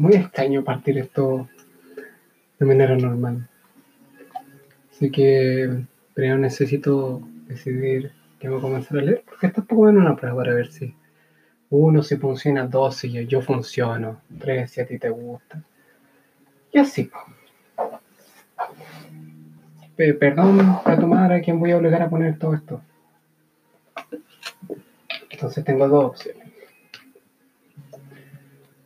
[0.00, 1.46] muy extraño partir esto
[2.58, 3.46] de manera normal.
[4.90, 5.84] Así que
[6.14, 10.16] primero necesito decidir qué voy a comenzar a leer, porque esto es poco menos una
[10.16, 10.94] prueba para ver si
[11.68, 15.62] uno si funciona, dos si yo funciono, tres si a ti te gusta.
[16.72, 17.10] Y así.
[19.96, 22.80] Perdón a tu madre a quien voy a obligar a poner todo esto.
[25.28, 26.39] Entonces tengo dos opciones.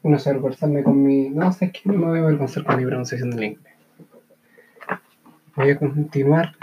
[0.05, 1.31] Uno es avergonzarme con mi.
[1.31, 3.75] No sé, es no me voy a avergonzar con mi pronunciación del inglés.
[5.57, 6.55] Voy a continuar.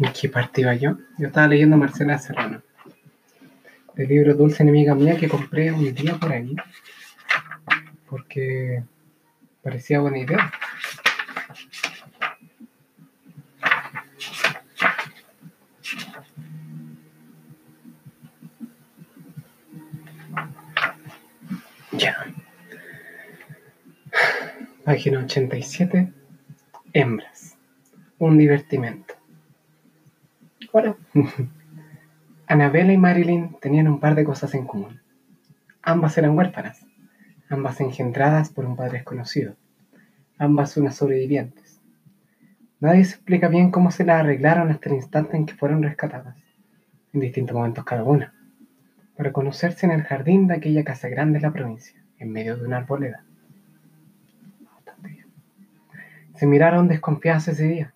[0.00, 0.98] ¿En qué parte iba yo?
[1.18, 2.62] Yo estaba leyendo Marcela Serrano.
[3.94, 6.56] El libro Dulce Enemiga Mía que compré un día por ahí.
[8.08, 8.82] Porque
[9.62, 10.50] parecía buena idea.
[24.90, 26.12] Página 87.
[26.92, 27.56] Hembras.
[28.18, 29.14] Un divertimento.
[30.72, 30.96] Hola.
[32.48, 35.00] Annabella y Marilyn tenían un par de cosas en común.
[35.82, 36.84] Ambas eran huérfanas,
[37.48, 39.54] ambas engendradas por un padre desconocido,
[40.36, 41.80] ambas unas sobrevivientes.
[42.80, 46.34] Nadie se explica bien cómo se las arreglaron hasta el instante en que fueron rescatadas,
[47.12, 48.34] en distintos momentos cada una,
[49.16, 52.66] para conocerse en el jardín de aquella casa grande de la provincia, en medio de
[52.66, 53.22] una arboleda.
[56.40, 57.92] Se miraron desconfiadas ese día.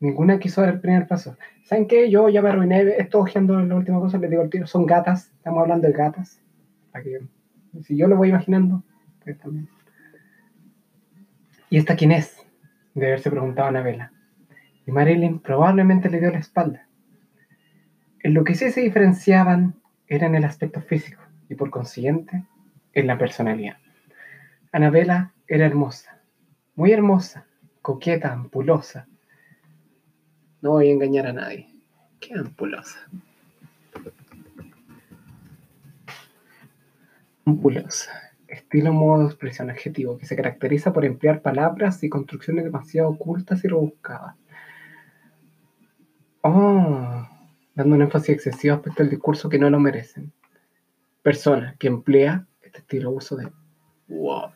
[0.00, 1.36] Ninguna quiso dar el primer paso.
[1.62, 2.10] ¿Saben qué?
[2.10, 5.30] Yo ya me arruiné, estoy ojeando la última cosa, les digo al tiro, son gatas,
[5.36, 6.40] estamos hablando de gatas.
[7.84, 8.82] si yo lo voy imaginando,
[9.22, 9.68] pues también.
[11.70, 12.44] ¿Y esta quién es?
[12.92, 14.10] De haberse preguntado Anabela.
[14.84, 16.88] Y Marilyn probablemente le dio la espalda.
[18.24, 19.76] En lo que sí se diferenciaban
[20.08, 22.46] era en el aspecto físico y por consiguiente
[22.94, 23.76] en la personalidad.
[24.72, 26.13] Anabela era hermosa,
[26.76, 27.46] muy hermosa,
[27.82, 29.06] coqueta, ampulosa.
[30.60, 31.68] No voy a engañar a nadie.
[32.20, 32.98] Qué ampulosa.
[37.44, 38.10] Ampulosa.
[38.48, 43.64] Estilo, modo de expresión adjetivo que se caracteriza por emplear palabras y construcciones demasiado ocultas
[43.64, 44.36] y rebuscadas.
[46.42, 47.26] Oh,
[47.74, 50.32] dando un énfasis excesivo respecto al discurso que no lo merecen.
[51.22, 53.50] Persona que emplea este estilo uso de
[54.08, 54.50] wow.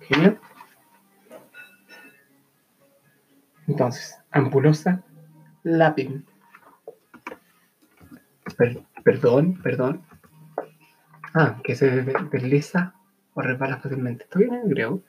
[0.00, 0.40] Genial.
[3.68, 5.02] Entonces, ampulosa,
[5.62, 6.10] lápiz.
[9.04, 10.02] perdón, perdón.
[11.34, 12.02] Ah, que se
[12.32, 12.94] desliza
[13.34, 14.24] o resbala fácilmente.
[14.24, 15.02] ¿Esto viene en griego?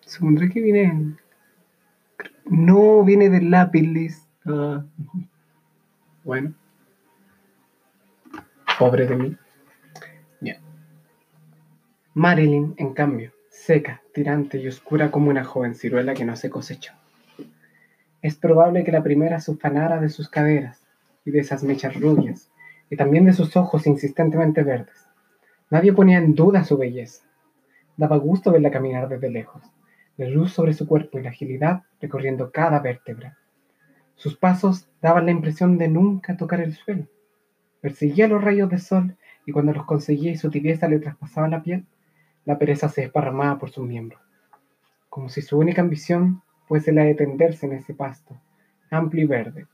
[0.00, 1.18] Supondré que viene en...
[2.46, 4.26] No, viene del lápiz.
[4.44, 4.84] Ah.
[6.24, 6.54] Bueno.
[8.78, 9.36] Pobre de mí.
[10.40, 10.60] Ya.
[12.14, 16.92] Marilyn, en cambio, seca, tirante y oscura como una joven ciruela que no se cosechó.
[18.20, 20.86] Es probable que la primera se ufanara de sus caderas
[21.24, 22.50] y de esas mechas rubias,
[22.90, 25.06] y también de sus ojos insistentemente verdes.
[25.70, 27.24] Nadie ponía en duda su belleza.
[27.96, 29.62] Daba gusto verla caminar desde lejos,
[30.16, 33.38] la luz sobre su cuerpo y la agilidad recorriendo cada vértebra.
[34.16, 37.06] Sus pasos daban la impresión de nunca tocar el suelo.
[37.80, 39.16] Perseguía los rayos de sol
[39.46, 41.86] y cuando los conseguía y su tibieza le traspasaba la piel,
[42.44, 44.20] la pereza se desparramaba por sus miembros,
[45.08, 48.40] como si su única ambición fuese la de tenderse en ese pasto,
[48.90, 49.66] amplio y verde,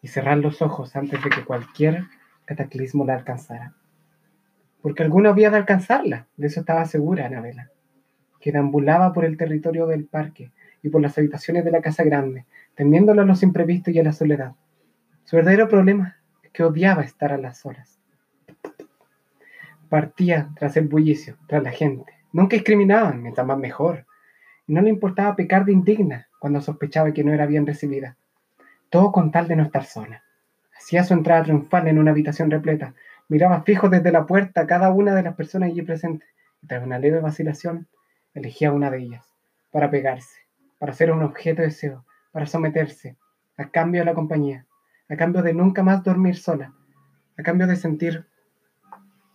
[0.00, 2.04] y cerrar los ojos antes de que cualquier
[2.44, 3.74] cataclismo la alcanzara.
[4.80, 7.70] Porque alguno había de alcanzarla, de eso estaba segura Anabela,
[8.40, 10.50] que deambulaba por el territorio del parque
[10.82, 14.12] y por las habitaciones de la casa grande, temiéndolo a los imprevistos y a la
[14.12, 14.54] soledad.
[15.24, 17.91] Su verdadero problema es que odiaba estar a las horas
[19.92, 22.14] partía tras el bullicio, tras la gente.
[22.32, 24.06] Nunca discriminaban, mientras más mejor.
[24.66, 28.16] Y no le importaba pecar de indigna cuando sospechaba que no era bien recibida.
[28.88, 30.22] Todo con tal de no estar sola.
[30.74, 32.94] Hacía su entrada triunfal en una habitación repleta.
[33.28, 36.26] Miraba fijo desde la puerta a cada una de las personas allí presentes.
[36.62, 37.86] Y tras una leve vacilación,
[38.32, 39.26] elegía una de ellas.
[39.70, 40.38] Para pegarse,
[40.78, 43.18] para ser un objeto de deseo, para someterse,
[43.58, 44.64] a cambio de la compañía,
[45.10, 46.72] a cambio de nunca más dormir sola,
[47.36, 48.24] a cambio de sentir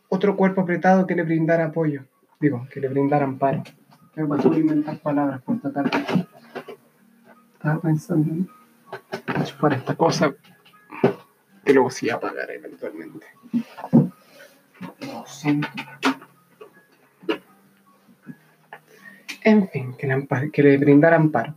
[0.09, 2.05] otro cuerpo apretado que le brindara apoyo,
[2.39, 3.63] digo, que le brindara amparo.
[4.15, 6.27] Me pasó a inventar palabras por tratar de...
[7.53, 8.49] Estaba pensando en
[9.59, 10.33] para esta cosa
[11.65, 13.25] que luego sí apagar eventualmente.
[15.01, 15.67] Lo siento.
[19.43, 21.55] En fin, que le, que le brindara amparo.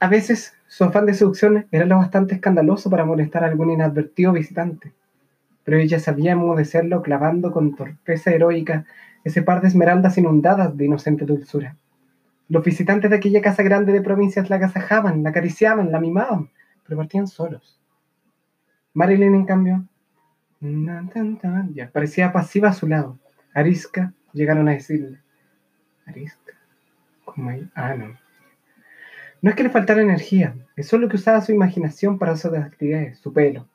[0.00, 4.32] A veces su afán de seducción era lo bastante escandaloso para molestar a algún inadvertido
[4.32, 4.92] visitante
[5.68, 8.86] pero ella sabía enmudecerlo clavando con torpeza heroica
[9.22, 11.76] ese par de esmeraldas inundadas de inocente dulzura.
[12.48, 16.48] Los visitantes de aquella casa grande de provincias la agasajaban, la acariciaban, la mimaban,
[16.84, 17.78] pero partían solos.
[18.94, 19.84] Marilyn, en cambio,
[21.74, 23.18] ya, parecía pasiva a su lado.
[23.52, 25.18] Arisca llegaron a decirle.
[26.06, 26.54] Arisca.
[27.26, 27.68] ¿Cómo hay?
[27.74, 28.16] Ah, no.
[29.42, 33.18] No es que le faltara energía, es solo que usaba su imaginación para hacer actividades.
[33.18, 33.68] Su pelo,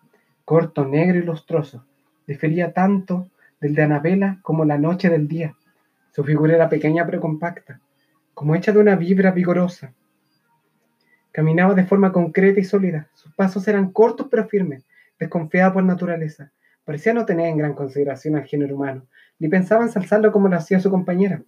[0.46, 1.86] corto, negro y lustroso,
[2.28, 3.30] difería tanto
[3.60, 5.56] del de Anabela como la noche del día.
[6.12, 7.80] Su figura era pequeña pero compacta,
[8.34, 9.94] como hecha de una vibra vigorosa.
[11.32, 13.10] Caminaba de forma concreta y sólida.
[13.14, 14.86] Sus pasos eran cortos pero firmes,
[15.18, 16.52] desconfiada por naturaleza.
[16.86, 19.08] Parecía no tener en gran consideración al género humano,
[19.40, 21.42] ni pensaba ensalzarlo como lo hacía su compañera.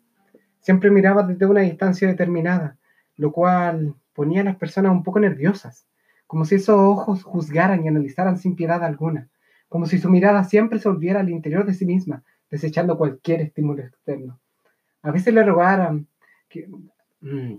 [0.62, 2.78] Siempre miraba desde una distancia determinada,
[3.18, 5.86] lo cual ponía a las personas un poco nerviosas,
[6.28, 9.30] como si esos ojos juzgaran y analizaran sin piedad alguna,
[9.70, 13.84] como si su mirada siempre se volviera al interior de sí misma, desechando cualquier estímulo
[13.84, 14.40] externo.
[15.02, 16.08] A veces le rogaran
[16.50, 16.68] que...
[17.22, 17.56] Mm,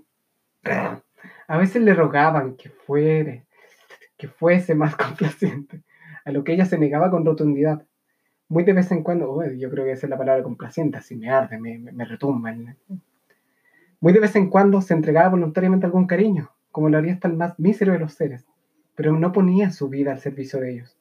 [1.48, 3.46] a veces le rogaban que fuere,
[4.16, 5.82] que fuese más complaciente,
[6.24, 7.84] a lo que ella se negaba con rotundidad.
[8.48, 11.30] Muy de vez en cuando, yo creo que esa es la palabra complaciente, así me
[11.30, 12.54] arde, me, me, me retumba.
[14.00, 17.36] Muy de vez en cuando se entregaba voluntariamente algún cariño, como lo haría hasta el
[17.36, 18.46] más mísero de los seres,
[18.96, 20.96] pero no ponía su vida al servicio de ellos.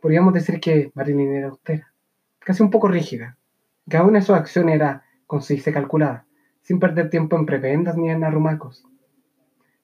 [0.00, 1.92] Podríamos decir que Marilyn era austera,
[2.38, 3.36] casi un poco rígida.
[3.88, 6.26] Cada una de sus acciones era concisa y calculada,
[6.62, 8.84] sin perder tiempo en prebendas ni en arrumacos.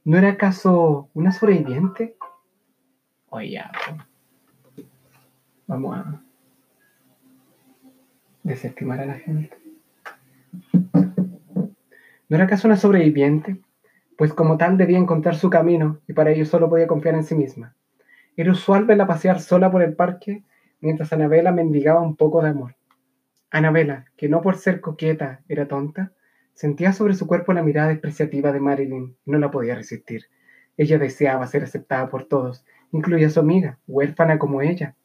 [0.04, 2.16] ¿No era acaso una sobreviviente?
[3.30, 3.60] Oye,
[5.66, 6.22] vamos a
[8.42, 9.56] desestimar a la gente.
[12.28, 13.63] ¿No era acaso una sobreviviente?
[14.16, 17.34] Pues como tal debía encontrar su camino y para ello solo podía confiar en sí
[17.34, 17.74] misma.
[18.36, 20.44] Era usual verla pasear sola por el parque
[20.80, 22.76] mientras Anabela mendigaba un poco de amor.
[23.50, 26.12] Anabela, que no por ser coqueta era tonta,
[26.52, 30.26] sentía sobre su cuerpo la mirada despreciativa de Marilyn y no la podía resistir.
[30.76, 34.96] Ella deseaba ser aceptada por todos, incluida su amiga, huérfana como ella.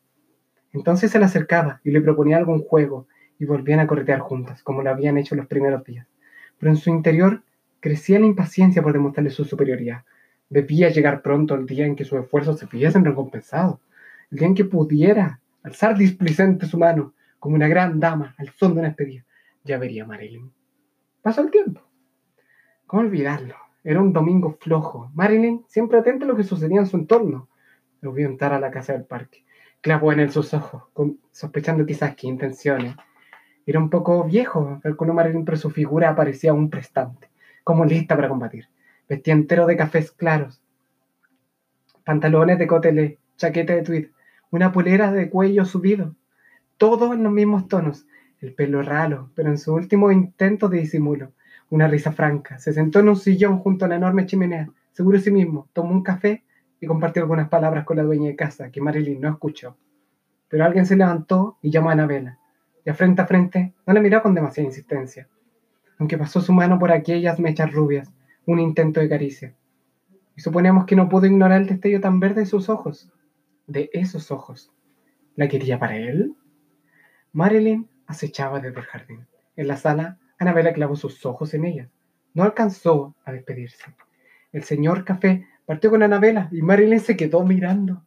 [0.73, 3.07] Entonces se le acercaba y le proponía algún juego
[3.39, 6.07] y volvían a corretear juntas, como lo habían hecho los primeros días
[6.59, 7.41] pero en su interior
[7.79, 10.03] crecía la impaciencia por demostrarle su superioridad.
[10.49, 13.79] Debía llegar pronto el día en que sus esfuerzos se viesen recompensados,
[14.31, 18.73] el día en que pudiera alzar displicente su mano como una gran dama al son
[18.73, 19.25] de una despedida.
[19.63, 20.51] Ya vería Marilyn.
[21.21, 21.81] Pasó el tiempo.
[22.87, 23.55] ¿Cómo olvidarlo?
[23.83, 25.11] Era un domingo flojo.
[25.13, 27.49] Marilyn, siempre atenta a lo que sucedía en su entorno,
[28.01, 29.45] lo vio entrar a la casa del parque.
[29.81, 30.83] Clavó en él sus ojos,
[31.31, 32.95] sospechando quizás qué intenciones
[33.69, 37.28] era un poco viejo, color marino, pero su figura parecía un prestante,
[37.69, 38.67] como lista para combatir.
[39.07, 40.59] Vestía entero de cafés claros,
[42.03, 44.07] pantalones de cotele, chaqueta de tweed,
[44.49, 46.15] una polera de cuello subido,
[46.79, 48.07] todo en los mismos tonos,
[48.41, 51.31] el pelo ralo, pero en su último intento de disimulo,
[51.69, 52.57] una risa franca.
[52.57, 55.91] Se sentó en un sillón junto a la enorme chimenea, seguro de sí mismo, tomó
[55.91, 56.43] un café
[56.81, 59.77] y compartió algunas palabras con la dueña de casa, que Marilyn no escuchó.
[60.47, 62.39] Pero alguien se levantó y llamó a Anabela
[62.83, 65.27] y a frente a frente no le miró con demasiada insistencia,
[65.99, 68.11] aunque pasó su mano por aquellas mechas rubias,
[68.45, 69.55] un intento de caricia.
[70.35, 73.11] Y suponemos que no pudo ignorar el destello tan verde de sus ojos,
[73.67, 74.71] de esos ojos.
[75.35, 76.35] ¿La quería para él?
[77.33, 79.27] Marilyn acechaba desde el jardín.
[79.55, 81.89] En la sala, Anabela clavó sus ojos en ella.
[82.33, 83.93] No alcanzó a despedirse.
[84.51, 88.03] El señor Café partió con Anabela y Marilyn se quedó mirando.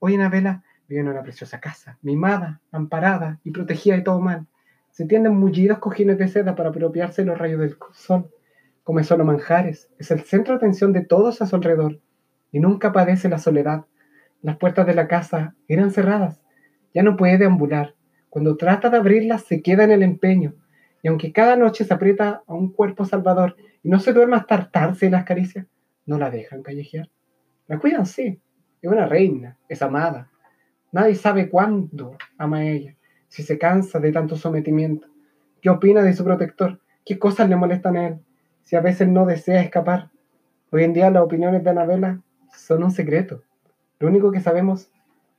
[0.00, 4.46] Oye, Anabela, Vive en una preciosa casa, mimada, amparada y protegida de todo mal.
[4.94, 8.30] Se tienden mullidos cojines de seda para apropiarse los rayos del sol.
[8.84, 9.90] Come solo manjares.
[9.98, 11.98] Es el centro de atención de todos a su alrededor.
[12.52, 13.86] Y nunca padece la soledad.
[14.40, 16.40] Las puertas de la casa eran cerradas.
[16.94, 17.96] Ya no puede deambular.
[18.30, 20.54] Cuando trata de abrirlas se queda en el empeño.
[21.02, 24.54] Y aunque cada noche se aprieta a un cuerpo salvador y no se duerme hasta
[24.54, 25.66] hartarse de las caricias,
[26.06, 27.10] no la dejan callejear.
[27.66, 28.40] La cuidan, sí.
[28.80, 30.30] Es una reina, es amada,
[30.92, 32.94] Nadie sabe cuándo ama a ella,
[33.34, 35.08] si se cansa de tanto sometimiento.
[35.60, 36.78] ¿Qué opina de su protector?
[37.04, 38.20] ¿Qué cosas le molestan a él?
[38.62, 40.12] Si a veces no desea escapar.
[40.70, 42.22] Hoy en día las opiniones de Anabela
[42.56, 43.42] son un secreto.
[43.98, 44.88] Lo único que sabemos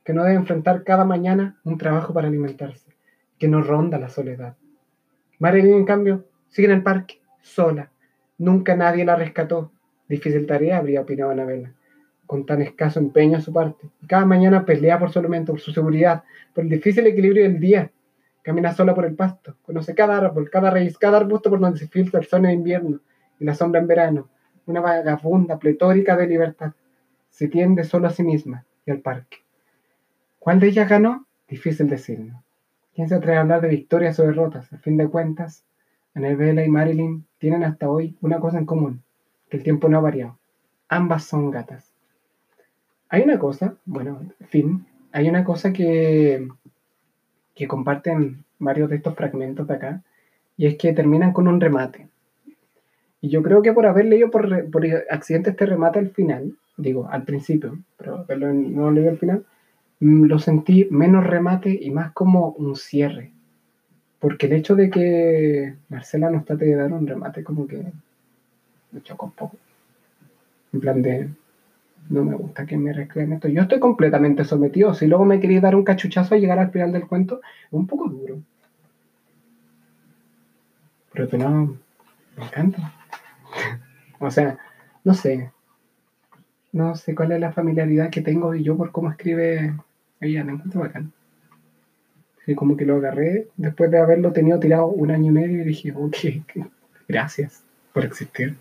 [0.04, 2.94] que no debe enfrentar cada mañana un trabajo para alimentarse,
[3.38, 4.58] que no ronda la soledad.
[5.38, 7.90] Marilyn, en cambio, sigue en el parque, sola.
[8.36, 9.72] Nunca nadie la rescató.
[10.06, 11.75] Difícil tarea, habría opinado Anabela
[12.26, 13.88] con tan escaso empeño a su parte.
[14.06, 17.90] Cada mañana pelea por su alimento, por su seguridad, por el difícil equilibrio del día.
[18.42, 21.88] Camina sola por el pasto, conoce cada árbol, cada raíz, cada arbusto por donde se
[21.88, 23.00] filtra el sol en invierno
[23.40, 24.28] y la sombra en verano.
[24.66, 26.72] Una vagabunda pletórica de libertad.
[27.30, 29.38] Se tiende solo a sí misma y al parque.
[30.38, 31.26] ¿Cuál de ellas ganó?
[31.48, 32.42] Difícil decirlo.
[32.94, 34.72] ¿Quién se atreve a hablar de victorias o derrotas?
[34.72, 35.64] A fin de cuentas,
[36.14, 39.02] Annabella y Marilyn tienen hasta hoy una cosa en común,
[39.50, 40.38] que el tiempo no ha variado.
[40.88, 41.85] Ambas son gatas.
[43.08, 46.48] Hay una cosa, bueno, en fin, hay una cosa que,
[47.54, 50.02] que comparten varios de estos fragmentos de acá,
[50.56, 52.08] y es que terminan con un remate.
[53.20, 54.52] Y yo creo que por haber leído por,
[55.10, 59.44] accidente este remate al final, digo, al principio, pero haberlo no leído al final,
[60.00, 63.32] mm, lo sentí menos remate y más como un cierre.
[64.18, 67.82] Porque el hecho de que Marcela nos trate de dar un remate como que
[68.92, 69.56] me chocó un poco.
[70.72, 71.28] En plan de,
[72.08, 73.48] no me gusta que me recreen esto.
[73.48, 74.94] Yo estoy completamente sometido.
[74.94, 77.86] Si luego me queréis dar un cachuchazo a llegar al final del cuento, es un
[77.86, 78.42] poco duro.
[81.12, 81.76] Pero que no,
[82.36, 82.92] me encanta.
[84.18, 84.58] o sea,
[85.04, 85.50] no sé.
[86.72, 89.74] No sé cuál es la familiaridad que tengo yo por cómo escribe
[90.20, 90.44] ella.
[90.44, 91.12] Me encuentro bacán.
[92.46, 95.64] Y como que lo agarré después de haberlo tenido tirado un año y medio y
[95.64, 96.16] dije, ok,
[97.08, 98.56] gracias por existir.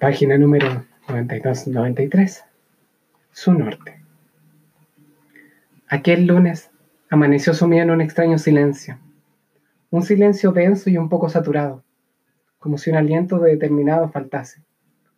[0.00, 2.44] Página número 92-93.
[3.32, 4.00] Su norte.
[5.88, 6.70] Aquel lunes
[7.08, 8.98] amaneció sumido en un extraño silencio.
[9.90, 11.82] Un silencio denso y un poco saturado,
[12.58, 14.60] como si un aliento determinado faltase,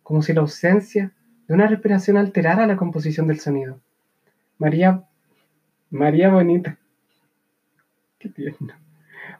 [0.01, 1.11] como si la ausencia
[1.47, 3.81] de una respiración alterara la composición del sonido.
[4.57, 5.03] María,
[5.89, 6.77] María Bonita,
[8.17, 8.73] qué tierno.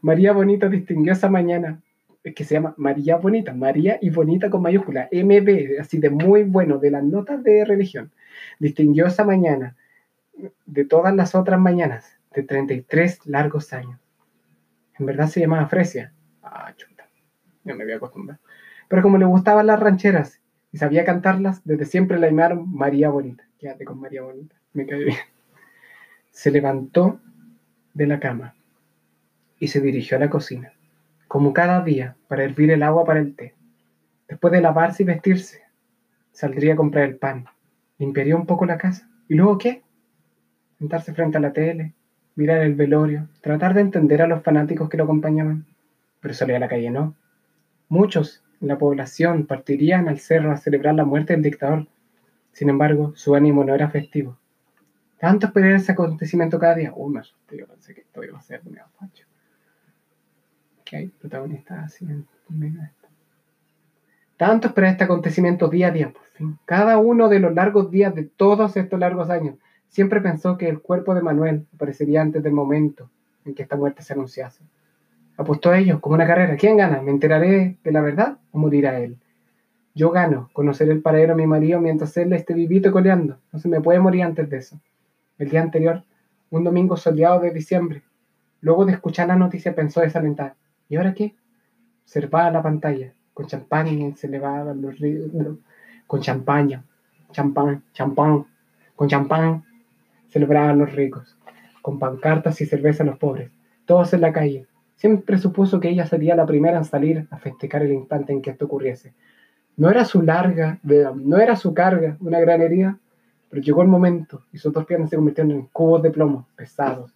[0.01, 1.79] María Bonita distinguió esa mañana,
[2.23, 6.77] que se llama María Bonita, María y Bonita con mayúscula, MB, así de muy bueno,
[6.77, 8.11] de las notas de religión.
[8.59, 9.75] Distinguió esa mañana
[10.65, 13.99] de todas las otras mañanas, de 33 largos años.
[14.97, 16.13] En verdad se llamaba Fresia.
[16.43, 17.07] Ah, chuta.
[17.63, 18.39] No me voy a acostumbrar.
[18.87, 23.43] Pero como le gustaban las rancheras y sabía cantarlas, desde siempre la llamaron María Bonita.
[23.57, 24.55] Quédate con María Bonita.
[24.73, 25.17] Me cae bien.
[26.31, 27.19] Se levantó
[27.93, 28.55] de la cama
[29.59, 30.73] y se dirigió a la cocina,
[31.31, 33.55] como cada día, para hervir el agua para el té.
[34.27, 35.61] Después de lavarse y vestirse,
[36.33, 37.45] saldría a comprar el pan,
[37.99, 39.09] limpiaría un poco la casa.
[39.29, 39.81] ¿Y luego qué?
[40.77, 41.93] Sentarse frente a la tele,
[42.35, 45.65] mirar el velorio, tratar de entender a los fanáticos que lo acompañaban.
[46.19, 47.15] Pero salir a la calle no.
[47.87, 51.87] Muchos en la población partirían al cerro a celebrar la muerte del dictador.
[52.51, 54.37] Sin embargo, su ánimo no era festivo.
[55.17, 56.91] Tanto esperar ese acontecimiento cada día.
[56.93, 59.30] Uy, me asusté, yo pensé que esto iba a ser medio facho.
[60.91, 62.05] Que hay protagonistas así.
[64.37, 66.59] Tanto esperar este acontecimiento día a día, por fin.
[66.65, 69.55] Cada uno de los largos días de todos estos largos años
[69.91, 73.09] Siempre pensó que el cuerpo de Manuel aparecería antes del momento
[73.43, 74.63] en que esta muerte se anunciase.
[75.35, 76.55] Apostó a ello como una carrera.
[76.55, 77.01] ¿Quién gana?
[77.01, 79.17] ¿Me enteraré de la verdad o morirá él?
[79.93, 83.37] Yo gano, conoceré el paradero a mi marido mientras él esté vivito y coleando.
[83.51, 84.79] No se me puede morir antes de eso.
[85.37, 86.05] El día anterior,
[86.51, 88.01] un domingo soleado de diciembre,
[88.61, 90.55] luego de escuchar la noticia pensó desalentar.
[90.91, 91.33] ¿Y ahora qué?
[92.03, 95.31] Observaba la pantalla, con champán se elevaban los ríos,
[96.05, 96.83] con champaña,
[97.31, 98.45] champán, champán,
[98.97, 99.63] con champán
[100.27, 101.37] celebraban los ricos,
[101.81, 103.51] con pancartas y cerveza los pobres,
[103.85, 104.67] todos en la calle.
[104.97, 108.49] Siempre supuso que ella sería la primera en salir a festejar el instante en que
[108.49, 109.13] esto ocurriese.
[109.77, 112.97] No era su larga, no era su carga, una gran herida,
[113.49, 117.13] pero llegó el momento y sus dos piernas se convirtieron en cubos de plomo, pesados,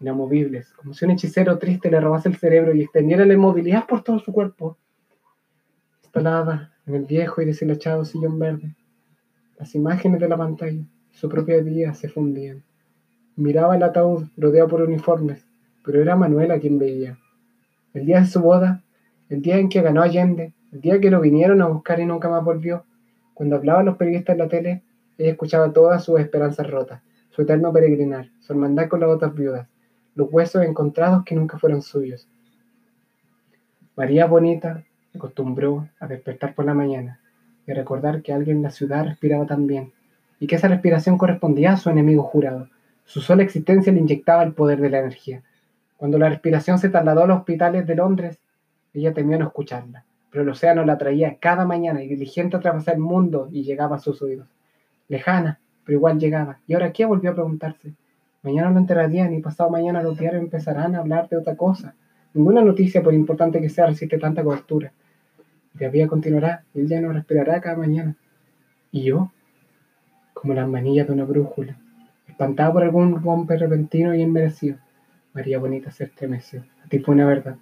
[0.00, 4.02] inamovibles, como si un hechicero triste le robase el cerebro y extendiera la inmovilidad por
[4.02, 4.76] todo su cuerpo.
[6.02, 8.74] Instalada en el viejo y deshilachado sillón verde,
[9.58, 12.62] las imágenes de la pantalla su propia vida se fundían.
[13.34, 15.44] Miraba el ataúd rodeado por uniformes,
[15.84, 17.18] pero era Manuela quien veía.
[17.92, 18.84] El día de su boda,
[19.28, 22.28] el día en que ganó Allende, el día que lo vinieron a buscar y nunca
[22.28, 22.84] más volvió,
[23.34, 24.82] cuando hablaban los periodistas en la tele,
[25.18, 29.66] ella escuchaba todas sus esperanzas rotas, su eterno peregrinar, su hermandad con las otras viudas,
[30.18, 32.26] los huesos encontrados que nunca fueron suyos.
[33.94, 34.82] María Bonita
[35.14, 37.20] acostumbró a despertar por la mañana
[37.64, 39.92] y a recordar que alguien en la ciudad respiraba también
[40.40, 42.68] y que esa respiración correspondía a su enemigo jurado.
[43.04, 45.44] Su sola existencia le inyectaba el poder de la energía.
[45.96, 48.40] Cuando la respiración se trasladó a los hospitales de Londres,
[48.94, 53.02] ella temió no escucharla, pero el océano la traía cada mañana y diligente atravesar el
[53.02, 54.48] mundo y llegaba a sus oídos.
[55.06, 56.58] Lejana, pero igual llegaba.
[56.66, 57.04] ¿Y ahora qué?
[57.04, 57.92] Volvió a preguntarse.
[58.42, 61.94] Mañana lo enterarían y pasado mañana los diarios empezarán a hablar de otra cosa.
[62.34, 64.92] Ninguna noticia, por importante que sea, resiste tanta cobertura.
[65.74, 68.16] La vida continuará y él ya no respirará cada mañana.
[68.90, 69.30] ¿Y yo?
[70.40, 71.76] como las manillas de una brújula.
[72.28, 74.78] Espantada por algún golpe repentino y inmerecido,
[75.32, 76.64] María Bonita se estremeció.
[76.84, 77.56] A ti fue una verdad.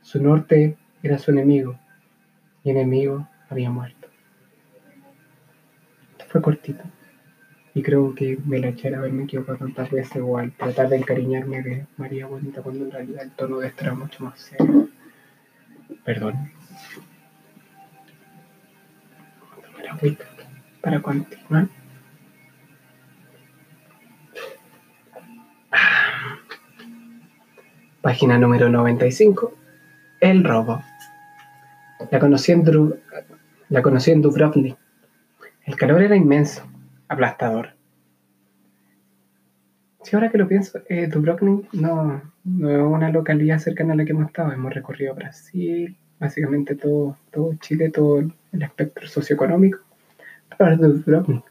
[0.00, 1.78] Su norte era su enemigo,
[2.62, 4.08] y enemigo había muerto.
[6.12, 6.82] Esto fue cortito.
[7.74, 11.60] Y creo que me la echaré haberme equivocado tantas veces o al tratar de encariñarme
[11.62, 14.88] de María Bonita cuando en realidad el tono de esto era mucho más serio.
[16.04, 16.50] Perdón.
[19.82, 20.16] la
[20.80, 21.68] para continuar.
[28.02, 29.54] Página número 95.
[30.20, 30.82] El robo.
[32.10, 32.62] La conocí en,
[33.70, 34.76] la conocí en Dubrovnik.
[35.64, 36.68] El calor era inmenso,
[37.08, 37.70] aplastador.
[40.02, 44.04] Si ahora que lo pienso, eh, Dubrovnik no, no, es una localidad cercana a la
[44.04, 44.52] que hemos estado.
[44.52, 49.78] Hemos recorrido Brasil, básicamente todo, todo Chile, todo el espectro socioeconómico.
[50.58, 51.44] Pero Dubrovnik.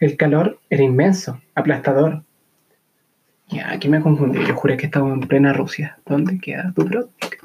[0.00, 2.24] El calor era inmenso, aplastador.
[3.48, 4.38] Ya, aquí me confundí.
[4.46, 5.98] Yo juré que estaba en plena Rusia.
[6.04, 7.42] ¿Dónde queda Dubrovnik?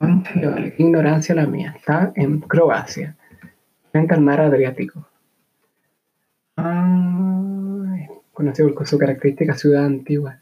[0.00, 1.74] Ignorancia la mía.
[1.76, 3.16] Está en Croacia,
[3.90, 5.08] frente al mar Adriático.
[8.32, 10.38] conocido por su característica ciudad antigua,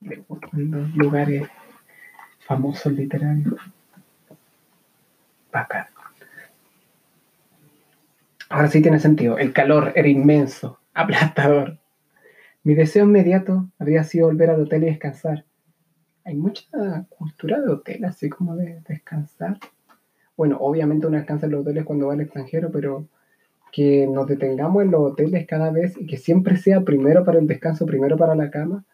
[0.00, 0.22] de
[0.94, 1.48] lugares
[2.40, 3.54] famosos literarios.
[5.50, 5.86] Bacán.
[8.50, 9.38] Ahora sí tiene sentido.
[9.38, 11.78] El calor era inmenso, aplastador.
[12.62, 15.44] Mi deseo inmediato habría sido volver al hotel y descansar
[16.26, 19.58] hay mucha cultura de hotel, así como de descansar.
[20.36, 23.06] Bueno, obviamente uno descansa en los hoteles cuando va al extranjero, pero
[23.70, 27.46] que nos detengamos en los hoteles cada vez y que siempre sea primero para el
[27.46, 28.84] descanso, primero para la cama,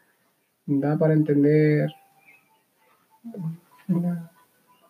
[0.67, 1.91] da para entender
[3.89, 4.31] una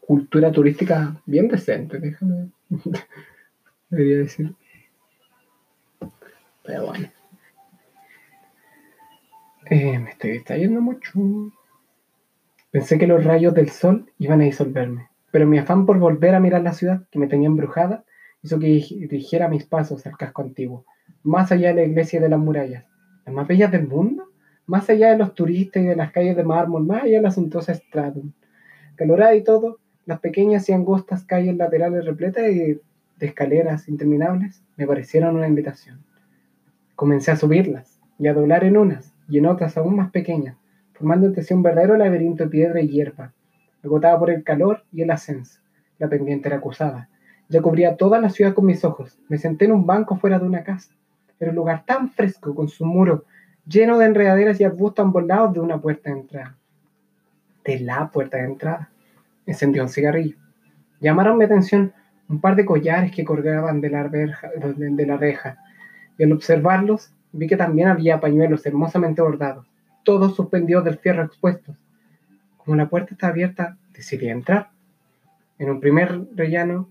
[0.00, 2.50] cultura turística bien decente, déjame.
[3.88, 4.52] Debería decir.
[6.64, 7.08] Pero bueno.
[9.66, 11.12] Eh, me estoy distrayendo mucho.
[12.73, 16.41] Pensé que los rayos del sol iban a disolverme, pero mi afán por volver a
[16.41, 18.07] mirar la ciudad, que me tenía embrujada,
[18.43, 20.87] hizo que dirigiera mis pasos al casco antiguo,
[21.23, 22.87] más allá de la iglesia y de las murallas,
[23.27, 24.25] las más bellas del mundo,
[24.64, 27.31] más allá de los turistas y de las calles de mármol, más allá de la
[27.31, 28.33] suntuosa Stradum.
[28.96, 32.81] Calorada y todo, las pequeñas y angostas calles laterales repletas de,
[33.18, 36.03] de escaleras interminables me parecieron una invitación.
[36.96, 40.57] Comencé a subirlas y a doblar en unas y en otras aún más pequeñas,
[41.03, 43.33] formando entre un verdadero laberinto de piedra y hierba,
[43.83, 45.61] agotada por el calor y el ascenso.
[45.99, 47.09] La pendiente era acusada.
[47.49, 49.19] Ya cubría toda la ciudad con mis ojos.
[49.29, 50.93] Me senté en un banco fuera de una casa.
[51.41, 53.25] Era un lugar tan fresco, con su muro
[53.67, 56.57] lleno de enredaderas y arbustos ambolados de una puerta de entrada.
[57.65, 58.88] De la puerta de entrada.
[59.45, 60.37] Encendió un cigarrillo.
[61.01, 61.93] Llamaron mi atención
[62.29, 65.59] un par de collares que colgaban de la, de la reja,
[66.17, 69.71] y al observarlos vi que también había pañuelos hermosamente bordados
[70.03, 71.77] todos suspendidos del fierro expuestos.
[72.57, 74.71] Como la puerta está abierta, decidí entrar.
[75.59, 76.88] En un primer rellano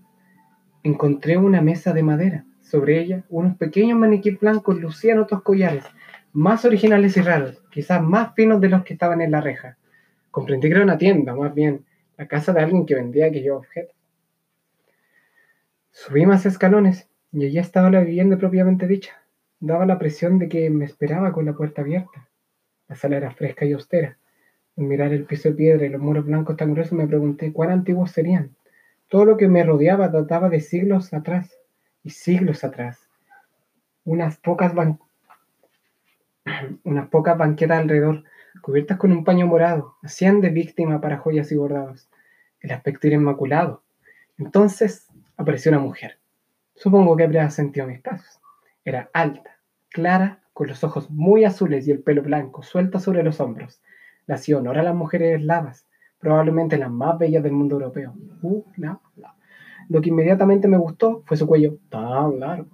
[0.82, 2.44] encontré una mesa de madera.
[2.60, 5.84] Sobre ella, unos pequeños maniquíes blancos lucían otros collares,
[6.32, 9.76] más originales y raros, quizás más finos de los que estaban en la reja.
[10.30, 11.84] Comprendí que era una tienda, más bien,
[12.16, 13.94] la casa de alguien que vendía aquellos objetos.
[15.90, 19.12] Subí más escalones y allí estaba la vivienda propiamente dicha.
[19.60, 22.28] Daba la presión de que me esperaba con la puerta abierta.
[22.88, 24.18] La sala era fresca y austera.
[24.76, 27.70] Al mirar el piso de piedra y los muros blancos tan gruesos me pregunté cuán
[27.70, 28.54] antiguos serían.
[29.08, 31.58] Todo lo que me rodeaba databa de siglos atrás
[32.02, 33.08] y siglos atrás.
[34.04, 34.72] Unas pocas,
[36.84, 38.24] Unas pocas banquetas alrededor,
[38.62, 42.08] cubiertas con un paño morado, hacían de víctima para joyas y bordados.
[42.60, 43.82] El aspecto era inmaculado.
[44.38, 46.18] Entonces apareció una mujer.
[46.74, 48.40] Supongo que habría sentido mis pasos.
[48.84, 49.58] Era alta,
[49.90, 53.82] clara con los ojos muy azules y el pelo blanco suelto sobre los hombros.
[54.28, 55.88] Le hacía honor a las mujeres eslavas,
[56.20, 58.14] probablemente las más bellas del mundo europeo.
[58.42, 58.62] Uh,
[59.88, 62.68] Lo que inmediatamente me gustó fue su cuello tan largo.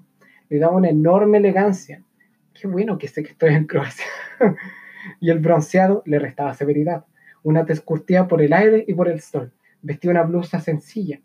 [0.51, 2.05] Le daba una enorme elegancia.
[2.53, 4.05] Qué bueno que sé que estoy en Croacia.
[5.19, 7.07] y el bronceado le restaba severidad.
[7.43, 9.51] Una tez curtida por el aire y por el sol.
[9.81, 11.23] Vestía una blusa sencilla.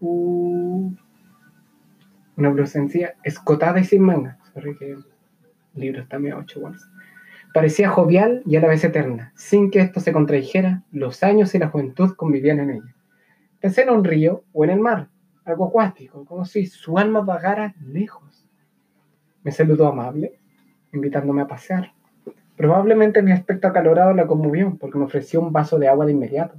[0.00, 0.94] Uh,
[2.38, 4.38] una blusa sencilla, escotada y sin manga
[5.80, 6.60] el libro está medio ocho
[7.54, 9.32] Parecía jovial y a la vez eterna.
[9.34, 12.94] Sin que esto se contradijera, los años y la juventud convivían en ella.
[13.60, 15.08] Pensé en un río o en el mar,
[15.44, 18.46] algo acuático, como si su alma vagara lejos.
[19.42, 20.38] Me saludó amable,
[20.92, 21.92] invitándome a pasear.
[22.56, 26.54] Probablemente mi aspecto acalorado la conmovió, porque me ofreció un vaso de agua de inmediato.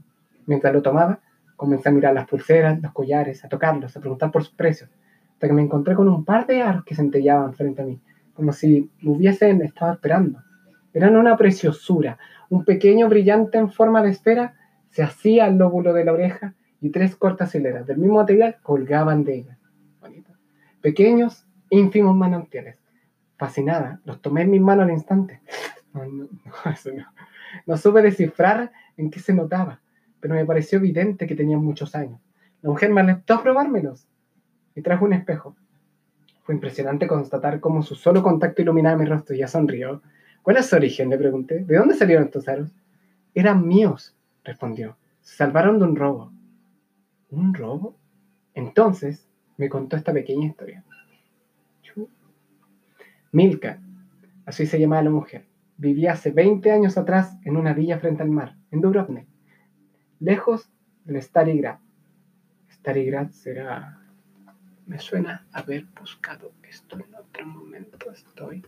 [0.45, 1.19] Mientras lo tomaba,
[1.55, 4.89] comencé a mirar las pulseras, los collares, a tocarlos, a preguntar por sus precios
[5.41, 7.99] hasta que me encontré con un par de aros que centellaban frente a mí,
[8.41, 10.41] como si me hubiesen estado esperando.
[10.95, 12.17] Eran una preciosura,
[12.49, 14.55] un pequeño brillante en forma de esfera
[14.89, 19.23] se hacía al lóbulo de la oreja y tres cortas hileras del mismo material colgaban
[19.23, 19.59] de ella.
[20.81, 22.79] Pequeños, ínfimos manantiales.
[23.37, 25.41] Fascinada, los tomé en mis manos al instante.
[25.93, 27.05] No, no, no,
[27.65, 29.81] no supe descifrar en qué se notaba,
[30.21, 32.21] pero me pareció evidente que tenían muchos años.
[32.61, 34.07] La mujer me alentó a probármelos
[34.73, 35.57] y trajo un espejo.
[36.51, 40.01] Impresionante constatar cómo su solo contacto iluminaba mi rostro y ya sonrió.
[40.41, 41.09] ¿Cuál es su origen?
[41.09, 41.63] Le pregunté.
[41.63, 42.71] ¿De dónde salieron estos aros?
[43.33, 44.97] Eran míos, respondió.
[45.21, 46.31] Se salvaron de un robo.
[47.29, 47.95] ¿Un robo?
[48.53, 50.83] Entonces me contó esta pequeña historia.
[53.33, 53.79] Milka,
[54.45, 55.45] así se llamaba la mujer,
[55.77, 59.25] vivía hace 20 años atrás en una villa frente al mar, en Dubrovnik,
[60.19, 60.69] lejos
[61.05, 61.79] del Starigrad.
[62.69, 64.00] Starigrad será...
[64.85, 68.11] Me suena haber buscado esto en otro momento.
[68.11, 68.65] Estoy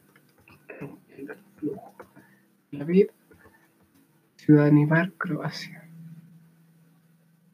[0.79, 1.93] en el flujo.
[2.71, 3.11] La vida,
[4.37, 5.87] Ciudad Nivar, Croacia.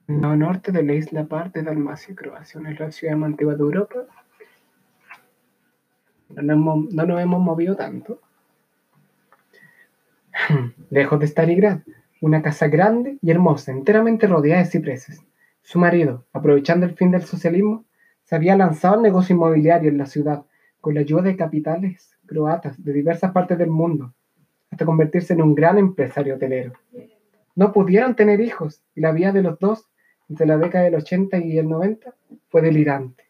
[0.08, 3.64] En el norte de la isla Par de Dalmacia, Croacia, una ciudades más antiguas de
[3.64, 4.06] Europa.
[6.30, 8.22] No nos, hemos, movido tanto.
[10.90, 11.82] Lejos de Starigrad,
[12.22, 15.22] una casa grande y hermosa, enteramente rodeada de cipreses.
[15.62, 17.86] Su marido, aprovechando el fin del socialismo,
[18.30, 20.46] se había lanzado al negocio inmobiliario en la ciudad
[20.82, 24.14] con la ayuda de capitales croatas de diversas partes del mundo,
[24.70, 26.74] hasta convertirse en un gran empresario hotelero.
[27.56, 29.90] No pudieron tener hijos y la vida de los dos
[30.30, 32.14] entre la década del 80 y el 90
[32.50, 33.24] fue delirante.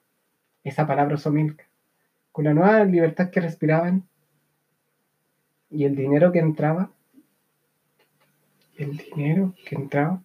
[0.66, 1.64] Esa palabra somilca.
[2.34, 4.04] Con la nueva libertad que respiraban
[5.72, 6.92] y el dinero que entraba,
[8.78, 10.22] el dinero que entraba,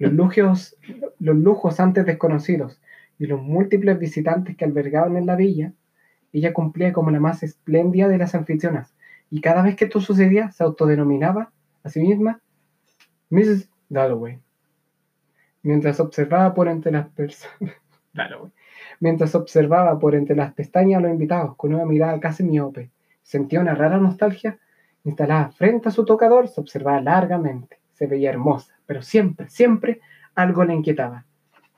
[0.00, 0.76] los lujos,
[1.20, 2.80] los lujos antes desconocidos
[3.18, 5.72] y los múltiples visitantes que albergaban en la villa,
[6.32, 8.94] ella cumplía como la más espléndida de las anfitrionas,
[9.30, 11.52] y cada vez que esto sucedía se autodenominaba
[11.82, 12.40] a sí misma
[13.30, 13.68] Mrs.
[13.88, 14.38] Dalloway.
[15.62, 17.74] Mientras observaba por entre las personas.
[19.00, 22.90] Mientras observaba por entre las pestañas a los invitados con una mirada casi miope,
[23.22, 24.58] sentía una rara nostalgia.
[25.04, 27.78] Instalada frente a su tocador, se observaba largamente.
[27.92, 30.00] Se veía hermosa, pero siempre, siempre
[30.34, 31.24] algo le inquietaba.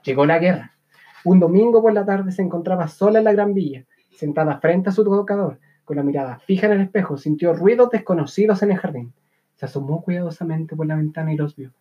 [0.03, 0.77] Llegó la guerra.
[1.24, 4.92] Un domingo por la tarde se encontraba sola en la gran villa, sentada frente a
[4.92, 9.12] su tocador, con la mirada fija en el espejo, sintió ruidos desconocidos en el jardín.
[9.57, 11.72] Se asomó cuidadosamente por la ventana y los vio.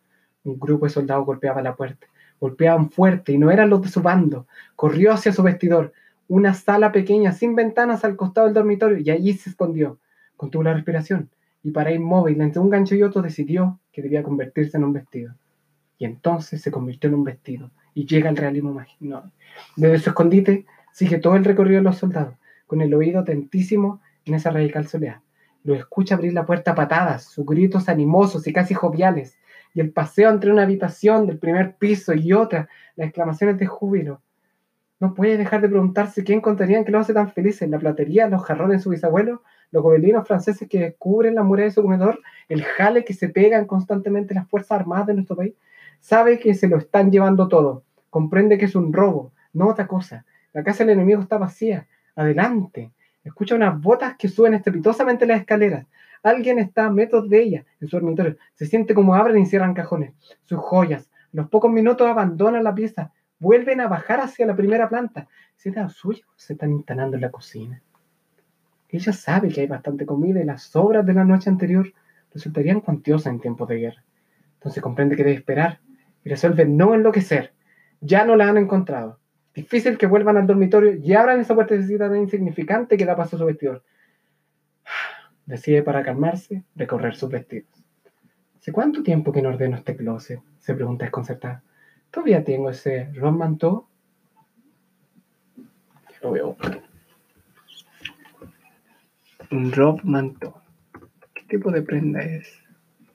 [0.44, 2.08] Un grupo de soldados golpeaba la puerta.
[2.40, 4.48] Golpeaban fuerte y no eran los de su bando.
[4.76, 5.94] Corrió hacia su vestidor,
[6.28, 10.00] una sala pequeña sin ventanas al costado del dormitorio, y allí se escondió.
[10.36, 11.30] Contuvo la respiración
[11.64, 15.36] y para inmóvil entre un gancho y otro decidió que debía convertirse en un vestido.
[15.98, 19.24] Y entonces se convirtió en un vestido y llega al realismo mágico.
[19.76, 22.36] Desde su escondite sigue todo el recorrido de los soldados,
[22.68, 25.22] con el oído atentísimo en esa radical soledad.
[25.64, 29.40] Lo escucha abrir la puerta a patadas, sus gritos animosos y casi joviales,
[29.74, 34.22] y el paseo entre una habitación del primer piso y otra, las exclamaciones de júbilo.
[35.00, 38.44] No puede dejar de preguntarse qué encontrarían que lo hace tan felices, la platería, los
[38.44, 42.64] jarrones de su bisabuelo, los gobelinos franceses que descubren la muralla de su comedor, el
[42.64, 45.56] jale que se pegan constantemente las Fuerzas Armadas de nuestro país.
[46.00, 50.26] Sabe que se lo están llevando todo, comprende que es un robo, no otra cosa.
[50.54, 51.88] La casa del enemigo está vacía.
[52.16, 52.92] Adelante.
[53.24, 55.86] Escucha unas botas que suben estrepitosamente las escaleras.
[56.24, 58.38] Alguien está a metros de ella, en su dormitorio.
[58.56, 60.14] Se siente como abren y cierran cajones.
[60.46, 61.10] Sus joyas.
[61.14, 63.12] A los pocos minutos abandonan la pieza.
[63.40, 65.28] Vuelven a bajar hacia la primera planta.
[65.56, 66.26] ¿Se da suyo?
[66.36, 67.82] Se están instalando en la cocina.
[68.90, 71.94] Ella sabe que hay bastante comida y las sobras de la noche anterior
[72.34, 74.04] resultarían cuantiosas en tiempos de guerra.
[74.56, 75.80] Entonces comprende que debe esperar
[76.24, 77.54] y resuelve no enloquecer.
[78.02, 79.20] Ya no la han encontrado.
[79.54, 83.40] Difícil que vuelvan al dormitorio y abran esa puertecita tan insignificante que da paso a
[83.40, 83.84] su vestidor.
[85.46, 87.84] Decide para calmarse recorrer sus vestidos.
[88.58, 90.42] ¿Hace cuánto tiempo que no ordeno este closet?
[90.60, 91.64] Se pregunta desconcertada.
[92.12, 93.88] ¿Todavía tengo ese ron manteau?
[96.22, 96.58] Lo veo.
[99.52, 100.02] Un rob.
[101.34, 102.48] ¿Qué tipo de prenda es?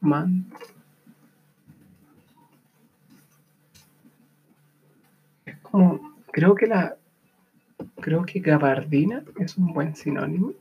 [0.00, 0.46] Man.
[5.72, 6.96] Como, creo que la,
[8.00, 10.52] creo que gabardina es un buen sinónimo.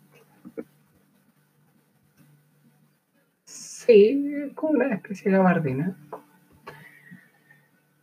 [3.44, 5.98] Sí, como una especie de gabardina.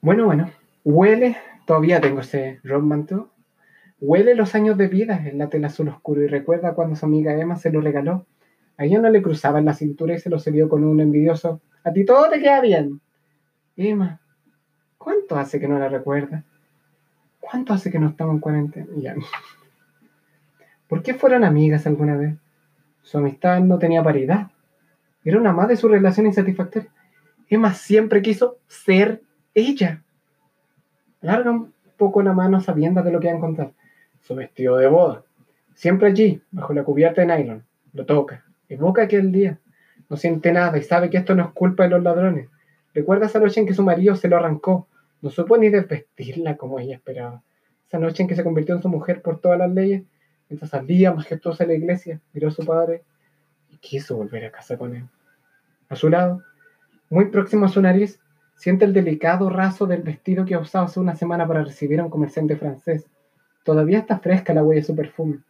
[0.02, 0.50] Bueno, bueno,
[0.84, 3.30] huele, todavía tengo ese rob manteau.
[4.00, 7.32] Huele los años de vida en la tela azul oscuro y recuerda cuando su amiga
[7.32, 8.26] Emma se lo regaló.
[8.76, 11.62] A ella no le cruzaba en la cintura y se lo cedió con un envidioso.
[11.84, 13.00] A ti todo te queda bien.
[13.76, 14.20] Emma,
[14.98, 16.44] ¿cuánto hace que no la recuerda?
[17.50, 18.86] ¿Cuánto hace que no estamos en cuarentena?
[20.86, 22.34] ¿Por qué fueron amigas alguna vez?
[23.02, 24.50] Su amistad no tenía paridad.
[25.24, 26.90] Era una más de su relación insatisfactoria.
[27.48, 29.22] Emma siempre quiso ser
[29.54, 30.02] ella.
[31.22, 33.72] Larga un poco la mano sabiendo de lo que va a encontrar.
[34.20, 35.22] Su vestido de boda.
[35.74, 37.64] Siempre allí, bajo la cubierta de nylon.
[37.94, 38.44] Lo toca.
[38.68, 39.58] Evoca aquel día.
[40.10, 42.48] No siente nada y sabe que esto no es culpa de los ladrones.
[42.94, 44.86] Recuerda esa noche en que su marido se lo arrancó.
[45.20, 47.42] No supo ni desvestirla como ella esperaba.
[47.86, 50.04] Esa noche en que se convirtió en su mujer por todas las leyes.
[50.48, 53.02] Mientras salía majestuosa de la iglesia, miró a su padre
[53.70, 55.04] y quiso volver a casa con él.
[55.88, 56.42] A su lado,
[57.10, 58.20] muy próximo a su nariz,
[58.54, 62.04] siente el delicado raso del vestido que ha usado hace una semana para recibir a
[62.04, 63.06] un comerciante francés.
[63.64, 65.40] Todavía está fresca la huella de su perfume.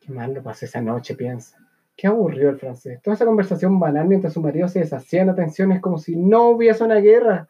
[0.00, 1.58] Qué mal lo pasé esa noche, piensa.
[1.96, 3.00] Qué aburrido el francés.
[3.02, 6.82] Toda esa conversación banal mientras su marido se deshacía en atenciones como si no hubiese
[6.82, 7.48] una guerra.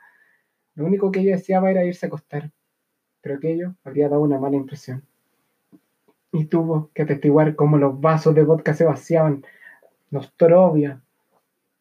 [0.75, 2.51] Lo único que ella deseaba era irse a acostar.
[3.21, 5.05] Pero aquello habría dado una mala impresión.
[6.33, 9.45] Y tuvo que atestiguar cómo los vasos de vodka se vaciaban.
[10.11, 11.01] Nostrovia.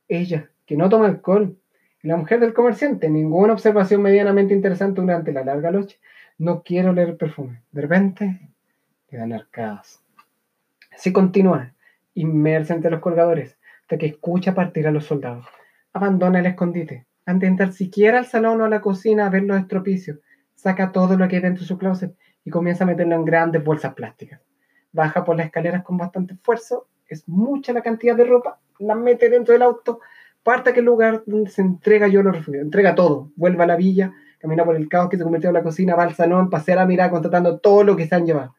[0.07, 1.57] Ella, que no toma alcohol.
[2.01, 5.99] Y la mujer del comerciante, ninguna observación medianamente interesante durante la larga noche.
[6.37, 7.61] No quiero leer perfume.
[7.71, 8.49] De repente,
[9.09, 10.03] le dan arcadas.
[10.91, 11.73] Así continúa,
[12.13, 15.45] inmersa entre los colgadores, hasta que escucha partir a los soldados.
[15.93, 19.43] Abandona el escondite, antes de entrar siquiera al salón o a la cocina a ver
[19.43, 20.17] los estropicios.
[20.55, 23.63] Saca todo lo que hay dentro de su closet y comienza a meterlo en grandes
[23.63, 24.41] bolsas plásticas.
[24.91, 29.29] Baja por las escaleras con bastante esfuerzo, es mucha la cantidad de ropa, la mete
[29.29, 29.99] dentro del auto,
[30.41, 33.75] parte a aquel lugar donde se entrega yo los refugios, entrega todo, vuelve a la
[33.75, 36.77] villa, camina por el caos que se convirtió en la cocina, va al salón, pasea
[36.77, 38.55] la mirada constatando todo lo que se han llevado.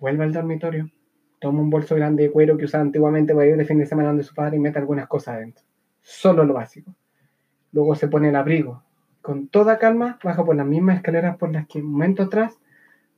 [0.00, 0.90] Vuelve al dormitorio,
[1.38, 4.08] toma un bolso grande de cuero que usaba antiguamente para ir de fin de semana
[4.08, 5.64] donde su padre y mete algunas cosas adentro.
[6.00, 6.94] Solo lo básico.
[7.72, 8.82] Luego se pone el abrigo.
[9.22, 12.58] Con toda calma baja por las mismas escaleras por las que un momento atrás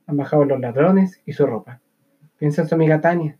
[0.07, 1.81] han bajado los ladrones y su ropa.
[2.37, 3.37] Piensa en su amiga Tania,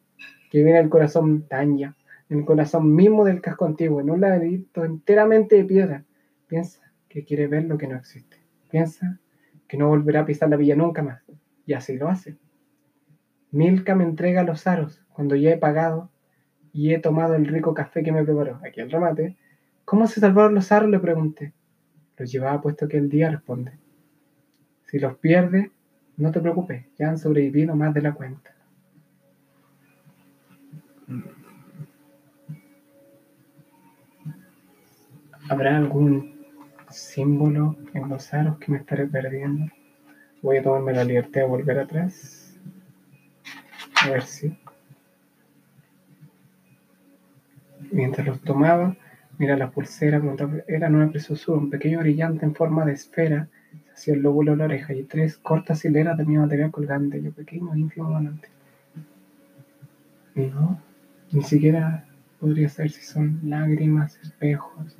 [0.50, 1.96] que viene el corazón Tanya,
[2.30, 6.06] en el corazón mismo del casco antiguo, en un laberinto enteramente de piedra.
[6.48, 8.38] Piensa que quiere ver lo que no existe.
[8.70, 9.20] Piensa
[9.68, 11.22] que no volverá a pisar la villa nunca más.
[11.66, 12.38] Y así lo hace.
[13.52, 16.10] Milka me entrega los aros cuando ya he pagado
[16.72, 18.60] y he tomado el rico café que me preparó.
[18.64, 19.38] Aquí el remate.
[19.92, 20.90] ¿Cómo se salvaron los aros?
[20.90, 21.52] Le pregunté.
[22.16, 23.74] Los llevaba puesto que el día responde.
[24.86, 25.70] Si los pierdes,
[26.16, 28.56] no te preocupes, ya han sobrevivido más de la cuenta.
[35.50, 36.40] ¿Habrá algún
[36.90, 39.70] símbolo en los aros que me estaré perdiendo?
[40.42, 42.58] Voy a tomarme la libertad de volver atrás.
[44.02, 44.58] A ver si.
[47.92, 48.96] Mientras los tomaba,
[49.42, 50.22] mira la pulsera,
[50.68, 53.48] era nueva preciosura, un pequeño brillante en forma de esfera,
[53.92, 57.32] hacia el lóbulo de la oreja y tres cortas hileras de mi material colgante, yo
[57.32, 58.50] pequeño, ínfimo donante.
[60.36, 60.80] No,
[61.32, 62.06] ni siquiera
[62.40, 64.96] podría saber si son lágrimas, espejos.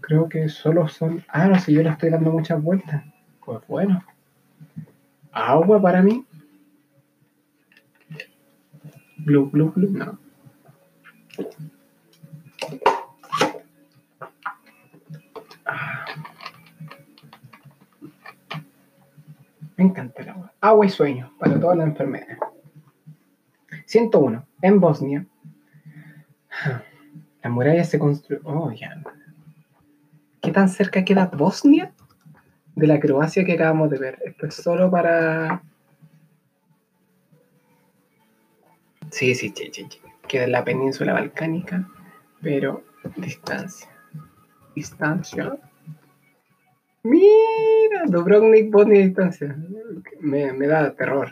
[0.00, 1.24] Creo que solo son.
[1.26, 3.02] Ah, no, si yo le estoy dando muchas vueltas.
[3.44, 4.04] Pues bueno.
[5.32, 6.24] Agua para mí.
[9.16, 10.16] Blue, blue, blue, no.
[19.78, 20.52] Me encanta el agua.
[20.60, 22.36] Agua y sueño para todas las enfermedades.
[23.86, 24.46] 101.
[24.60, 25.24] En Bosnia,
[27.42, 28.42] la muralla se construyó.
[28.44, 29.02] Oh, ya.
[30.42, 31.92] ¿Qué tan cerca queda Bosnia
[32.74, 34.18] de la Croacia que acabamos de ver?
[34.24, 35.62] Esto es solo para
[39.10, 39.88] Sí, sí, sí, sí,
[40.26, 41.88] Queda en la península balcánica,
[42.42, 42.84] pero
[43.16, 43.88] distancia.
[44.74, 45.56] Distancia.
[47.02, 49.56] Mira, Dubrovnik, Bosnia, distancia.
[50.20, 51.30] Me, me da terror.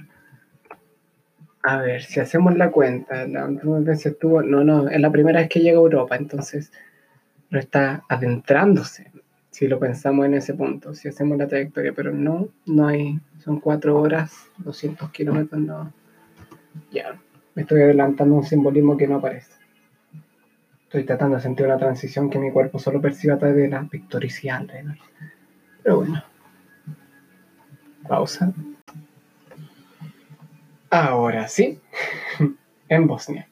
[1.63, 3.49] A ver, si hacemos la cuenta, la
[3.93, 4.43] estuvo.
[4.43, 6.71] No, no, es la primera vez que llega a Europa, entonces
[7.51, 9.11] no está adentrándose.
[9.51, 13.19] Si lo pensamos en ese punto, si hacemos la trayectoria, pero no, no hay.
[13.39, 15.93] Son cuatro horas, 200 kilómetros, no.
[16.93, 17.19] Ya.
[17.55, 19.53] Me estoy adelantando un simbolismo que no aparece.
[20.85, 23.83] Estoy tratando de sentir una transición que mi cuerpo solo percibe a través de la
[23.85, 24.99] pictorial.
[25.87, 26.21] Pero bueno.
[28.09, 28.53] Pausa.
[30.91, 31.81] Ahora sí.
[32.89, 33.49] en Bosnia.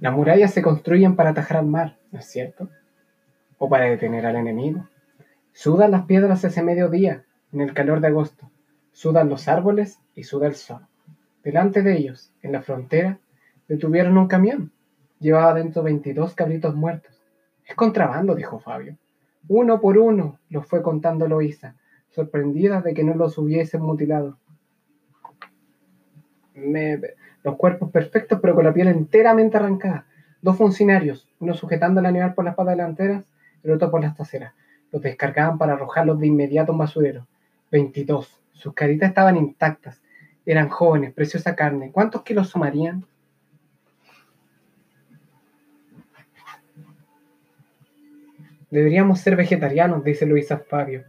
[0.00, 2.70] Las murallas se construyen para atajar al mar, ¿no es cierto?
[3.58, 4.88] O para detener al enemigo.
[5.52, 8.50] Sudan las piedras ese mediodía, en el calor de agosto.
[8.92, 10.86] Sudan los árboles y suda el sol.
[11.42, 13.18] Delante de ellos, en la frontera,
[13.68, 14.72] Detuvieron un camión.
[15.20, 17.22] Llevaba dentro 22 cabritos muertos.
[17.66, 18.96] Es contrabando, dijo Fabio.
[19.48, 21.76] Uno por uno, los fue contando Loisa,
[22.10, 24.38] sorprendida de que no los hubiesen mutilado.
[26.54, 30.06] los cuerpos perfectos, pero con la piel enteramente arrancada.
[30.40, 33.24] Dos funcionarios, uno sujetando al animal por las patas delanteras,
[33.62, 34.54] el otro por las traseras.
[34.92, 37.26] Los descargaban para arrojarlos de inmediato a un basurero.
[37.70, 38.40] 22.
[38.52, 40.00] Sus caritas estaban intactas.
[40.46, 41.90] Eran jóvenes, preciosa carne.
[41.90, 43.04] ¿Cuántos kilos sumarían?
[48.74, 51.04] Deberíamos ser vegetarianos, dice Luisa Fabio.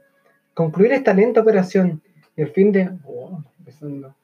[0.54, 2.00] Concluir esta lenta operación
[2.38, 2.92] y el fin de...
[3.06, 4.16] Oh, empezando.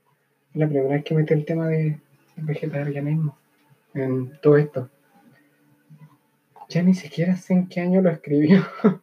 [0.54, 1.98] La primera vez que metí el tema de
[2.36, 3.36] vegetarianismo
[3.96, 4.92] en todo esto.
[6.70, 8.64] Ya ni siquiera sé en qué año lo escribió.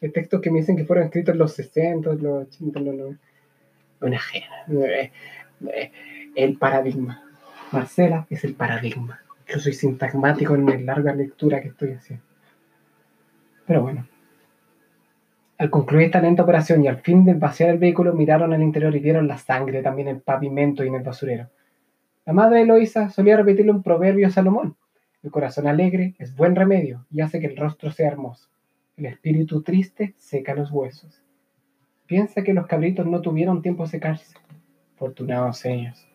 [0.00, 3.20] Hay textos que me dicen que fueron escritos en los 60, los 80, los 90.
[4.02, 4.20] Una
[5.74, 5.92] eh,
[6.36, 7.24] El paradigma.
[7.72, 9.20] Marcela es el paradigma.
[9.48, 12.35] Yo soy sintagmático en la larga lectura que estoy haciendo.
[13.66, 14.06] Pero bueno.
[15.58, 18.94] Al concluir esta lenta operación y al fin de vaciar el vehículo, miraron al interior
[18.94, 21.48] y vieron la sangre también en el pavimento y en el basurero.
[22.26, 24.76] La madre de Eloísa solía repetirle un proverbio a Salomón.
[25.22, 28.48] El corazón alegre es buen remedio y hace que el rostro sea hermoso.
[28.96, 31.22] El espíritu triste seca los huesos.
[32.06, 34.36] Piensa que los cabritos no tuvieron tiempo de secarse.
[34.96, 36.06] Fortunados ellos.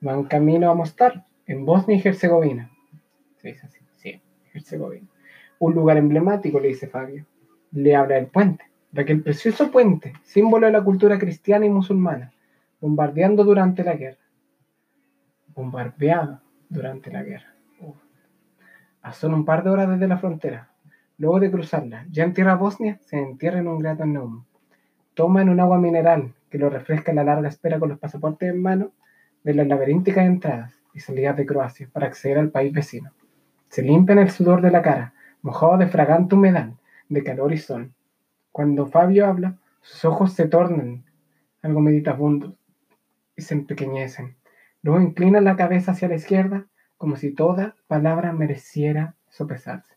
[0.00, 2.70] Van camino a Mostar, en Bosnia y Herzegovina.
[3.38, 4.20] Se dice así, sí,
[4.54, 5.09] Herzegovina.
[5.60, 7.26] Un lugar emblemático, le dice Fabio.
[7.72, 12.32] Le habla del puente, de aquel precioso puente, símbolo de la cultura cristiana y musulmana,
[12.80, 14.24] bombardeando durante la guerra.
[15.54, 17.54] Bombardeado durante la guerra.
[19.12, 20.70] Solo un par de horas desde la frontera.
[21.18, 24.46] Luego de cruzarla, ya en tierra bosnia, se entierra en un grato Toma
[25.12, 28.62] Toman un agua mineral que lo refresca en la larga espera con los pasaportes en
[28.62, 28.92] mano
[29.44, 33.10] de las laberínticas entradas y salidas de Croacia para acceder al país vecino.
[33.68, 36.70] Se limpian el sudor de la cara mojado de fragante humedad,
[37.08, 37.92] de calor y sol.
[38.52, 41.04] Cuando Fabio habla, sus ojos se tornan
[41.62, 42.54] algo meditabundos
[43.36, 44.36] y se empequeñecen.
[44.82, 49.94] Luego inclina la cabeza hacia la izquierda, como si toda palabra mereciera sopesarse.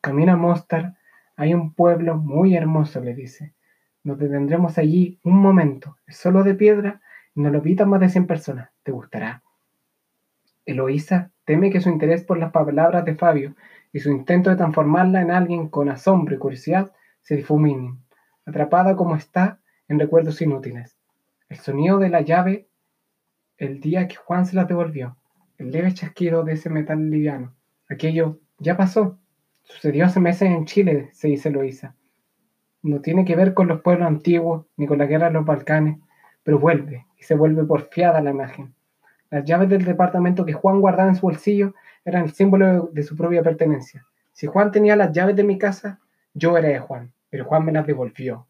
[0.00, 0.96] Camina Mostar,
[1.36, 3.54] hay un pueblo muy hermoso, le dice.
[4.02, 7.00] Nos detendremos allí un momento, es solo de piedra
[7.34, 8.70] y no lo habitan más de 100 personas.
[8.82, 9.42] ¿Te gustará?
[10.64, 13.56] Eloísa teme que su interés por las palabras de Fabio
[13.92, 17.98] y su intento de transformarla en alguien con asombro y curiosidad se difuminen,
[18.46, 20.96] atrapada como está en recuerdos inútiles.
[21.48, 22.68] El sonido de la llave
[23.60, 25.18] el día que Juan se la devolvió,
[25.58, 27.54] el leve chasquido de ese metal liviano.
[27.90, 29.18] Aquello ya pasó.
[29.64, 31.94] Sucedió hace meses en Chile, se dice Loisa.
[32.82, 35.98] No tiene que ver con los pueblos antiguos ni con la guerra de los Balcanes,
[36.42, 38.74] pero vuelve y se vuelve porfiada la imagen.
[39.28, 41.74] Las llaves del departamento que Juan guardaba en su bolsillo
[42.10, 44.06] eran el símbolo de su propia pertenencia.
[44.32, 46.00] Si Juan tenía las llaves de mi casa,
[46.34, 48.46] yo era de Juan, pero Juan me las devolvió.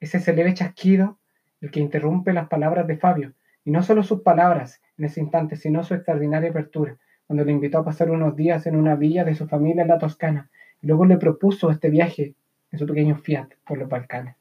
[0.00, 1.18] Ese leve chasquido
[1.60, 3.32] el que interrumpe las palabras de Fabio,
[3.64, 7.78] y no solo sus palabras en ese instante, sino su extraordinaria apertura, cuando le invitó
[7.78, 10.50] a pasar unos días en una villa de su familia en la Toscana,
[10.80, 12.34] y luego le propuso este viaje
[12.70, 14.36] en su pequeño Fiat por los Balcanes.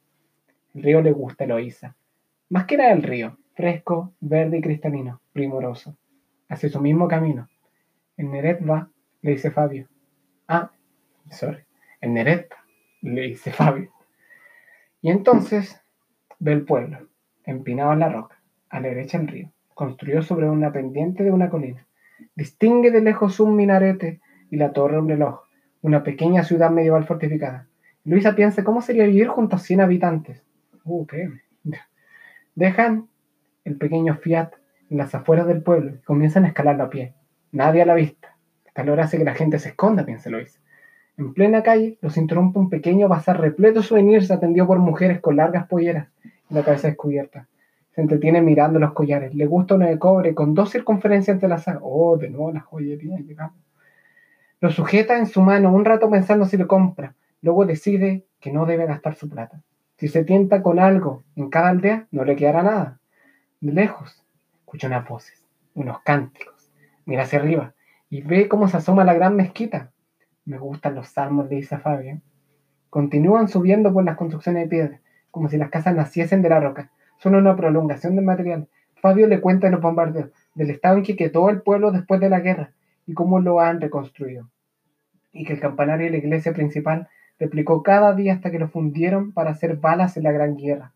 [0.73, 1.95] El río le gusta Eloísa.
[2.49, 5.97] Más que era el río, fresco, verde y cristalino, primoroso,
[6.49, 7.49] hacia su mismo camino.
[8.17, 8.89] En Neretva,
[9.21, 9.87] le dice Fabio.
[10.47, 10.71] Ah,
[11.29, 11.63] sorry,
[12.01, 12.57] en Neretva,
[13.01, 13.91] le dice Fabio.
[15.01, 15.81] Y entonces
[16.39, 17.07] ve el pueblo,
[17.43, 21.49] empinado en la roca, a la derecha el río, construido sobre una pendiente de una
[21.49, 21.85] colina.
[22.35, 25.41] Distingue de lejos un minarete y la torre un reloj,
[25.81, 27.67] una pequeña ciudad medieval fortificada.
[28.03, 30.43] Luisa piensa cómo sería vivir junto a 100 habitantes.
[30.83, 31.29] Uh, qué.
[32.53, 33.07] Dejan
[33.65, 34.53] el pequeño Fiat
[34.89, 37.13] en las afueras del pueblo y comienzan a escalarlo a pie.
[37.55, 38.35] Nadie a la vista.
[38.65, 40.59] El calor hace que la gente se esconda, piensa Luis.
[41.17, 45.37] En plena calle los interrumpe un pequeño bazar repleto de souvenirs atendido por mujeres con
[45.37, 46.09] largas polleras
[46.49, 47.47] y la cabeza descubierta.
[47.91, 49.33] Se entretiene mirando los collares.
[49.33, 51.79] Le gusta uno de cobre con dos circunferencias entrelazadas.
[51.81, 53.55] Oh, de nuevo la joyería, llegamos.
[54.59, 57.15] Lo sujeta en su mano un rato pensando si lo compra.
[57.41, 59.61] Luego decide que no debe gastar su plata.
[59.95, 62.99] Si se tienta con algo en cada aldea, no le quedará nada.
[63.61, 64.25] De lejos,
[64.59, 65.41] escucha unas voces,
[65.73, 66.54] unos cánticos.
[67.05, 67.73] Mira hacia arriba
[68.09, 69.91] y ve cómo se asoma la gran mezquita.
[70.45, 72.21] Me gustan los salmos, le dice Fabio.
[72.89, 75.01] Continúan subiendo por las construcciones de piedra,
[75.31, 76.91] como si las casas naciesen de la roca.
[77.17, 78.67] Son una prolongación del material.
[78.95, 82.29] Fabio le cuenta de los bombardeos, del estado en que quedó el pueblo después de
[82.29, 82.71] la guerra
[83.05, 84.49] y cómo lo han reconstruido.
[85.31, 89.33] Y que el campanario de la iglesia principal replicó cada día hasta que lo fundieron
[89.33, 90.93] para hacer balas en la gran guerra.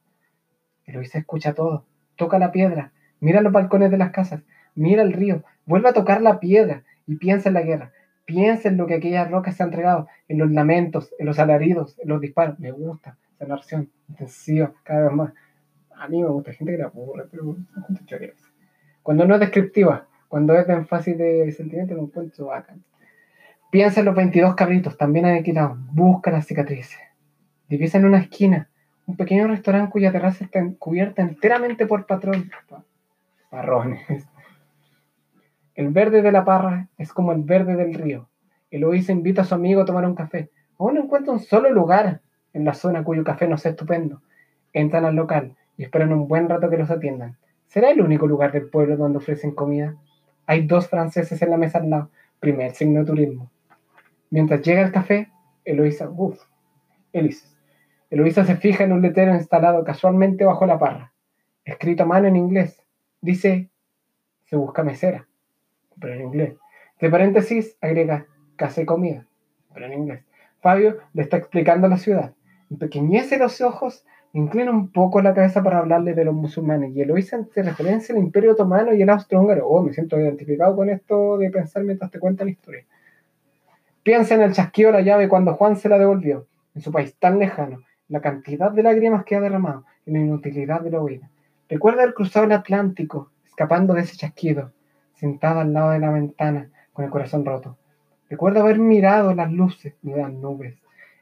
[0.85, 1.85] Eloisa escucha todo
[2.19, 2.91] toca la piedra,
[3.21, 4.43] mira los balcones de las casas,
[4.79, 7.91] mira el río, vuelve a tocar la piedra y piensa en la guerra.
[8.25, 11.97] Piensa en lo que aquellas rocas se han entregado, en los lamentos, en los alaridos,
[11.99, 12.59] en los disparos.
[12.59, 15.33] Me gusta esa narración intensiva, cada vez más.
[15.95, 17.57] A mí me gusta, gente que la aburre, pero
[19.01, 22.83] Cuando no es descriptiva, cuando es de énfasis de sentimiento, lo encuentro bacán.
[23.71, 25.75] Piensa en los 22 cabritos, también han quitado.
[25.91, 26.99] Busca las cicatrices.
[27.67, 28.69] Divisa en una esquina
[29.09, 32.47] un pequeño restaurante cuya terraza está cubierta enteramente por patrones.
[33.49, 34.27] Parrones.
[35.79, 38.27] El verde de la parra es como el verde del río.
[38.69, 40.49] Eloísa invita a su amigo a tomar un café.
[40.77, 42.19] Aún no encuentra un solo lugar
[42.51, 44.21] en la zona cuyo café no sea estupendo.
[44.73, 47.37] Entran al local y esperan un buen rato que los atiendan.
[47.67, 49.95] ¿Será el único lugar del pueblo donde ofrecen comida?
[50.47, 52.09] Hay dos franceses en la mesa al lado.
[52.41, 53.49] Primer signo de turismo.
[54.31, 55.29] Mientras llega el café,
[55.63, 56.43] Eloísa, uff,
[57.13, 57.47] Elisa.
[58.09, 61.13] Eloísa se fija en un letrero instalado casualmente bajo la parra,
[61.63, 62.83] escrito a mano en inglés.
[63.21, 63.69] Dice,
[64.43, 65.28] se busca mesera,
[65.99, 66.55] pero en inglés.
[66.99, 68.25] De paréntesis, agrega,
[68.55, 69.25] casa y comida,
[69.73, 70.23] pero en inglés.
[70.61, 72.33] Fabio le está explicando la ciudad.
[72.69, 77.37] Empequeñece los ojos, inclina un poco la cabeza para hablarle de los musulmanes y Eloísa
[77.37, 79.67] hace referencia al Imperio Otomano y el Austrohúngaro.
[79.67, 82.85] Oh, me siento identificado con esto de pensar mientras te cuentan la historia.
[84.03, 87.15] Piensa en el chasquido de la llave cuando Juan se la devolvió, en su país
[87.17, 91.29] tan lejano, la cantidad de lágrimas que ha derramado y la inutilidad de la huida.
[91.69, 94.71] Recuerda haber cruzado el Atlántico, escapando de ese chasquido,
[95.19, 97.77] sentada al lado de la ventana, con el corazón roto.
[98.29, 100.75] Recuerdo haber mirado las luces de las nubes,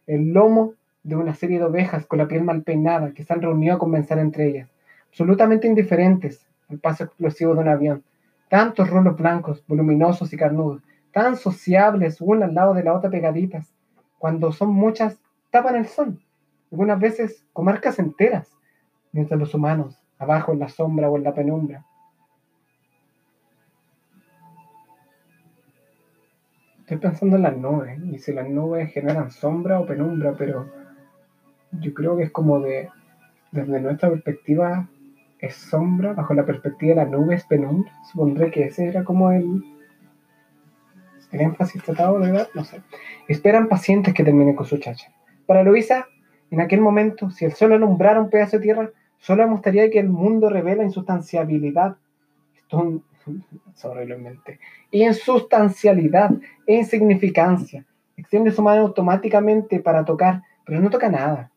[0.05, 0.73] el lomo
[1.03, 3.79] de una serie de ovejas con la piel mal peinada que se han reunido a
[3.79, 4.69] convencer entre ellas,
[5.09, 8.03] absolutamente indiferentes al paso explosivo de un avión.
[8.49, 10.81] Tantos rulos blancos, voluminosos y carnudos,
[11.11, 13.73] tan sociables una al lado de la otra pegaditas.
[14.19, 15.19] Cuando son muchas,
[15.49, 16.19] tapan el sol,
[16.71, 18.51] algunas veces comarcas enteras,
[19.11, 21.85] mientras los humanos, abajo en la sombra o en la penumbra,
[26.87, 30.71] Estoy pensando en las nubes y si las nubes generan sombra o penumbra, pero
[31.81, 32.87] yo creo que es como de,
[33.51, 34.87] desde nuestra perspectiva,
[35.39, 37.91] es sombra, bajo la perspectiva de la nube es penumbra.
[38.09, 39.65] Supondré que ese era como el,
[41.33, 42.81] el énfasis tratado de dar, no sé.
[43.27, 45.11] Esperan pacientes que terminen con su chacha.
[45.45, 46.07] Para Luisa,
[46.51, 50.07] en aquel momento, si el sol alumbrara un pedazo de tierra, solo mostraría que el
[50.07, 51.97] mundo revela insustanciabilidad.
[52.55, 53.01] Esto
[53.83, 54.59] horriblemente.
[54.91, 56.31] Insustancialidad
[56.65, 57.85] e insignificancia.
[58.15, 61.51] Extiende su mano automáticamente para tocar, pero no toca nada.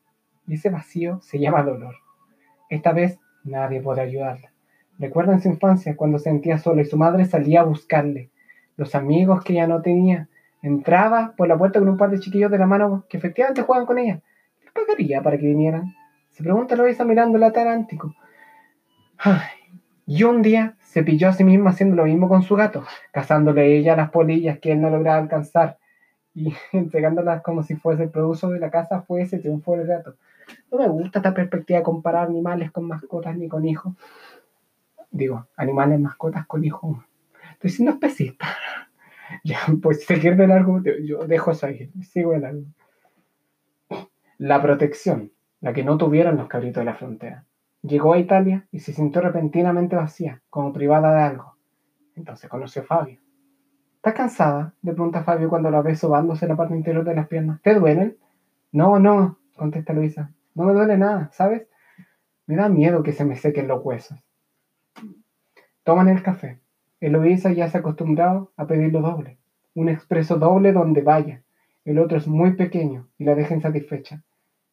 [0.47, 1.95] Y ese vacío se llama dolor.
[2.69, 4.53] Esta vez nadie puede ayudarla.
[4.99, 8.31] Recuerda en su infancia cuando se sentía sola y su madre salía a buscarle.
[8.77, 10.29] Los amigos que ya no tenía.
[10.63, 13.87] Entraba por la puerta con un par de chiquillos de la mano que efectivamente juegan
[13.87, 14.21] con ella.
[14.61, 15.95] ¿Qué pagaría para que vinieran?
[16.29, 18.15] Se pregunta Loisa mirando el atarántico.
[19.17, 19.41] Ay,
[20.07, 23.77] y un día se pilló a sí misma haciendo lo mismo con su gato, cazándole
[23.77, 25.79] ella las polillas que él no lograba alcanzar
[26.35, 30.17] y entregándolas como si fuese el producto de la casa fuese triunfo del gato.
[30.69, 33.95] No me gusta esta perspectiva de comparar animales con mascotas ni con hijos.
[35.13, 36.99] Digo, animales, mascotas con hijos.
[37.53, 38.47] Estoy siendo especista.
[39.45, 42.65] Ya, pues seguir de largo, yo dejo eso ahí, sigo de largo.
[44.39, 45.31] La protección,
[45.61, 47.45] la que no tuvieron los cabritos de la frontera.
[47.83, 51.57] Llegó a Italia y se sintió repentinamente vacía, como privada de algo.
[52.15, 53.21] Entonces conoció a Fabio.
[53.97, 54.75] ¿Estás cansada?
[54.83, 57.61] le pregunta Fabio cuando la ve sobándose la parte interior de las piernas.
[57.63, 58.19] ¿Te duelen?
[58.73, 60.31] No, no, contesta Luisa.
[60.55, 61.67] No me duele nada, ¿sabes?
[62.47, 64.19] Me da miedo que se me sequen los huesos.
[65.85, 66.61] Toman el café.
[67.01, 69.39] Eloísa ya se ha acostumbrado a pedirlo doble.
[69.75, 71.43] Un expreso doble donde vaya.
[71.85, 74.23] El otro es muy pequeño y la deja insatisfecha.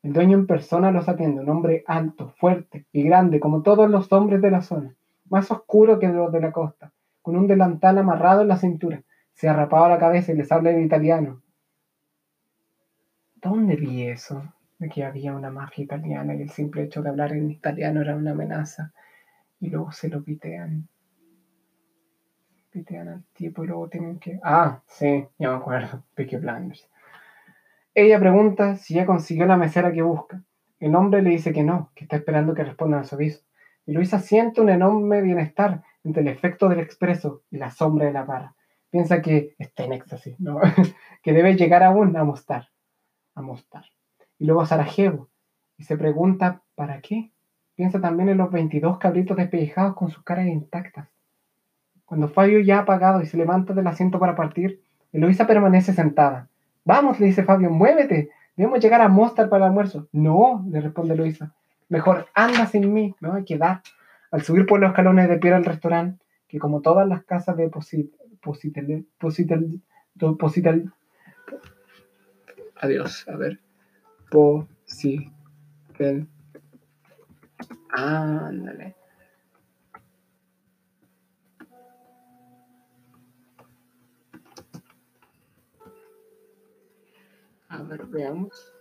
[0.08, 4.10] El dueño en persona los atiende, un hombre alto, fuerte y grande, como todos los
[4.14, 4.96] hombres de la zona,
[5.26, 9.04] más oscuro que los de la costa, con un delantal amarrado en la cintura.
[9.34, 11.42] Se arrapaba la cabeza y les habla en italiano.
[13.36, 14.54] ¿Dónde vi eso?
[14.80, 18.16] De que había una mafia italiana y el simple hecho de hablar en italiano era
[18.16, 18.94] una amenaza.
[19.60, 20.88] Y luego se lo pitean.
[22.70, 24.40] Pitean al tipo y luego tienen que.
[24.42, 26.02] Ah, sí, ya me acuerdo.
[26.16, 26.90] Peaky Blinders.
[28.00, 30.44] Ella pregunta si ya consiguió la mesera que busca.
[30.80, 33.42] El hombre le dice que no, que está esperando que respondan a su aviso.
[33.88, 38.14] Y Luisa siente un enorme bienestar entre el efecto del expreso y la sombra de
[38.14, 38.54] la barra.
[38.92, 40.60] Piensa que está en éxtasis, ¿no?
[41.24, 42.68] que debe llegar aún a Mostar.
[43.34, 43.42] A.
[44.38, 45.30] Y luego Sarajevo.
[45.80, 47.32] Y se pregunta, ¿para qué?
[47.74, 51.08] Piensa también en los 22 cabritos despellejados con sus caras intactas.
[52.06, 56.48] Cuando Fabio ya ha apagado y se levanta del asiento para partir, Luisa permanece sentada,
[56.88, 58.30] Vamos, le dice Fabio, muévete.
[58.56, 60.08] Debemos llegar a Mostar para el almuerzo.
[60.14, 61.54] No, le responde Luisa.
[61.90, 63.82] Mejor anda sin mí, me voy a quedar.
[64.32, 67.68] Al subir por los escalones de pie al restaurante, que como todas las casas de
[67.68, 69.82] Positel, Positel,
[70.38, 70.94] Positel,
[72.78, 73.60] adiós, a ver,
[74.32, 76.30] Positel,
[77.90, 78.96] ándale.
[87.70, 88.74] A ver, veamos.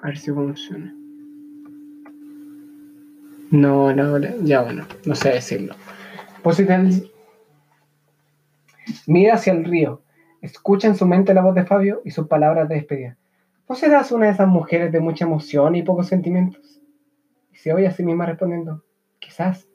[0.00, 0.94] A ver si funciona.
[3.50, 5.74] No, no, ya bueno, no sé decirlo.
[6.42, 7.10] Pues Positel
[9.06, 10.02] mira hacia el río,
[10.40, 13.16] escucha en su mente la voz de Fabio y sus palabras de despedida.
[13.68, 16.80] ¿No serás una de esas mujeres de mucha emoción y pocos sentimientos?
[17.52, 18.84] Y se oye a sí misma respondiendo,
[19.18, 19.68] quizás,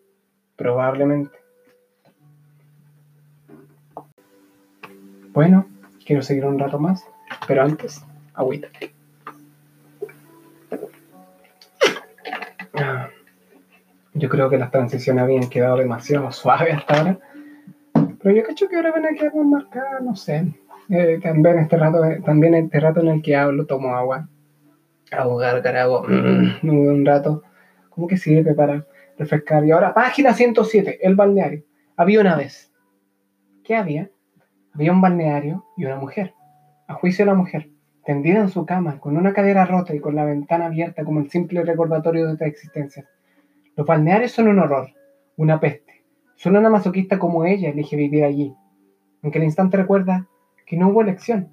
[0.56, 1.43] probablemente.
[5.34, 5.66] Bueno,
[6.06, 7.04] quiero seguir un rato más,
[7.48, 8.06] pero antes,
[8.36, 8.68] agüita.
[12.76, 13.10] Ah,
[14.14, 17.20] yo creo que las transiciones habían quedado demasiado suaves hasta ahora.
[18.22, 20.54] Pero yo cacho que ahora van a quedar más marcadas, no sé.
[20.90, 24.30] Eh, también, este rato, también este rato en el que hablo, tomo agua.
[25.12, 27.42] Hago gárgara, mm, un rato.
[27.90, 28.86] Como que sirve para
[29.18, 29.66] refrescar.
[29.66, 31.64] Y ahora, página 107, el balneario.
[31.98, 32.72] Había una vez.
[33.64, 34.12] ¿Qué había?
[34.76, 36.34] Había un balneario y una mujer.
[36.88, 37.70] A juicio de la mujer,
[38.06, 41.30] tendida en su cama, con una cadera rota y con la ventana abierta como el
[41.30, 43.08] simple recordatorio de otra existencia.
[43.76, 44.90] Los balnearios son un horror,
[45.38, 46.04] una peste.
[46.36, 48.56] Solo una masoquista como ella elige vivir allí.
[49.22, 50.28] Aunque el instante recuerda
[50.66, 51.50] que no hubo elección.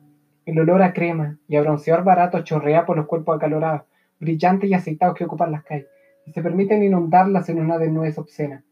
[0.47, 3.83] El olor a crema y a bronceador barato chorrea por los cuerpos acalorados,
[4.19, 5.89] brillantes y aceitados que ocupan las calles,
[6.25, 8.65] y se permiten inundarlas en una desnudez obscena.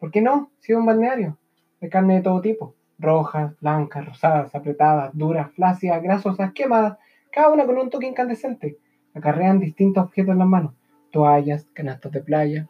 [0.00, 0.50] ¿Por qué no?
[0.58, 1.38] Si es un balneario,
[1.80, 6.98] de carne de todo tipo, rojas, blancas, rosadas, apretadas, duras, flácidas, grasosas, quemadas,
[7.30, 8.78] cada una con un toque incandescente.
[9.14, 10.72] Acarrean distintos objetos en las manos,
[11.10, 12.68] toallas, canastos de playa.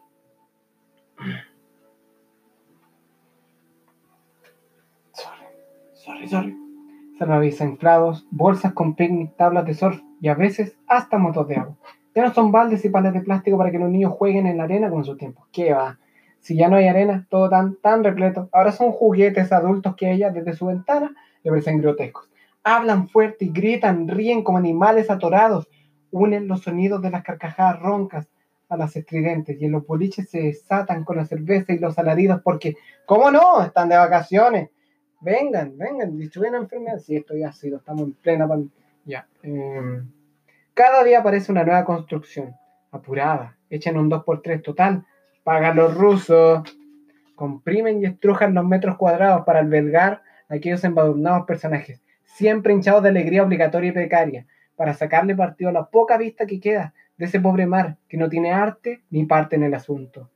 [5.93, 6.57] Sorry, sorry,
[7.51, 7.71] sorry.
[7.71, 11.77] Inflados, bolsas con picnic, tablas de surf y a veces hasta motos de agua.
[12.13, 14.65] Ya no son baldes y palas de plástico para que los niños jueguen en la
[14.65, 15.47] arena con su tiempo.
[15.53, 15.97] ¿Qué va?
[16.43, 18.49] Si ya no hay arena, todo tan, tan repleto.
[18.51, 22.29] Ahora son juguetes adultos que ella desde su ventana le parecen grotescos.
[22.65, 25.69] Hablan fuerte y gritan, ríen como animales atorados.
[26.11, 28.27] Unen los sonidos de las carcajadas roncas
[28.67, 32.41] a las estridentes y en los boliches se desatan con la cerveza y los alaridos
[32.43, 32.75] porque,
[33.05, 33.63] ¿cómo no?
[33.63, 34.69] Están de vacaciones.
[35.21, 37.05] Vengan, vengan, distribuyen enfermedades.
[37.05, 38.49] Sí, esto ya ha sido, estamos en plena
[39.05, 39.25] Ya.
[39.43, 40.11] Em,
[40.73, 42.53] cada día aparece una nueva construcción,
[42.91, 45.05] apurada, hecha en un 2x3 total.
[45.43, 46.63] Pagan los rusos.
[47.35, 53.09] Comprimen y estrujan los metros cuadrados para albergar a aquellos embadurnados personajes, siempre hinchados de
[53.09, 57.39] alegría obligatoria y precaria, para sacarle partido a la poca vista que queda de ese
[57.39, 60.29] pobre mar que no tiene arte ni parte en el asunto.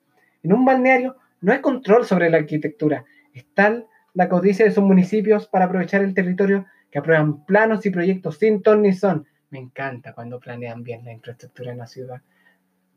[0.43, 4.83] En un balneario no hay control sobre la arquitectura, es tal la codicia de sus
[4.83, 9.27] municipios para aprovechar el territorio que aprueban planos y proyectos sin ton ni son.
[9.51, 12.21] Me encanta cuando planean bien la infraestructura en la ciudad.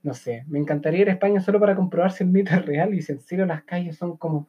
[0.03, 2.95] No sé, me encantaría ir a España solo para comprobar si el mito es real
[2.95, 4.49] y si las calles son como,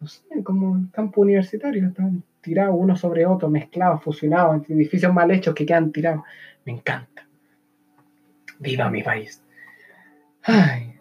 [0.00, 5.12] no sé, como un campo universitario, están tirados uno sobre otro, mezclados, fusionados, entre edificios
[5.12, 6.22] mal hechos que quedan tirados.
[6.64, 7.26] Me encanta.
[8.58, 9.42] Viva mi país.
[10.42, 10.98] Ay,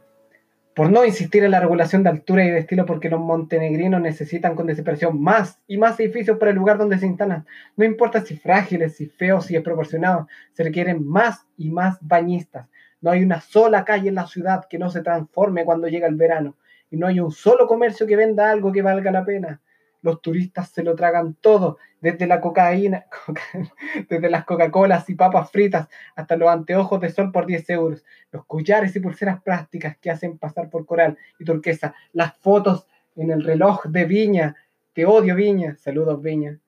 [0.77, 4.53] por no insistir en la regulación de altura y de estilo, porque los montenegrinos necesitan
[4.53, 7.47] con desesperación más y más edificios para el lugar donde se instalan.
[7.75, 12.67] No importa si frágiles, si feos, si desproporcionados, se requieren más y más bañistas.
[13.01, 16.15] No hay una sola calle en la ciudad que no se transforme cuando llega el
[16.15, 16.57] verano.
[16.89, 19.61] Y no hay un solo comercio que venda algo que valga la pena
[20.01, 23.07] los turistas se lo tragan todo, desde la cocaína,
[24.09, 28.45] desde las Coca-Colas y papas fritas hasta los anteojos de sol por 10 euros, los
[28.45, 33.43] collares y pulseras plásticas que hacen pasar por coral y turquesa, las fotos en el
[33.43, 34.55] reloj de Viña,
[34.93, 36.59] te odio Viña, saludos Viña.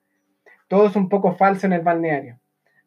[0.68, 2.38] Todo es un poco falso en el balneario.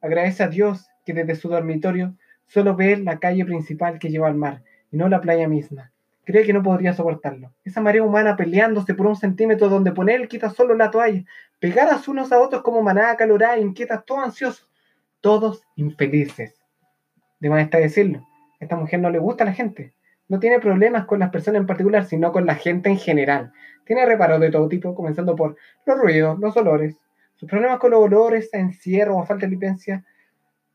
[0.01, 2.15] Agradece a Dios que desde su dormitorio
[2.47, 5.93] solo ve la calle principal que lleva al mar y no la playa misma
[6.25, 7.53] cree que no podría soportarlo.
[7.63, 11.23] Esa marea humana peleándose por un centímetro donde poner el quita solo la toalla,
[11.59, 14.69] pegadas unos a otros como manada calorada, inquietas, todos ansiosos,
[15.21, 16.55] todos infelices.
[17.39, 18.25] De más está decirlo,
[18.59, 19.93] esta mujer no le gusta a la gente.
[20.29, 23.51] No tiene problemas con las personas en particular, sino con la gente en general.
[23.85, 26.95] Tiene reparos de todo tipo, comenzando por los ruidos, los olores.
[27.35, 30.05] Sus problemas con los olores, encierro o falta de licencia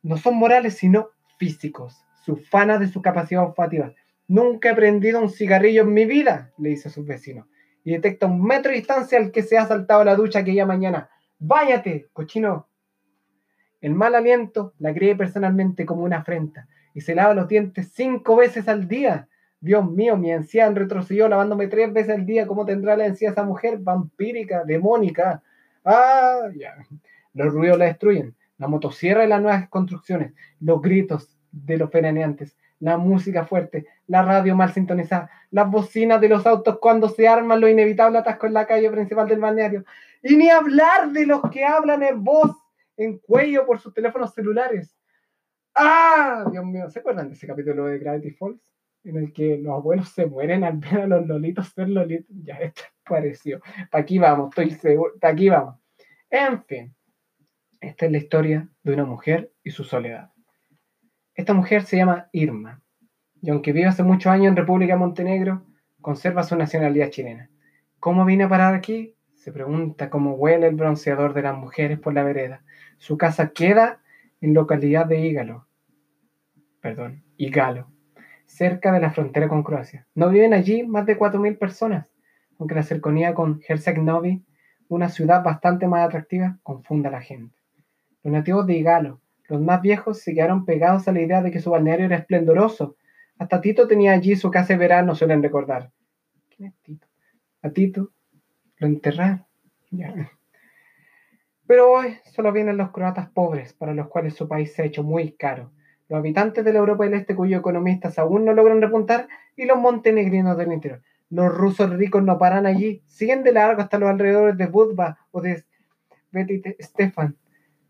[0.03, 1.09] no son morales, sino
[1.39, 2.05] físicos.
[2.25, 3.95] Su fana de su capacidad olfativa
[4.29, 7.47] Nunca he prendido un cigarrillo en mi vida, le dice a sus vecinos.
[7.83, 11.09] Y detecta un metro de distancia al que se ha saltado la ducha aquella mañana.
[11.39, 12.69] Váyate, cochino.
[13.81, 18.37] El mal aliento la cree personalmente como una afrenta y se lava los dientes cinco
[18.37, 19.29] veces al día.
[19.61, 22.47] Dios mío, mi anciano retrocedió lavándome tres veces al día.
[22.47, 25.43] ¿Cómo tendrá la encía esa mujer vampírica, demónica?
[25.85, 26.77] Ah, ya.
[27.33, 28.35] Los ruidos la destruyen.
[28.59, 30.35] La motosierra y las nuevas construcciones.
[30.61, 36.29] Los gritos de los veraneantes la música fuerte, la radio mal sintonizada, las bocinas de
[36.29, 39.85] los autos cuando se arman lo inevitable atasco en la calle principal del balneario.
[40.23, 42.57] Y ni hablar de los que hablan en voz,
[42.97, 44.97] en cuello por sus teléfonos celulares.
[45.75, 46.45] ¡Ah!
[46.51, 48.61] Dios mío, ¿se acuerdan de ese capítulo de Gravity Falls?
[49.05, 52.35] En el que los abuelos se mueren al ver a los lolitos ser lolitos.
[52.43, 53.61] Ya, esto pareció.
[53.91, 55.15] Para aquí vamos, estoy seguro.
[55.21, 55.77] Para aquí vamos.
[56.31, 56.95] En fin,
[57.81, 60.31] esta es la historia de una mujer y su soledad.
[61.35, 62.83] Esta mujer se llama Irma,
[63.41, 65.65] y aunque vive hace muchos años en República de Montenegro,
[66.01, 67.51] conserva su nacionalidad chilena.
[68.01, 69.15] ¿Cómo vine a parar aquí?
[69.35, 72.65] Se pregunta cómo huele el bronceador de las mujeres por la vereda.
[72.99, 74.01] Su casa queda
[74.41, 75.67] en localidad de Ígalo,
[76.81, 77.89] perdón, Igalo,
[78.47, 80.07] cerca de la frontera con Croacia.
[80.15, 82.07] No viven allí más de 4.000 personas,
[82.59, 84.45] aunque la cercanía con Herceg-Novi,
[84.89, 87.58] una ciudad bastante más atractiva, confunda a la gente.
[88.29, 91.61] Los nativos de Igalo, los más viejos, se quedaron pegados a la idea de que
[91.61, 92.97] su balneario era esplendoroso.
[93.39, 95.91] Hasta Tito tenía allí su casa de verano, suelen recordar.
[96.55, 97.07] ¿Quién es Tito?
[97.63, 98.13] A Tito
[98.77, 99.45] lo enterraron.
[101.67, 105.03] Pero hoy solo vienen los croatas pobres, para los cuales su país se ha hecho
[105.03, 105.73] muy caro
[106.09, 109.79] los habitantes de la Europa del Este cuyos economistas aún no logran repuntar, y los
[109.79, 111.03] montenegrinos del interior.
[111.31, 115.43] Los rusos ricos no paran allí, siguen de largo hasta los alrededores de Budva o
[115.43, 115.65] de
[116.31, 117.37] Betty Stefan,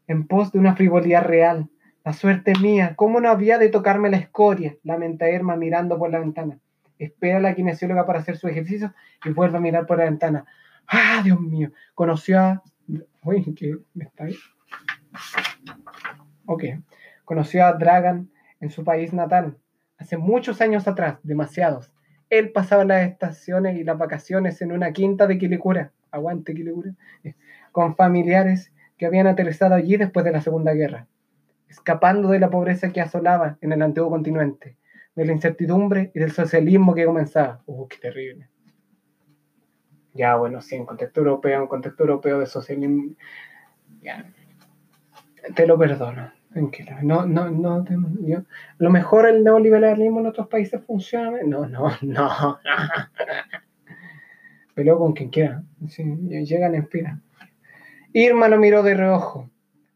[0.08, 1.68] en pos de una frivolidad real.
[2.04, 4.76] La suerte mía, ¿cómo no había de tocarme la escoria?
[4.82, 6.58] lamenta Irma mirando por la ventana.
[6.98, 8.92] Espera a la kinesióloga para hacer su ejercicio
[9.24, 10.44] y vuelve a mirar por la ventana.
[10.88, 11.70] ¡Ah, Dios mío!
[11.94, 12.62] Conoció a.
[13.22, 14.36] Uy, ¿qué me está ahí?
[16.46, 16.64] Ok.
[17.24, 18.30] Conoció a Dragan
[18.60, 19.58] en su país natal,
[19.98, 21.92] hace muchos años atrás, demasiados.
[22.30, 26.94] Él pasaba las estaciones y las vacaciones en una quinta de Quilicura, aguante Quilicura,
[27.70, 31.06] con familiares que habían aterrizado allí después de la Segunda Guerra,
[31.68, 34.76] escapando de la pobreza que asolaba en el antiguo continente,
[35.14, 37.62] de la incertidumbre y del socialismo que comenzaba.
[37.66, 38.48] ¡Uh, qué terrible!
[40.14, 43.14] Ya, bueno, sí, en contexto europeo, en contexto europeo de socialismo,
[44.02, 44.24] ya,
[45.54, 46.32] te lo perdono.
[47.02, 47.84] No, no, no.
[47.84, 48.44] a
[48.78, 51.38] lo mejor el neoliberalismo en otros países funciona.
[51.44, 52.58] No, no, no.
[54.74, 55.62] Pero con quien quiera.
[55.96, 57.20] llegan en fila.
[58.12, 59.50] Irma lo miró de reojo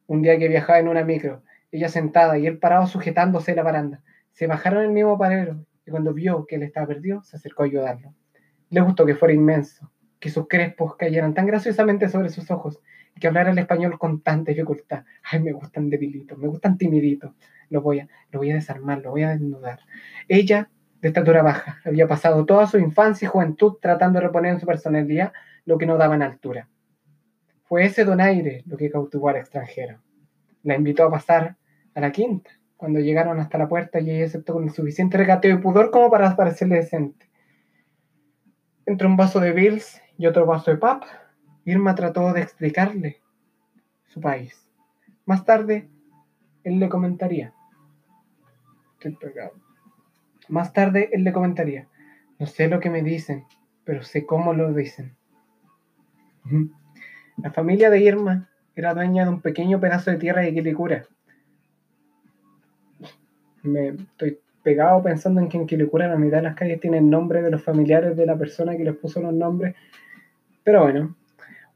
[0.06, 1.42] un día que viajaba en una micro.
[1.70, 4.02] Ella sentada y él parado sujetándose la baranda.
[4.32, 7.66] Se bajaron el mismo parero y cuando vio que él estaba perdido, se acercó a
[7.66, 8.14] ayudarlo.
[8.68, 9.90] Le gustó que fuera inmenso,
[10.20, 12.80] que sus crespos cayeran tan graciosamente sobre sus ojos
[13.18, 15.04] que hablar el español con tanta dificultad.
[15.22, 17.32] Ay, me gustan debilitos, me gustan timiditos.
[17.70, 19.80] Lo voy a, lo voy a desarmar, lo voy a desnudar.
[20.28, 24.60] Ella, de estatura baja, había pasado toda su infancia y juventud tratando de reponer en
[24.60, 25.32] su personalidad
[25.64, 26.68] lo que no daba en altura.
[27.72, 29.98] Fue ese donaire lo que cautivó al extranjero.
[30.62, 31.56] La invitó a pasar
[31.94, 35.56] a la quinta, cuando llegaron hasta la puerta y ella aceptó con el suficiente regateo
[35.56, 37.30] y pudor como para parecerle decente.
[38.84, 41.04] Entre un vaso de Bills y otro vaso de pap,
[41.64, 43.22] Irma trató de explicarle
[44.04, 44.70] su país.
[45.24, 45.88] Más tarde,
[46.64, 47.54] él le comentaría.
[48.98, 49.54] Estoy pegado.
[50.46, 51.88] Más tarde, él le comentaría.
[52.38, 53.46] No sé lo que me dicen,
[53.84, 55.16] pero sé cómo lo dicen.
[57.38, 61.04] La familia de Irma era dueña de un pequeño pedazo de tierra de Quilicura.
[63.62, 67.42] Me estoy pegado pensando en que en Quilicura la mitad de las calles tienen nombre
[67.42, 69.74] de los familiares de la persona que les puso los nombres.
[70.62, 71.16] Pero bueno,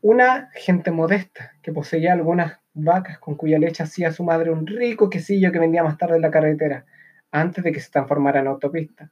[0.02, 5.08] una gente modesta que poseía algunas vacas con cuya leche hacía su madre un rico
[5.08, 6.84] quesillo que vendía más tarde en la carretera,
[7.30, 9.10] antes de que se transformara en autopista.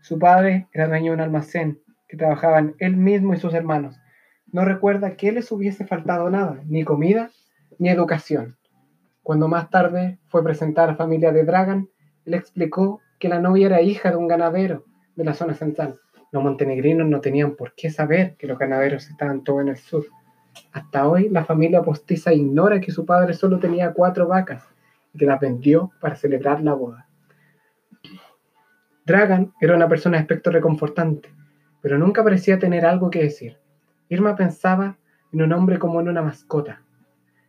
[0.00, 3.98] Su padre era dueño de un almacén que trabajaban él mismo y sus hermanos.
[4.52, 7.30] No recuerda que les hubiese faltado nada, ni comida
[7.78, 8.56] ni educación.
[9.22, 11.88] Cuando más tarde fue presentar a la familia de Dragan,
[12.24, 14.84] él explicó que la novia era hija de un ganadero
[15.16, 15.98] de la zona central
[16.36, 20.04] los montenegrinos no tenían por qué saber que los ganaderos estaban todos en el sur.
[20.72, 24.64] Hasta hoy la familia postiza ignora que su padre solo tenía cuatro vacas
[25.14, 27.08] y que las vendió para celebrar la boda.
[29.04, 31.30] Dragan era una persona de aspecto reconfortante,
[31.80, 33.56] pero nunca parecía tener algo que decir.
[34.08, 34.96] Irma pensaba
[35.32, 36.82] en un hombre como en una mascota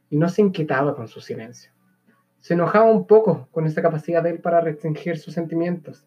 [0.10, 1.72] y no se inquietaba con su silencio.
[2.40, 6.06] Se enojaba un poco con esa capacidad de él para restringir sus sentimientos.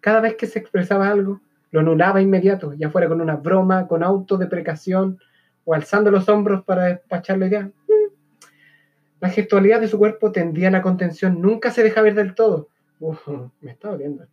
[0.00, 1.40] Cada vez que se expresaba algo,
[1.70, 5.18] lo anulaba inmediato, ya fuera con una broma, con autodeprecación
[5.64, 7.70] o alzando los hombros para despachar la idea.
[9.20, 12.68] La gestualidad de su cuerpo tendía a la contención, nunca se deja ver del todo.
[13.60, 14.26] me está doliendo.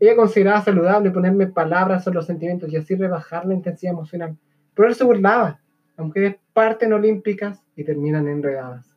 [0.00, 4.36] Ella consideraba saludable ponerme palabras sobre los sentimientos y así rebajar la intensidad emocional.
[4.78, 5.58] Pero él se burlaba,
[5.96, 8.94] aunque parten olímpicas y terminan enredadas.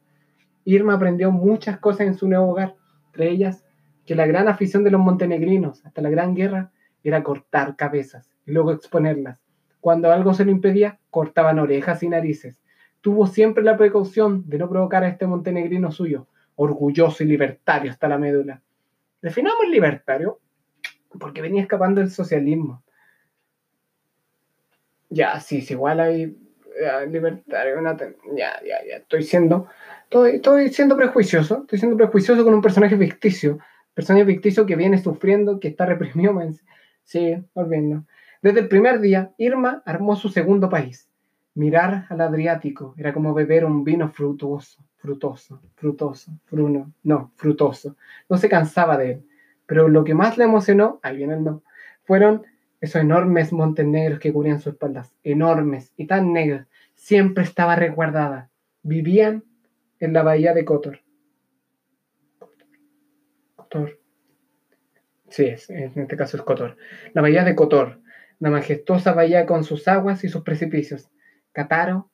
[0.63, 2.75] Irma aprendió muchas cosas en su nuevo hogar,
[3.07, 3.65] entre ellas
[4.05, 6.71] que la gran afición de los montenegrinos hasta la Gran Guerra
[7.03, 9.41] era cortar cabezas y luego exponerlas.
[9.79, 12.59] Cuando algo se lo impedía, cortaban orejas y narices.
[13.01, 16.27] Tuvo siempre la precaución de no provocar a este montenegrino suyo,
[16.57, 18.61] orgulloso y libertario hasta la médula.
[19.19, 20.41] Definamos libertario
[21.19, 22.83] porque venía escapando del socialismo.
[25.11, 26.35] Ya, sí, es igual hay
[27.09, 27.75] libertario,
[28.35, 29.67] ya, ya, ya, estoy siendo,
[30.03, 33.59] estoy, estoy siendo prejuicioso, estoy siendo prejuicioso con un personaje ficticio,
[33.93, 36.39] personaje ficticio que viene sufriendo, que está reprimido,
[37.03, 38.05] sí, volviendo.
[38.41, 41.07] Desde el primer día, Irma armó su segundo país.
[41.53, 47.97] Mirar al Adriático era como beber un vino frutuoso, frutoso, frutoso, fruno, no, frutoso.
[48.29, 49.25] No se cansaba de él.
[49.65, 51.61] Pero lo que más le emocionó, ahí viene el no,
[52.05, 52.43] fueron
[52.81, 56.65] esos enormes montes negros que cubrían sus espaldas, enormes y tan negros,
[56.95, 58.49] siempre estaba resguardada.
[58.81, 59.43] Vivían
[59.99, 61.01] en la bahía de Kotor.
[63.55, 63.99] Kotor.
[65.29, 66.75] Sí, en este caso es Kotor.
[67.13, 68.01] La bahía de Kotor,
[68.39, 71.11] la majestuosa bahía con sus aguas y sus precipicios.
[71.51, 72.09] Cataro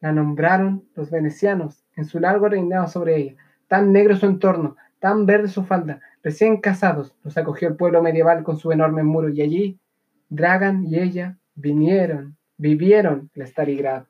[0.00, 3.36] la nombraron los venecianos en su largo reinado sobre ella.
[3.68, 6.00] Tan negro su entorno, tan verde su falda.
[6.24, 9.80] Recién casados, los acogió el pueblo medieval con su enorme muro y allí
[10.28, 14.04] Dragan y ella vinieron, vivieron en Starigrad,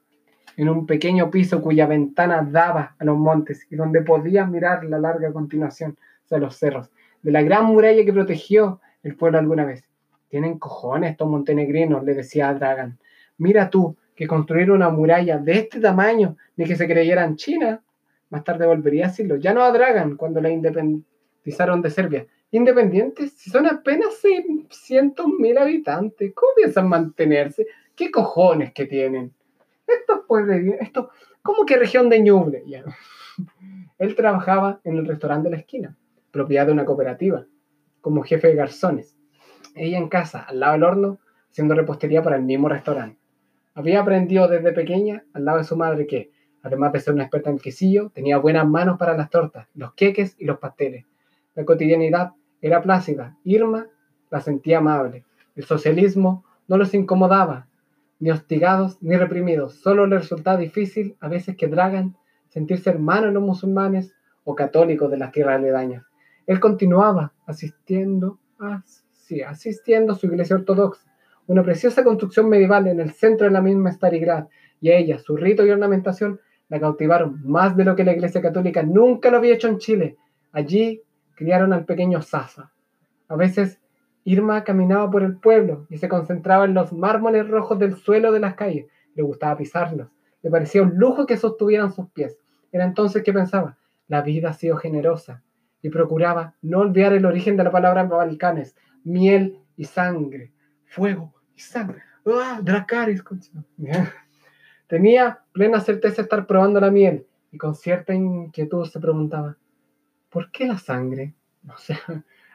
[0.57, 4.99] en un pequeño piso cuya ventana daba a los montes y donde podías mirar la
[4.99, 5.97] larga continuación
[6.29, 6.91] de los cerros,
[7.23, 9.85] de la gran muralla que protegió el pueblo alguna vez.
[10.29, 12.99] Tienen cojones estos montenegrinos, le decía a Dragan.
[13.39, 17.81] Mira tú, que construir una muralla de este tamaño, ni que se creyeran China.
[18.31, 19.37] Más tarde volvería a decirlo.
[19.37, 20.51] Ya no a Dragan cuando la
[21.57, 27.67] de Serbia, independientes, si son apenas 600.000 habitantes, ¿cómo piensan mantenerse?
[27.95, 29.33] ¿Qué cojones que tienen?
[29.87, 31.11] Esto puede, esto,
[31.43, 32.63] ¿cómo que región de Ñuble?
[33.99, 35.97] Él trabajaba en el restaurante de la esquina,
[36.31, 37.47] propiedad de una cooperativa,
[38.01, 39.17] como jefe de garzones.
[39.75, 41.19] Ella en casa, al lado del horno,
[41.51, 43.19] haciendo repostería para el mismo restaurante.
[43.75, 46.31] Había aprendido desde pequeña, al lado de su madre, que,
[46.63, 50.35] además de ser una experta en quesillo, tenía buenas manos para las tortas, los queques
[50.39, 51.05] y los pasteles.
[51.59, 53.37] La cotidianidad era plácida.
[53.43, 53.89] Irma
[54.31, 55.25] la sentía amable.
[55.57, 57.67] El socialismo no los incomodaba,
[58.21, 59.75] ni hostigados ni reprimidos.
[59.75, 62.15] Solo le resultaba difícil a veces que Dragan
[62.49, 66.05] sentirse hermano de los musulmanes o católicos de las tierras aledañas.
[66.47, 68.85] Él continuaba asistiendo a,
[69.49, 71.13] asistiendo a su iglesia ortodoxa,
[71.49, 74.47] una preciosa construcción medieval en el centro de la misma Starigrad,
[74.81, 76.39] y a ella, su rito y ornamentación,
[76.69, 80.19] la cautivaron más de lo que la iglesia católica nunca lo había hecho en Chile.
[80.53, 81.03] Allí
[81.39, 82.73] criaron al pequeño Sasa.
[83.29, 83.81] A veces
[84.25, 88.41] Irma caminaba por el pueblo y se concentraba en los mármoles rojos del suelo de
[88.41, 88.87] las calles.
[89.15, 90.09] Le gustaba pisarlos.
[90.43, 92.37] Le parecía un lujo que sostuvieran sus pies.
[92.73, 93.79] Era entonces que pensaba,
[94.09, 95.45] la vida ha sido generosa.
[95.81, 98.75] Y procuraba no olvidar el origen de la palabra Balcanes,
[99.05, 100.53] miel y sangre,
[100.87, 102.03] fuego y sangre.
[102.27, 102.59] ¡Ah!
[102.61, 103.23] Dracaris,
[104.89, 109.57] Tenía plena certeza de estar probando la miel y con cierta inquietud se preguntaba,
[110.31, 111.35] ¿Por qué la sangre?
[111.75, 111.99] O sea,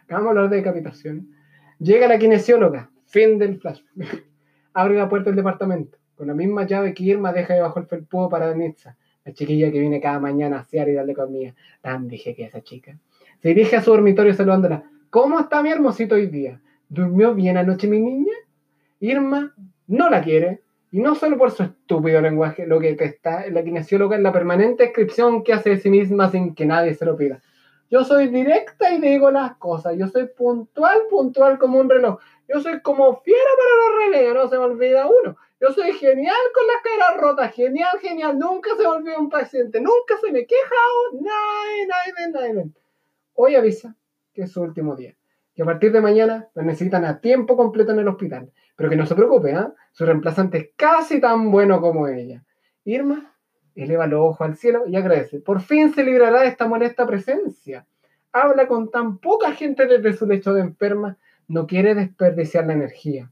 [0.09, 1.29] vamos a hablar de decapitación.
[1.77, 3.81] Llega la kinesióloga, fin del flash.
[4.73, 5.97] Abre la puerta del departamento.
[6.15, 8.95] Con la misma llave que Irma deja debajo el felpudo para Danitza,
[9.25, 11.53] la chiquilla que viene cada mañana a asear y darle comida.
[11.81, 12.97] Tan dije que esa chica.
[13.41, 14.83] Se dirige a su dormitorio saludándola.
[15.09, 16.59] ¿Cómo está mi hermosito hoy día?
[16.89, 18.33] ¿Durmió bien anoche mi niña?
[18.99, 19.53] Irma
[19.87, 20.61] no la quiere.
[20.91, 24.83] Y no solo por su estúpido lenguaje, lo que está la kinesióloga es la permanente
[24.83, 27.41] descripción que hace de sí misma sin que nadie se lo pida.
[27.93, 29.95] Yo soy directa y digo las cosas.
[29.95, 32.19] Yo soy puntual, puntual como un reloj.
[32.47, 35.37] Yo soy como fiera para los relevos, no se me olvida uno.
[35.61, 38.39] Yo soy genial con las caras rotas, genial, genial.
[38.39, 40.75] Nunca se me olvida un paciente, nunca se me queja.
[41.21, 42.63] Nada, nada, nada.
[43.35, 43.95] Hoy avisa
[44.33, 45.15] que es su último día.
[45.53, 48.51] Que a partir de mañana lo necesitan a tiempo completo en el hospital.
[48.75, 49.67] Pero que no se preocupe, ¿eh?
[49.91, 52.43] su reemplazante es casi tan bueno como ella.
[52.85, 53.32] Irma
[53.75, 55.39] eleva los ojos al cielo y agradece.
[55.39, 57.85] Por fin se librará de esta molesta presencia.
[58.31, 61.17] Habla con tan poca gente desde su lecho de enferma,
[61.47, 63.31] no quiere desperdiciar la energía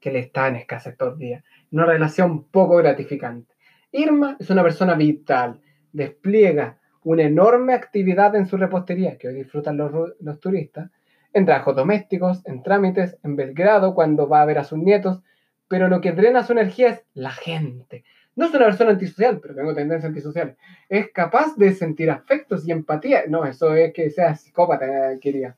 [0.00, 1.42] que le está en escasa estos días.
[1.70, 3.54] Una relación poco gratificante.
[3.90, 5.60] Irma es una persona vital,
[5.92, 10.90] despliega una enorme actividad en su repostería, que hoy disfrutan los, los turistas,
[11.32, 15.20] en trabajos domésticos, en trámites, en Belgrado, cuando va a ver a sus nietos,
[15.68, 18.04] pero lo que drena su energía es la gente,
[18.36, 20.56] no es una persona antisocial, pero tengo tendencia antisocial.
[20.88, 23.24] Es capaz de sentir afectos y empatía.
[23.28, 24.86] No, eso es que sea psicópata,
[25.20, 25.56] quería.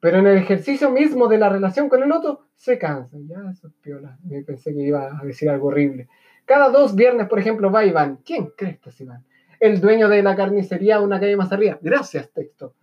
[0.00, 3.16] Pero en el ejercicio mismo de la relación con el otro, se cansa.
[3.28, 4.18] Ya, eso es piola.
[4.24, 6.08] Me pensé que iba a decir algo horrible.
[6.44, 8.18] Cada dos viernes, por ejemplo, va Iván.
[8.24, 9.24] ¿Quién crees que es Iván?
[9.60, 11.78] El dueño de la carnicería una calle más arriba.
[11.80, 12.74] Gracias, texto.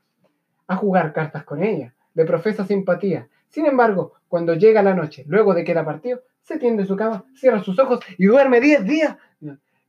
[0.67, 1.93] A jugar cartas con ella.
[2.13, 3.27] Le profesa simpatía.
[3.49, 7.25] Sin embargo, cuando llega la noche, luego de que la partió, se tiende su cama,
[7.35, 9.17] cierra sus ojos y duerme 10 días.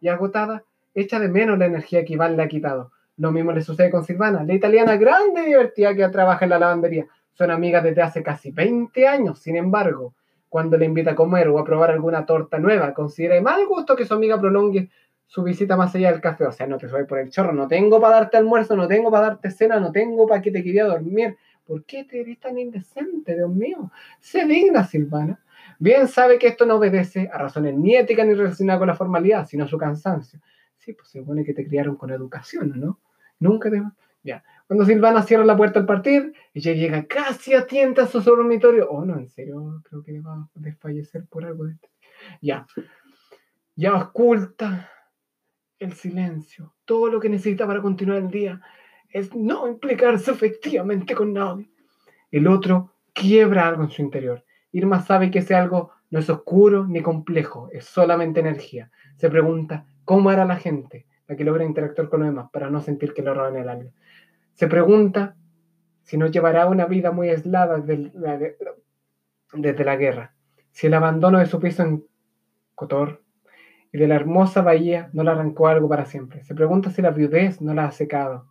[0.00, 2.90] Y agotada, echa de menos la energía que Iván le ha quitado.
[3.16, 6.58] Lo mismo le sucede con Silvana, la italiana grande y divertida que trabaja en la
[6.58, 7.06] lavandería.
[7.34, 10.14] Son amigas desde hace casi 20 años, sin embargo,
[10.48, 13.94] cuando le invita a comer o a probar alguna torta nueva, considera de mal gusto
[13.94, 14.90] que su amiga prolongue
[15.26, 16.44] su visita más allá del café.
[16.44, 19.10] O sea, no te soy por el chorro, no tengo para darte almuerzo, no tengo
[19.10, 21.36] para darte cena, no tengo para que te quería dormir.
[21.70, 23.92] ¿Por qué te eres tan indecente, Dios mío?
[24.18, 25.40] Se digna, Silvana.
[25.78, 29.46] Bien sabe que esto no obedece a razones ni éticas ni relacionadas con la formalidad,
[29.46, 30.40] sino a su cansancio.
[30.78, 32.98] Sí, pues se supone que te criaron con educación, ¿no?
[33.38, 33.80] Nunca te...
[34.24, 34.42] Ya.
[34.66, 38.90] Cuando Silvana cierra la puerta al partir, ella llega casi a tienta a su dormitorio.
[38.90, 41.88] Oh, no, en serio, creo que va a desfallecer por algo de esto.
[42.40, 42.66] Ya.
[43.76, 44.90] Ya oculta
[45.78, 46.74] el silencio.
[46.84, 48.60] Todo lo que necesita para continuar el día
[49.10, 51.70] es no implicarse efectivamente con nadie.
[52.30, 54.44] El otro quiebra algo en su interior.
[54.72, 58.90] Irma sabe que ese algo no es oscuro ni complejo, es solamente energía.
[59.16, 62.80] Se pregunta cómo era la gente, la que logra interactuar con los demás para no
[62.80, 63.90] sentir que lo roban el alma.
[64.54, 65.36] Se pregunta
[66.02, 68.38] si no llevará una vida muy aislada desde la,
[69.52, 70.34] desde la guerra,
[70.72, 72.04] si el abandono de su piso en
[72.74, 73.22] Cotor
[73.92, 76.42] y de la hermosa bahía no le arrancó algo para siempre.
[76.44, 78.49] Se pregunta si la viudez no la ha secado,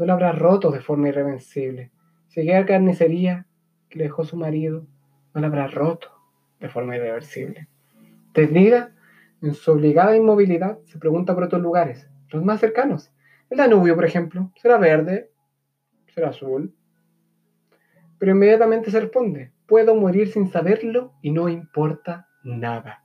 [0.00, 1.90] no la habrá roto de forma irreversible.
[2.28, 3.46] Si aquella carnicería
[3.90, 4.86] que le dejó su marido
[5.34, 6.08] no la habrá roto
[6.58, 7.68] de forma irreversible.
[8.32, 8.94] Tendida
[9.42, 13.12] en su obligada inmovilidad, se pregunta por otros lugares, los más cercanos.
[13.50, 15.30] El Danubio, por ejemplo, será verde,
[16.14, 16.74] será azul.
[18.18, 23.04] Pero inmediatamente se responde, puedo morir sin saberlo y no importa nada.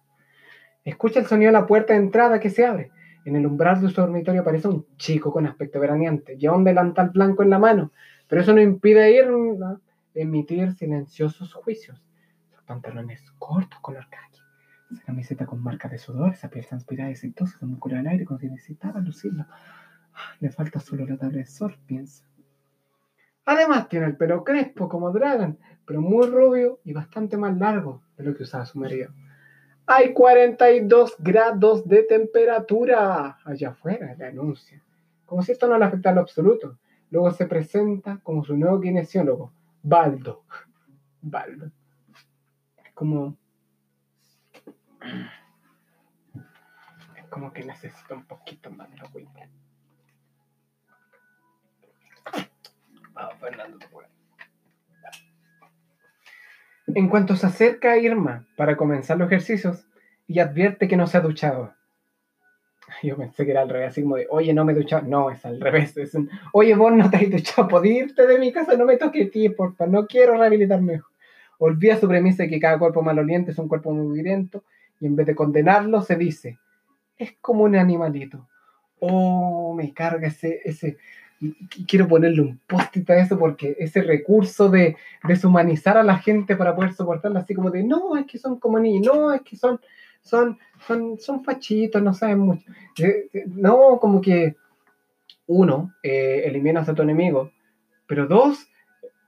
[0.86, 2.91] Escucha el sonido de la puerta de entrada que se abre.
[3.26, 6.38] En el umbral de su dormitorio aparece un chico con aspecto veraneante.
[6.38, 7.91] Lleva un delantal blanco en la mano,
[8.28, 9.26] pero eso no impide ir
[10.13, 12.01] emitir silenciosos juicios.
[12.53, 14.39] Sus pantalones cortos color khaki,
[14.91, 18.26] esa camiseta con marca de sudor, esa piel transpirada y exitosa, se muscula el aire
[18.26, 19.45] como si necesitara lucirlo.
[20.13, 22.23] Ah, le falta solo la tabla de sol, piensa.
[23.45, 28.23] Además tiene el pelo crespo como Dragon, pero muy rubio y bastante más largo de
[28.23, 29.11] lo que usaba su marido.
[29.88, 34.82] Hay 42 grados de temperatura allá afuera, le anuncia.
[35.26, 36.80] Como si esto no le afectara en lo absoluto.
[37.12, 40.44] Luego se presenta como su nuevo kinesiólogo, Baldo.
[41.22, 41.72] Baldo.
[42.84, 43.38] Es como.
[47.16, 49.48] Es como que necesita un poquito más de agüita.
[53.14, 54.14] Vamos, Fernando, te.
[56.88, 59.88] En cuanto se acerca Irma para comenzar los ejercicios
[60.28, 61.74] y advierte que no se ha duchado.
[63.04, 65.04] Yo pensé que era al revés, así de, oye, no me he duchado.
[65.08, 65.98] No, es al revés.
[65.98, 68.98] Es un, oye, vos no te has duchado, podés irte de mi casa, no me
[68.98, 71.02] toques ti, porfa, no quiero rehabilitarme.
[71.58, 74.64] Olvida su premisa de que cada cuerpo maloliente es un cuerpo muy violento
[75.00, 76.60] y en vez de condenarlo se dice,
[77.18, 78.48] es como un animalito.
[79.00, 80.98] Oh, me carga ese, ese,
[81.88, 86.76] quiero ponerle un post-it a eso porque ese recurso de deshumanizar a la gente para
[86.76, 89.80] poder soportarla así como de no, es que son como niños, no, es que son,
[90.22, 92.66] son, son, son fachitos, no saben mucho.
[93.00, 94.56] Eh, eh, no, como que
[95.48, 97.52] uno, eh, eliminas a tu enemigo,
[98.08, 98.68] pero dos,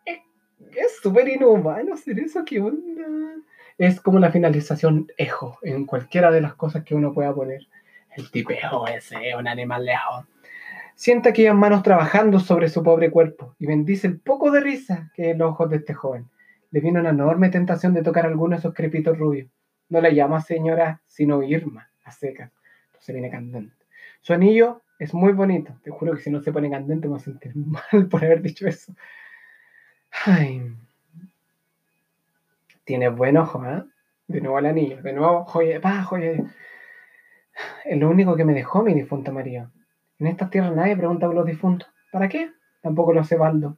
[0.06, 3.04] es súper inhumano hacer eso, ¿qué onda?
[3.78, 7.68] Es como la finalización ejo en cualquiera de las cosas que uno pueda poner.
[8.16, 9.86] El tipeo ese, un animal
[10.98, 15.30] Siente aquellas manos trabajando sobre su pobre cuerpo y bendice el poco de risa que
[15.30, 16.28] en los ojos de este joven.
[16.72, 19.48] Le viene una enorme tentación de tocar alguno de esos crepitos rubios.
[19.90, 22.52] No la llama señora, sino Irma, a seca.
[22.98, 23.76] Se viene candente.
[24.22, 25.78] Su anillo es muy bonito.
[25.84, 28.42] Te juro que si no se pone candente me voy a sentir mal por haber
[28.42, 28.92] dicho eso.
[30.26, 30.74] Ay.
[32.86, 33.84] Tiene buen ojo, ¿eh?
[34.26, 36.44] De nuevo el anillo, de nuevo joya, pa, joya.
[37.86, 39.70] Es lo único que me dejó mi difunto María.
[40.20, 41.88] En estas tierras nadie pregunta por los difuntos.
[42.12, 42.52] ¿Para qué?
[42.82, 43.78] Tampoco lo hace Baldo.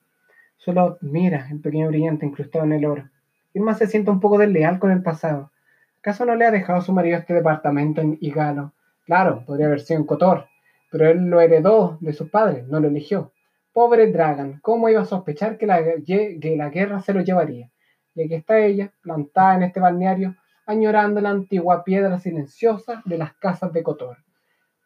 [0.55, 3.09] Solo mira el pequeño brillante incrustado en el oro.
[3.53, 5.51] Irma se siente un poco desleal con el pasado.
[5.99, 8.73] ¿Acaso no le ha dejado a su marido este departamento en Igalo?
[9.05, 10.47] Claro, podría haber sido en Cotor,
[10.91, 13.33] pero él lo heredó de sus padres, no lo eligió.
[13.73, 17.69] Pobre Dragan, ¿cómo iba a sospechar que la, que la guerra se lo llevaría?
[18.15, 20.35] Y aquí está ella, plantada en este balneario,
[20.65, 24.17] añorando la antigua piedra silenciosa de las casas de Cotor.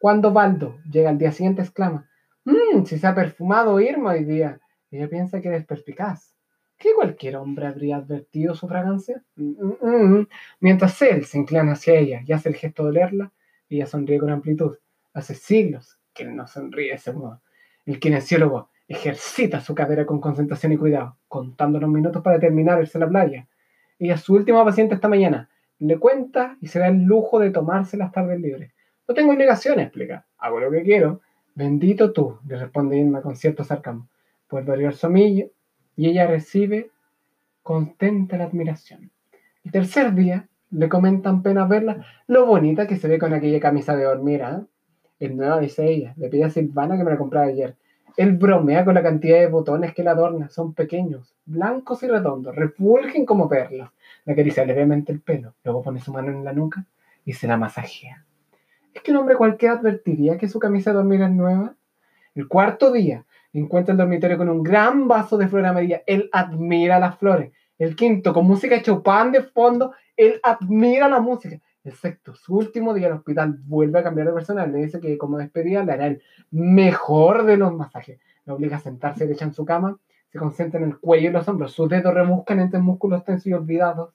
[0.04, 2.10] Cuando Baldo llega al día siguiente, exclama:
[2.44, 4.60] Mmm, si se ha perfumado Irma hoy día.
[4.90, 6.34] Ella piensa que es perspicaz.
[6.76, 9.24] ¿Que cualquier hombre habría advertido su fragancia?
[9.36, 10.28] Mm, mm.
[10.60, 13.32] Mientras él se inclina hacia ella y hace el gesto de olerla,
[13.70, 14.76] ella sonríe con amplitud.
[15.14, 17.40] Hace siglos que él no sonríe de ese modo.
[17.86, 22.98] El kinesiólogo ejercita su cadera con concentración y cuidado, contando los minutos para terminar irse
[22.98, 23.48] a la playa.
[23.98, 25.48] Ella su última paciente esta mañana.
[25.78, 28.73] Le cuenta y se da el lujo de tomarse las tardes libres.
[29.06, 30.24] No tengo obligaciones, explica.
[30.38, 31.20] Hago lo que quiero.
[31.54, 34.08] Bendito tú, le responde Irma con cierto sarcasmo.
[34.50, 35.46] Vuelve a abrir somillo
[35.96, 36.90] y ella recibe
[37.62, 39.10] contenta la admiración.
[39.64, 43.96] El tercer día le comentan pena verla lo bonita que se ve con aquella camisa
[43.96, 44.66] de dormir, ¿ah?
[45.18, 46.14] Es nueva, dice ella.
[46.16, 47.76] Le pide a Silvana que me la comprara ayer.
[48.16, 50.48] Él bromea con la cantidad de botones que la adorna.
[50.50, 53.90] Son pequeños, blancos y redondos, refulgen como perlas.
[54.24, 56.84] Le acaricia levemente el pelo, luego pone su mano en la nuca
[57.24, 58.24] y se la masajea.
[58.94, 61.74] ¿Es que un hombre cualquiera advertiría que su camisa de dormir es nueva?
[62.34, 66.02] El cuarto día, encuentra el dormitorio con un gran vaso de flores media.
[66.06, 67.52] Él admira las flores.
[67.76, 71.60] El quinto, con música Chopin de fondo, él admira la música.
[71.82, 74.72] El sexto, su último día en el hospital, vuelve a cambiar de personal.
[74.72, 78.20] Le dice que como despedida le hará el mejor de los masajes.
[78.46, 79.98] Le obliga a sentarse derecha en su cama,
[80.30, 81.72] se concentra en el cuello y los hombros.
[81.72, 84.14] Sus dedos rebuscan entre músculos tensos y olvidados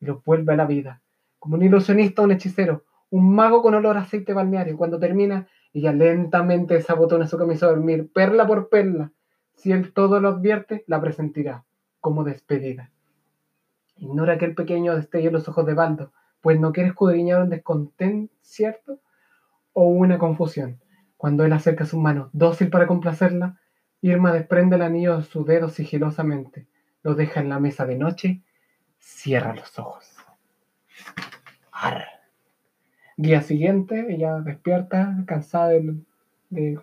[0.00, 1.02] y los vuelve a la vida.
[1.38, 4.76] Como un ilusionista, un hechicero, un mago con olor a aceite balneario.
[4.76, 9.12] Cuando termina, ella lentamente desabotona su camisa a dormir, perla por perla.
[9.54, 11.64] Si él todo lo advierte, la presentirá
[12.00, 12.90] como despedida.
[13.96, 19.00] Ignora aquel pequeño destello en los ojos de Baldo, pues no quiere escudriñar un desconcierto
[19.72, 20.80] o una confusión.
[21.16, 23.58] Cuando él acerca su mano, dócil para complacerla,
[24.00, 26.68] Irma desprende el anillo de su dedo sigilosamente,
[27.02, 28.42] lo deja en la mesa de noche,
[28.98, 30.14] cierra los ojos.
[33.18, 36.04] Día siguiente, ella despierta, cansada del,
[36.50, 36.78] de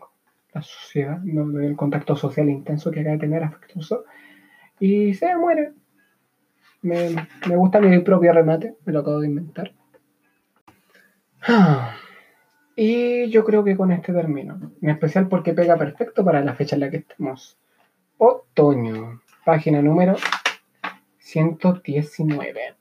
[0.54, 4.04] la sociedad, del contacto social intenso que acaba de tener, afectuoso,
[4.78, 5.72] y se muere.
[6.82, 7.16] Me,
[7.48, 9.72] me gusta mi propio remate, me lo acabo de inventar.
[12.78, 14.74] Y yo creo que con este termino.
[14.82, 17.58] En especial porque pega perfecto para la fecha en la que estamos.
[18.18, 20.18] Otoño, página número
[21.20, 22.76] 119.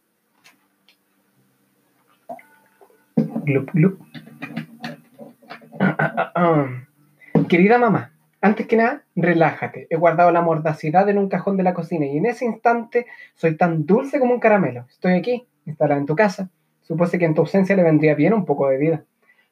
[7.49, 9.87] Querida mamá, antes que nada, relájate.
[9.91, 13.57] He guardado la mordacidad en un cajón de la cocina y en ese instante soy
[13.57, 14.87] tan dulce como un caramelo.
[14.91, 16.51] Estoy aquí, instalada en tu casa.
[16.83, 19.05] Supuse que en tu ausencia le vendría bien un poco de vida.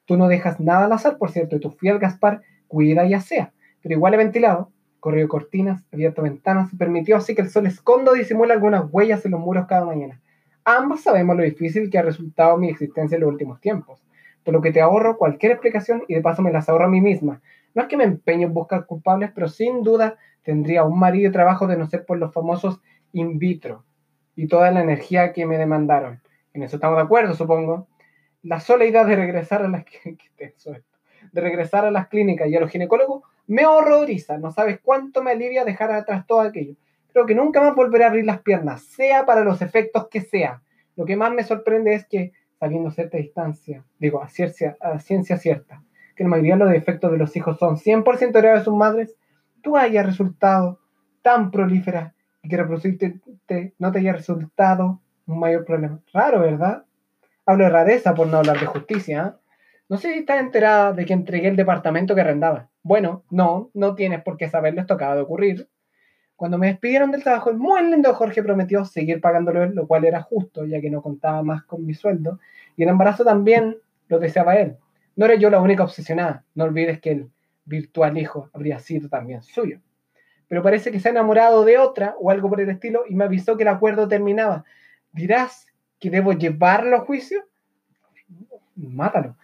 [0.05, 3.51] Tú no dejas nada al azar, por cierto, y tu fiel Gaspar cuida y asea.
[3.81, 8.11] Pero igual he ventilado, corrido cortinas, abierto ventanas y permitió así que el sol esconda
[8.11, 10.21] o disimule algunas huellas en los muros cada mañana.
[10.65, 14.01] Ambos sabemos lo difícil que ha resultado mi existencia en los últimos tiempos,
[14.43, 17.01] por lo que te ahorro cualquier explicación y de paso me las ahorro a mí
[17.01, 17.41] misma.
[17.73, 21.33] No es que me empeño en buscar culpables, pero sin duda tendría un marido de
[21.33, 22.79] trabajo de no ser por los famosos
[23.11, 23.83] in vitro
[24.35, 26.21] y toda la energía que me demandaron.
[26.53, 27.87] En eso estamos de acuerdo, supongo.
[28.41, 29.85] La sola idea de regresar a las
[31.31, 34.37] de regresar a las clínicas y a los ginecólogos me horroriza.
[34.37, 36.75] No sabes cuánto me alivia dejar atrás todo aquello.
[37.13, 40.61] Creo que nunca más volveré a abrir las piernas, sea para los efectos que sea.
[40.95, 45.37] Lo que más me sorprende es que, sabiendo cierta distancia, digo, a ciencia, a ciencia
[45.37, 45.83] cierta,
[46.15, 49.15] que la mayoría de los defectos de los hijos son 100% heredados de sus madres,
[49.61, 50.79] tú hayas resultado
[51.21, 53.21] tan prolífera y que reproducirte
[53.79, 55.99] no te haya resultado un mayor problema.
[56.13, 56.83] Raro, ¿verdad?
[57.45, 59.35] Hablo de rareza por no hablar de justicia.
[59.35, 59.39] ¿eh?
[59.89, 62.69] No sé si estás enterada de que entregué el departamento que arrendaba.
[62.81, 65.69] Bueno, no, no tienes por qué saberlo, esto acaba de ocurrir.
[66.35, 70.21] Cuando me despidieron del trabajo, el muy lindo Jorge prometió seguir pagándolo lo cual era
[70.21, 72.39] justo, ya que no contaba más con mi sueldo.
[72.75, 73.77] Y el embarazo también
[74.07, 74.77] lo deseaba él.
[75.15, 76.43] No era yo la única obsesionada.
[76.55, 77.29] No olvides que el
[77.65, 79.79] virtual hijo habría sido también suyo.
[80.47, 83.25] Pero parece que se ha enamorado de otra o algo por el estilo y me
[83.25, 84.65] avisó que el acuerdo terminaba.
[85.11, 85.67] ¿Dirás
[85.99, 87.45] que debo llevarlo a juicio?
[88.75, 89.37] Mátalo.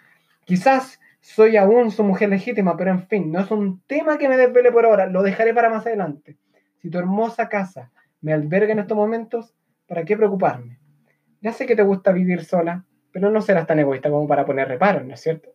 [0.46, 4.38] Quizás soy aún su mujer legítima, pero en fin, no es un tema que me
[4.38, 5.06] desvele por ahora.
[5.06, 6.38] Lo dejaré para más adelante.
[6.82, 9.54] Si tu hermosa casa me alberga en estos momentos,
[9.86, 10.80] ¿para qué preocuparme?
[11.42, 14.70] Ya sé que te gusta vivir sola, pero no serás tan egoísta como para poner
[14.70, 15.50] reparos, ¿no es cierto?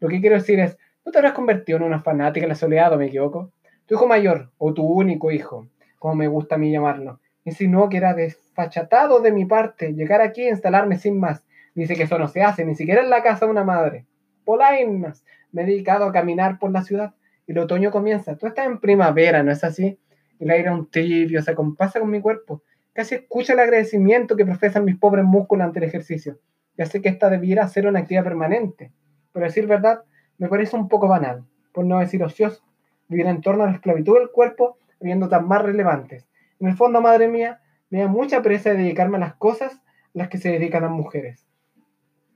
[0.00, 2.94] Lo que quiero decir es, ¿no te habrás convertido en una fanática de la soledad
[2.94, 3.52] o me equivoco?
[3.84, 7.98] Tu hijo mayor, o tu único hijo, como me gusta a mí llamarlo, insinuó que
[7.98, 11.44] era desfachatado de mi parte llegar aquí e instalarme sin más.
[11.74, 14.06] Dice que eso no se hace, ni siquiera en la casa de una madre.
[14.46, 17.14] Polainas, me he dedicado a caminar por la ciudad
[17.46, 18.36] y el otoño comienza.
[18.36, 19.98] Tú estás en primavera, ¿no es así?
[20.44, 22.62] El aire un tibio se compasa con mi cuerpo.
[22.92, 26.38] Casi escucha el agradecimiento que profesan mis pobres músculos ante el ejercicio.
[26.76, 28.92] Ya sé que esta debiera ser una actividad permanente,
[29.32, 30.02] pero decir verdad
[30.36, 32.62] me parece un poco banal, por no decir ocioso,
[33.08, 36.28] vivir en torno a la esclavitud del cuerpo habiendo tan más relevantes.
[36.60, 39.78] En el fondo, madre mía, me da mucha pereza de dedicarme a las cosas a
[40.12, 41.46] las que se dedican las mujeres.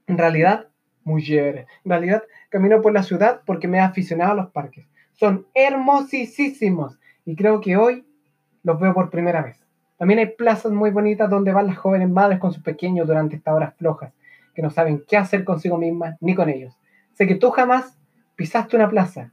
[0.07, 0.69] En realidad,
[1.03, 1.67] mujeres.
[1.85, 4.87] En realidad, camino por la ciudad porque me he aficionado a los parques.
[5.13, 6.98] Son hermosísimos
[7.29, 8.07] y creo que hoy
[8.63, 9.63] los veo por primera vez.
[9.97, 13.53] También hay plazas muy bonitas donde van las jóvenes madres con sus pequeños durante estas
[13.53, 14.11] horas flojas,
[14.55, 16.75] que no saben qué hacer consigo mismas ni con ellos.
[17.13, 17.99] Sé que tú jamás
[18.35, 19.31] pisaste una plaza,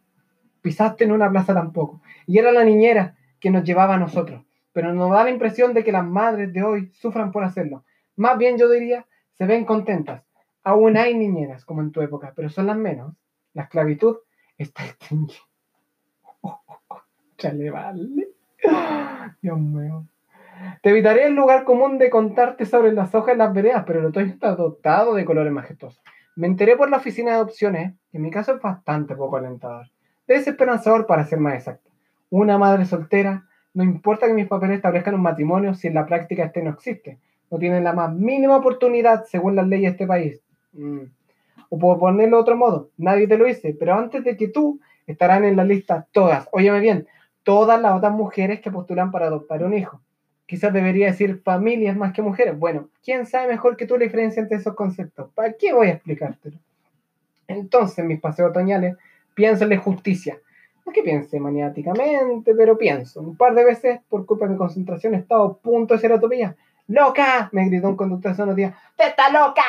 [0.61, 2.03] pisaste en una plaza tampoco.
[2.27, 4.45] Y era la niñera que nos llevaba a nosotros.
[4.75, 7.87] Pero nos da la impresión de que las madres de hoy sufran por hacerlo.
[8.15, 9.07] Más bien yo diría,
[9.39, 10.23] se ven contentas.
[10.65, 13.15] Aún hay niñeras como en tu época, pero son las menos.
[13.55, 14.19] La esclavitud
[14.59, 15.41] está extinguida.
[17.37, 18.29] Chale, vale.
[19.43, 20.07] Dios mío.
[20.83, 24.07] Te evitaré el lugar común de contarte sobre las hojas de las veredas, pero el
[24.07, 26.03] otoño está dotado de colores majestuosos.
[26.35, 29.87] Me enteré por la oficina de opciones, que en mi caso es bastante poco alentador.
[30.27, 31.91] Desesperanzador para ser más exacto.
[32.31, 36.45] Una madre soltera, no importa que mis papeles establezcan un matrimonio si en la práctica
[36.45, 37.19] este no existe.
[37.51, 40.41] No tienen la más mínima oportunidad según las leyes de este país.
[40.73, 41.03] Mm.
[41.69, 44.81] O puedo ponerlo de otro modo, nadie te lo dice, pero antes de que tú
[45.07, 47.07] estarán en la lista todas, óyeme bien,
[47.47, 50.01] todas las otras mujeres que postulan para adoptar un hijo.
[50.47, 52.59] Quizás debería decir familias más que mujeres.
[52.59, 55.31] Bueno, ¿quién sabe mejor que tú la diferencia entre esos conceptos?
[55.33, 56.59] ¿Para qué voy a explicártelo?
[57.47, 58.97] Entonces, mis paseos otoñales,
[59.35, 60.41] piénsale justicia.
[60.85, 63.21] No es que piense maniáticamente, pero pienso.
[63.21, 66.21] Un par de veces, por culpa de mi concentración, he estado a punto de ser.
[66.89, 67.49] ¡Loca!
[67.53, 68.75] Me gritó un conductor hace unos días.
[68.97, 69.63] ¡Te está loca!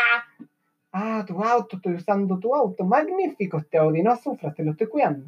[0.91, 2.84] Ah, tu auto, estoy usando tu auto.
[2.86, 5.28] Magnífico este Audi, no sufras, te lo estoy cuidando.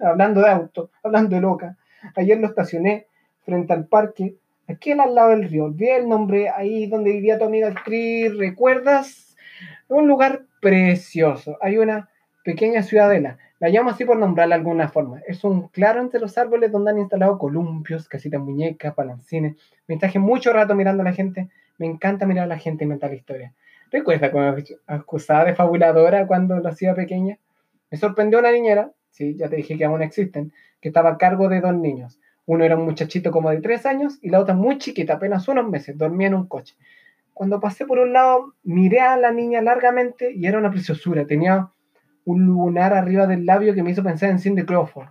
[0.00, 1.76] Hablando de auto, hablando de loca.
[2.16, 3.06] Ayer lo estacioné
[3.44, 4.36] frente al parque
[4.68, 5.64] aquel al lado del río.
[5.64, 8.36] Olvidé el nombre ahí donde vivía tu amiga actriz.
[8.36, 9.36] ¿Recuerdas?
[9.88, 11.58] Un lugar precioso.
[11.60, 12.08] Hay una
[12.44, 13.38] pequeña ciudadela.
[13.60, 15.20] La llamo así por nombrarla de alguna forma.
[15.26, 19.56] Es un claro entre los árboles donde han instalado columpios, casitas muñecas, palancines.
[19.86, 21.48] Me traje mucho rato mirando a la gente.
[21.78, 23.54] Me encanta mirar a la gente y inventar la historia.
[23.90, 24.54] ¿Recuerda cómo
[24.86, 27.38] acusada de fabuladora cuando lo hacía pequeña?
[27.90, 31.48] Me sorprendió una niñera, sí, ya te dije que aún existen, que estaba a cargo
[31.48, 32.20] de dos niños.
[32.46, 35.68] Uno era un muchachito como de tres años y la otra muy chiquita, apenas unos
[35.68, 36.74] meses, dormía en un coche.
[37.32, 41.26] Cuando pasé por un lado, miré a la niña largamente y era una preciosura.
[41.26, 41.70] Tenía
[42.24, 45.08] un lunar arriba del labio que me hizo pensar en Cindy Crawford.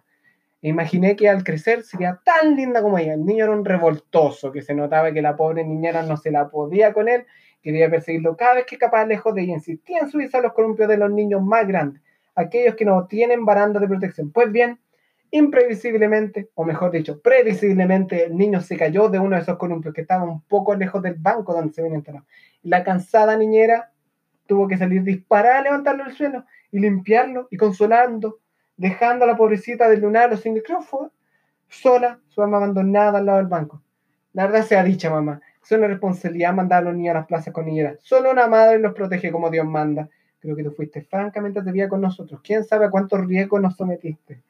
[0.62, 3.16] E imaginé que al crecer sería tan linda como ella.
[3.16, 6.49] El niño era un revoltoso, que se notaba que la pobre niñera no se la
[6.49, 7.26] podía con él,
[7.62, 9.54] quería perseguirlo cada vez que capaz lejos de ella.
[9.54, 12.01] Insistía en subirse a los columpios de los niños más grandes,
[12.36, 14.31] aquellos que no tienen barandas de protección.
[14.31, 14.79] Pues bien,
[15.36, 20.01] Imprevisiblemente, o mejor dicho, previsiblemente, el niño se cayó de uno de esos columpios que
[20.01, 22.27] estaba un poco lejos del banco donde se viene enterrado.
[22.61, 23.89] La cansada niñera
[24.45, 28.41] tuvo que salir disparada a levantarlo del suelo y limpiarlo y consolando,
[28.77, 31.11] dejando a la pobrecita del lunar sin micrófono,
[31.67, 33.81] sola, su alma abandonada al lado del banco.
[34.34, 37.51] La verdad sea dicha, mamá, es una responsabilidad mandar a los niños a las plazas
[37.51, 37.97] con niñeras.
[38.03, 40.09] Solo una madre los protege como Dios manda.
[40.44, 42.39] Creo que tú fuiste francamente atrevida con nosotros.
[42.44, 44.44] ¿Quién sabe a cuántos riesgos nos sometiste?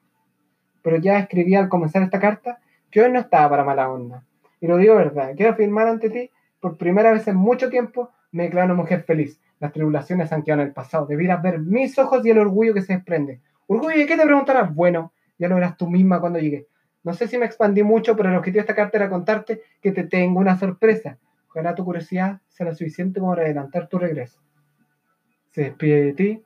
[0.84, 2.60] pero ya escribí al comenzar esta carta
[2.92, 4.24] que hoy no estaba para mala onda.
[4.60, 6.30] Y lo digo verdad, quiero afirmar ante ti,
[6.60, 9.40] por primera vez en mucho tiempo, me declaro mujer feliz.
[9.60, 11.06] Las tribulaciones han quedado en el pasado.
[11.06, 13.40] Debieras ver mis ojos y el orgullo que se desprende.
[13.68, 14.74] ¿Orgullo de qué te preguntarás?
[14.74, 16.68] Bueno, ya lo verás tú misma cuando llegue.
[17.04, 19.92] No sé si me expandí mucho, pero el objetivo de esta carta era contarte que
[19.92, 21.18] te tengo una sorpresa.
[21.50, 24.40] Ojalá tu curiosidad sea lo suficiente como para adelantar tu regreso.
[25.54, 26.44] Se despide de ti,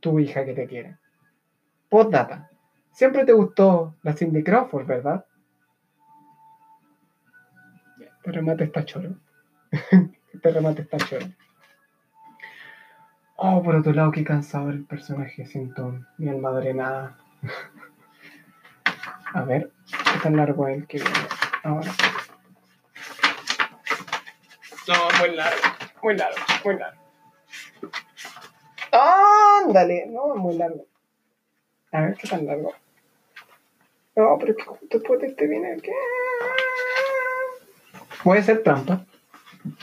[0.00, 0.96] tu hija que te quiere.
[1.90, 2.50] Postdata.
[2.92, 5.26] Siempre te gustó la Cindy Crawford, ¿verdad?
[8.00, 9.16] Este remate está choro.
[10.32, 11.26] este remate está choro.
[13.36, 15.44] Oh, por otro lado, qué cansado el personaje.
[15.44, 17.18] Siento mi alma drenada.
[19.34, 21.18] A ver, qué tan largo es el que viene
[21.64, 21.92] ahora.
[24.88, 25.60] No, muy largo,
[26.02, 27.07] muy largo, muy largo.
[29.64, 30.06] ¡Ándale!
[30.06, 30.84] No, muy largo.
[31.92, 32.72] A ver qué tan largo.
[34.16, 35.92] No, pero que después de este viene el que.
[38.24, 39.06] Voy a hacer trampa.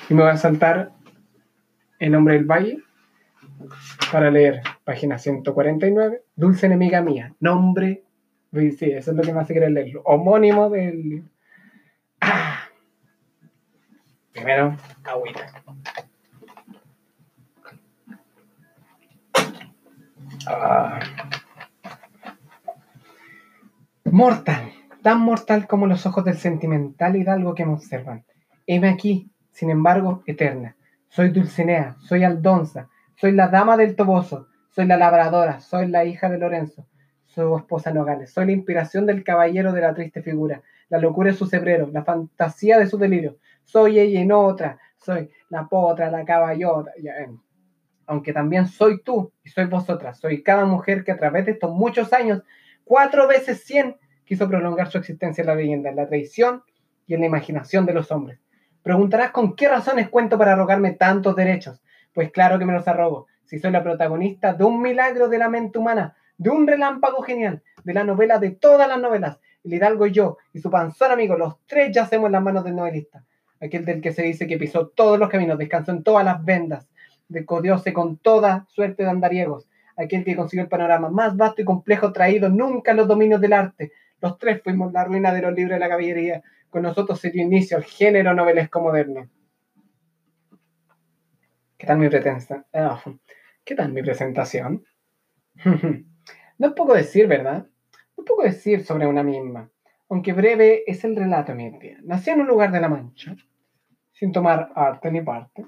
[0.09, 0.91] Y me voy a saltar
[1.99, 2.79] el nombre del valle
[4.11, 6.23] para leer página 149.
[6.35, 7.33] Dulce enemiga mía.
[7.39, 8.03] Nombre.
[8.51, 10.01] Sí, eso es lo que me hace querer leerlo.
[10.03, 11.23] Homónimo del.
[12.21, 12.67] Ah.
[14.33, 15.63] Primero, agüita.
[20.47, 20.99] Ah.
[24.05, 28.23] Mortal, tan mortal como los ojos del sentimental hidalgo que me observan.
[28.67, 30.75] Heme aquí, sin embargo, eterna.
[31.09, 36.29] Soy Dulcinea, soy Aldonza, soy la dama del Toboso, soy la labradora, soy la hija
[36.29, 36.85] de Lorenzo,
[37.25, 41.37] soy esposa Nogales, soy la inspiración del caballero de la triste figura, la locura de
[41.37, 43.37] su cebrero, la fantasía de su delirio.
[43.63, 46.91] Soy ella y no otra, soy la potra, la caballota,
[48.07, 51.73] aunque también soy tú y soy vosotras, soy cada mujer que a través de estos
[51.73, 52.43] muchos años,
[52.83, 56.63] cuatro veces cien, quiso prolongar su existencia en la leyenda, en la tradición
[57.07, 58.39] y en la imaginación de los hombres.
[58.81, 61.81] Preguntarás con qué razones cuento para arrogarme tantos derechos.
[62.13, 63.27] Pues claro que me los arrogo.
[63.45, 67.63] Si soy la protagonista de un milagro de la mente humana, de un relámpago genial,
[67.83, 69.39] de la novela de todas las novelas.
[69.63, 72.75] El hidalgo y yo, y su panzón amigo, los tres yacemos en las manos del
[72.75, 73.23] novelista.
[73.59, 76.87] Aquel del que se dice que pisó todos los caminos, descansó en todas las vendas,
[77.27, 79.67] decodióse con toda suerte de andariegos.
[79.97, 83.53] Aquel que consiguió el panorama más vasto y complejo traído nunca a los dominios del
[83.53, 83.91] arte.
[84.21, 86.43] Los tres fuimos la ruina de los libros de la caballería.
[86.69, 89.29] Con nosotros se dio inicio al género novelesco moderno.
[91.77, 92.65] ¿Qué tal mi pretensa?
[92.73, 93.01] Ah,
[93.63, 94.83] ¿Qué tal mi presentación?
[96.57, 97.67] no es poco decir, ¿verdad?
[98.17, 99.69] No es poco decir sobre una misma,
[100.09, 101.97] aunque breve es el relato mi vida.
[102.03, 103.35] Nací en un lugar de la Mancha,
[104.11, 105.65] sin tomar arte ni parte,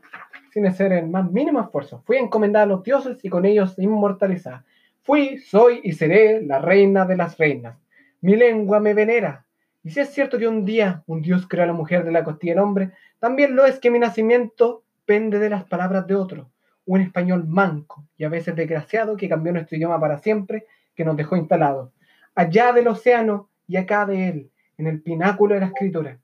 [0.57, 2.01] sin hacer el más mínimo esfuerzo.
[2.03, 4.65] Fui encomendada a los dioses y con ellos inmortalizada.
[5.03, 7.77] Fui, soy y seré la reina de las reinas.
[8.21, 9.45] Mi lengua me venera.
[9.83, 12.23] Y si es cierto que un día un dios creó a la mujer de la
[12.23, 16.49] costilla del hombre, también lo es que mi nacimiento pende de las palabras de otro,
[16.87, 20.65] un español manco y a veces desgraciado que cambió nuestro idioma para siempre,
[20.95, 21.91] que nos dejó instalados,
[22.33, 26.17] allá del océano y acá de él, en el pináculo de la escritura.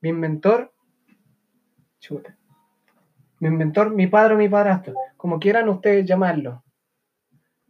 [0.00, 0.72] Mi inventor,
[1.98, 2.36] chuta,
[3.42, 6.62] mi inventor, mi padre o mi padrastro, como quieran ustedes llamarlo.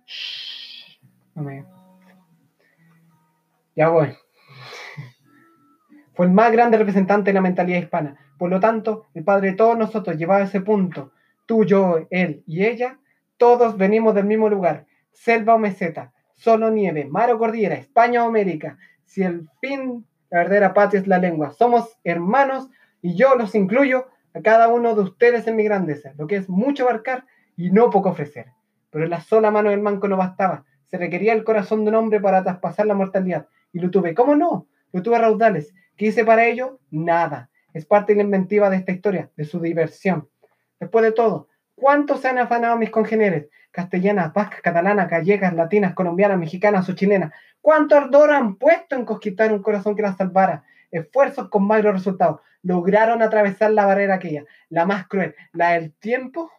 [0.04, 1.00] Shh.
[3.74, 4.14] Ya voy.
[6.12, 8.18] Fue el más grande representante de la mentalidad hispana.
[8.36, 11.12] Por lo tanto, el Padre de todos nosotros llevaba ese punto.
[11.46, 12.98] Tú, yo, él y ella,
[13.38, 14.84] todos venimos del mismo lugar.
[15.12, 18.76] Selva o meseta, solo nieve, mar o cordillera, España o América.
[19.06, 21.52] Si el fin, la verdadera patria es la lengua.
[21.52, 22.68] Somos hermanos
[23.00, 26.48] y yo los incluyo a cada uno de ustedes en mi grandeza, lo que es
[26.48, 27.26] mucho abarcar
[27.56, 28.46] y no poco ofrecer.
[28.90, 30.64] Pero la sola mano del manco no bastaba.
[30.86, 33.46] Se requería el corazón de un hombre para traspasar la mortalidad.
[33.72, 34.14] Y lo tuve.
[34.14, 34.66] ¿Cómo no?
[34.92, 35.74] Lo tuve a raudales.
[35.96, 36.78] ¿Qué hice para ello?
[36.90, 37.50] Nada.
[37.72, 40.28] Es parte de la inventiva de esta historia, de su diversión.
[40.78, 43.48] Después de todo, ¿cuántos se han afanado mis congéneres?
[43.70, 47.32] Castellanas, vascas, catalanas, gallegas, latinas, colombianas, mexicanas o chilenas.
[47.62, 50.64] ¿Cuánto ardor han puesto en conquistar un corazón que las salvara?
[50.92, 52.40] Esfuerzos con magros resultados.
[52.62, 56.52] Lograron atravesar la barrera aquella, la más cruel, la del tiempo.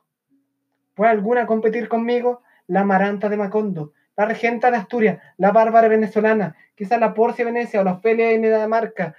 [0.96, 2.42] ¿Puede alguna competir conmigo?
[2.68, 7.82] La Maranta de Macondo, la Regenta de Asturias, la Bárbara venezolana, quizás la Porcia Venecia
[7.82, 9.16] o la Ofelia de Dinamarca.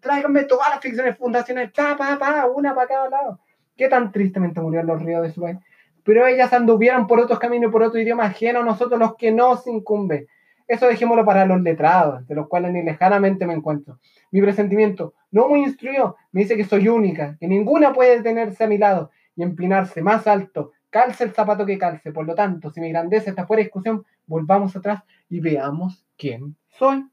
[0.00, 3.40] Tráiganme todas las ficciones fundacionales, pa, pa, pa, una para cada lado.
[3.76, 5.58] Qué tan tristemente murieron los ríos de su país.
[6.02, 9.66] Pero ellas anduvieron por otros caminos, por otro idioma ajeno a nosotros los que nos
[9.66, 10.26] incumbe.
[10.68, 13.98] Eso dejémoslo para los letrados, de los cuales ni lejanamente me encuentro.
[14.30, 18.66] Mi presentimiento, no muy instruido, me dice que soy única, que ninguna puede detenerse a
[18.66, 22.12] mi lado y empinarse más alto, calce el zapato que calce.
[22.12, 26.54] Por lo tanto, si mi grandeza está fuera de discusión, volvamos atrás y veamos quién
[26.68, 27.06] soy.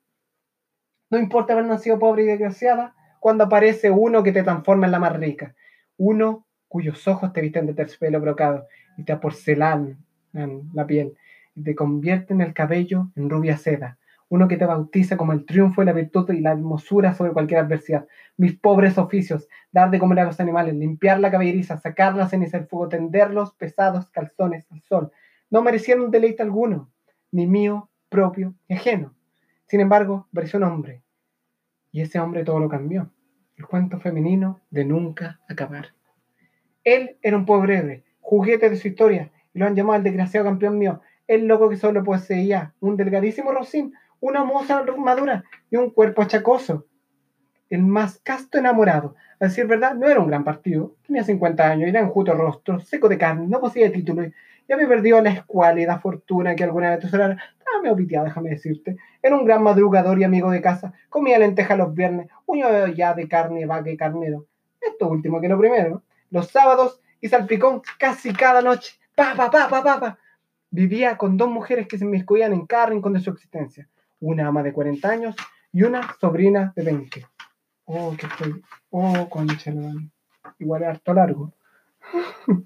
[1.10, 4.99] No importa haber nacido pobre y desgraciada, cuando aparece uno que te transforma en la
[4.99, 5.56] más rica,
[5.95, 8.68] uno cuyos ojos te visten de terciopelo brocado
[8.98, 9.98] y te aporcelanan
[10.73, 11.15] la piel
[11.56, 13.98] y te convierte en el cabello en rubia seda,
[14.30, 17.61] uno que te bautiza como el triunfo de la virtud y la hermosura sobre cualquier
[17.61, 18.07] adversidad.
[18.38, 22.57] Mis pobres oficios, dar de comer a los animales, limpiar la cabelleriza, sacar la ceniza
[22.57, 25.11] del fuego, tender los pesados calzones al sol,
[25.49, 26.90] no merecieron deleite alguno,
[27.32, 29.14] ni mío propio ni ajeno.
[29.68, 31.02] Sin embargo, apareció un hombre,
[31.91, 33.11] y ese hombre todo lo cambió.
[33.56, 35.94] El cuento femenino de nunca acabar.
[36.84, 40.45] Él era un pobre héroe, juguete de su historia, y lo han llamado el desgraciado
[40.45, 45.89] campeón mío, el loco que solo poseía un delgadísimo rocín, una moza madura y un
[45.89, 46.85] cuerpo achacoso.
[47.69, 49.15] El más casto enamorado.
[49.39, 50.95] A decir verdad, no era un gran partido.
[51.06, 54.23] Tenía 50 años, era enjuto rostro, seco de carne, no poseía título.
[54.68, 57.38] Ya había perdido la escuálida fortuna que alguna vez tuviera.
[57.57, 58.97] Estaba medio piteado, déjame decirte.
[59.22, 60.93] Era un gran madrugador y amigo de casa.
[61.10, 64.45] Comía lenteja los viernes, uño ya de carne, vaca y carnero.
[64.81, 66.03] Esto último que lo primero.
[66.30, 68.93] Los sábados y salpicón casi cada noche.
[69.15, 70.19] Pa, pa, pa, pa, pa, pa.
[70.76, 73.88] Vivía con dos mujeres que se inmiscuían en cada rincón de su existencia
[74.19, 75.35] una ama de 40 años
[75.72, 77.26] y una sobrina de 20.
[77.85, 78.61] Oh, que estoy.
[78.89, 79.72] Oh, concha,
[80.60, 81.53] igual es harto largo.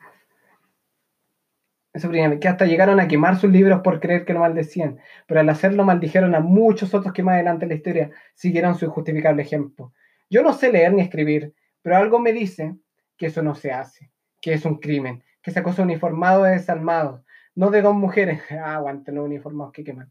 [2.00, 5.50] sobrina, que hasta llegaron a quemar sus libros por creer que lo maldecían, pero al
[5.50, 9.94] hacerlo maldijeron a muchos otros que más adelante en la historia siguieron su injustificable ejemplo.
[10.32, 11.54] Yo no sé leer ni escribir,
[11.84, 12.76] pero algo me dice
[13.18, 14.12] que eso no se hace,
[14.42, 17.24] que es un crimen, que esa cosa uniformado es desalmado,
[17.60, 20.10] no de dos mujeres, ah, aguanten los uniformados que queman,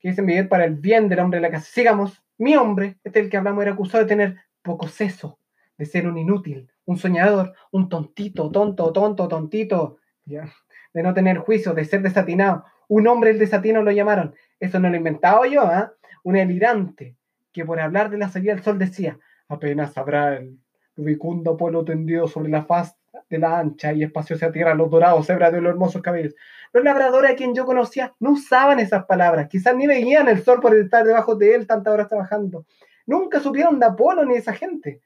[0.00, 1.70] que dicen vivir para el bien del hombre de la casa.
[1.70, 5.38] Sigamos, mi hombre, este es el que hablamos, era acusado de tener poco seso,
[5.78, 11.74] de ser un inútil, un soñador, un tontito, tonto, tonto, tontito, de no tener juicio,
[11.74, 12.64] de ser desatinado.
[12.88, 14.34] Un hombre el desatino lo llamaron.
[14.58, 15.92] Eso no lo he inventado yo, ¿ah?
[16.24, 17.14] Un elirante
[17.52, 19.16] que por hablar de la salida del sol decía,
[19.46, 20.58] apenas habrá el
[20.96, 22.96] Rubicundo pueblo tendido sobre la faz
[23.28, 26.34] de la ancha y espaciosa tierra, los dorados cebras de los hermosos cabellos.
[26.72, 30.60] Los labradores a quien yo conocía no usaban esas palabras, quizás ni veían el sol
[30.60, 32.66] por estar debajo de él tantas horas trabajando.
[33.06, 35.00] Nunca supieron de Apolo ni de esa gente.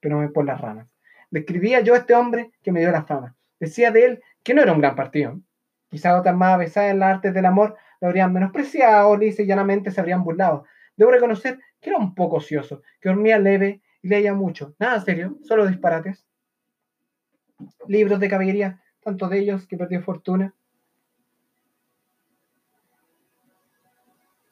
[0.00, 0.86] Pero me por las ramas.
[1.30, 3.34] Describía yo a este hombre que me dio la fama.
[3.60, 5.40] Decía de él que no era un gran partido.
[5.90, 9.90] Quizás otras más avesadas en las artes del amor lo habrían menospreciado, lisa y llanamente
[9.90, 10.64] se habrían burlado.
[10.96, 14.74] Debo reconocer que era un poco ocioso, que dormía leve y leía mucho.
[14.78, 16.26] Nada serio, solo disparates.
[17.86, 20.54] Libros de caballería, tanto de ellos que perdió fortuna.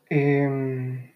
[0.09, 1.12] Em,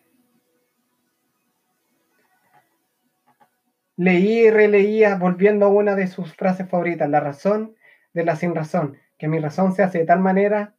[3.97, 7.77] leí y releía volviendo a una de sus frases favoritas, la razón
[8.13, 10.75] de la sin razón, que mi razón se hace de tal manera,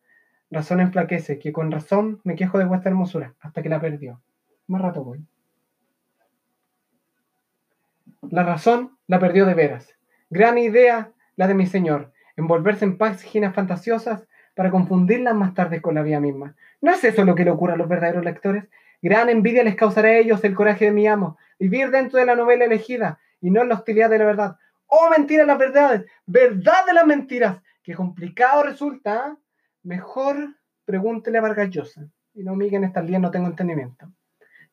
[0.49, 4.22] razón enflaquece, que con razón me quejo de vuestra hermosura, hasta que la perdió.
[4.68, 5.26] Más rato voy.
[8.30, 9.95] La razón la perdió de veras.
[10.30, 15.95] Gran idea la de mi señor, envolverse en páginas fantasiosas para confundirlas más tarde con
[15.95, 16.56] la vida misma.
[16.81, 18.65] ¿No es eso lo que le ocurre a los verdaderos lectores?
[19.02, 22.35] Gran envidia les causará a ellos el coraje de mi amo, vivir dentro de la
[22.35, 24.57] novela elegida y no en la hostilidad de la verdad.
[24.85, 26.06] ¡Oh, mentira las verdades!
[26.26, 27.57] ¡Verdad de las mentiras!
[27.81, 29.26] ¡Qué complicado resulta!
[29.26, 29.38] ¿ah?
[29.84, 32.07] Mejor pregúntele a Vargas Llosa.
[32.34, 34.11] Y no en estas líneas, no tengo entendimiento.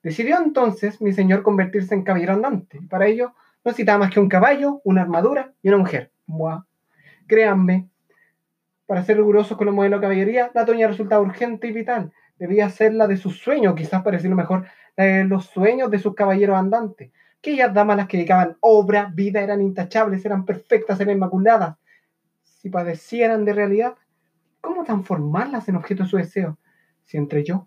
[0.02, 2.80] Decidió entonces mi señor convertirse en caballero andante.
[2.88, 3.34] Para ello
[3.64, 6.12] no necesitaba más que un caballo, una armadura y una mujer.
[6.26, 6.62] Buah.
[7.26, 7.88] Créanme,
[8.88, 12.10] para ser rigurosos con el modelo de caballería, la toña resultaba urgente y vital.
[12.38, 14.66] Debía ser la de sus sueños, quizás para decirlo mejor,
[14.96, 17.12] la de los sueños de sus caballeros andantes.
[17.38, 21.76] Aquellas damas las que dedicaban obra, vida, eran intachables, eran perfectas, eran inmaculadas.
[22.42, 23.94] Si padecieran de realidad,
[24.62, 26.58] ¿cómo transformarlas en objeto de su deseo?
[27.04, 27.66] Si entre yo,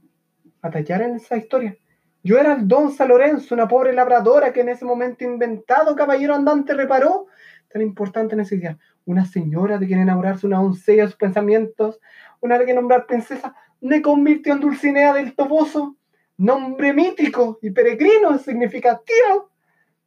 [0.63, 1.77] a tallar en esa historia,
[2.23, 6.35] yo era el don San Lorenzo, una pobre labradora que en ese momento inventado caballero
[6.35, 7.27] andante reparó
[7.71, 8.77] tan importante necesidad.
[9.05, 11.99] Una señora de quien enamorarse, una doncella de sus pensamientos,
[12.39, 15.95] una de que nombrar princesa, me convirtió en Dulcinea del Toboso,
[16.37, 19.49] nombre mítico y peregrino significativo.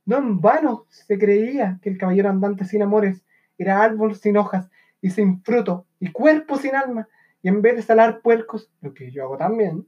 [0.07, 3.25] No en vano se creía que el caballero andante sin amores
[3.59, 4.69] era árbol sin hojas
[5.01, 7.09] y sin fruto y cuerpo sin alma,
[7.43, 9.87] y en vez de salar puercos, lo que yo hago también,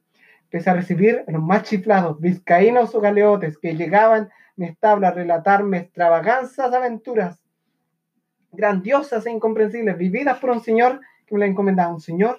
[0.50, 5.78] pese a recibir los más chiflados, vizcaínos o galeotes que llegaban mi establo a relatarme
[5.78, 7.42] extravaganzas aventuras,
[8.52, 12.38] grandiosas e incomprensibles, vividas por un señor que me la encomendaba, un señor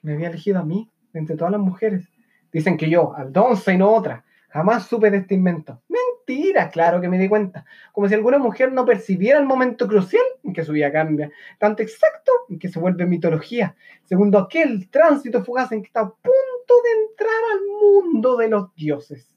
[0.00, 2.08] que me había elegido a mí entre todas las mujeres.
[2.52, 5.80] Dicen que yo, Aldonza y no otra, jamás supe de este invento.
[5.88, 7.64] Mentira, claro que me di cuenta.
[7.92, 11.82] Como si alguna mujer no percibiera el momento crucial en que su vida cambia, tanto
[11.82, 13.74] exacto en que se vuelve mitología,
[14.04, 16.12] segundo aquel tránsito fugaz en que está
[16.82, 19.32] de entrar al mundo de los dioses.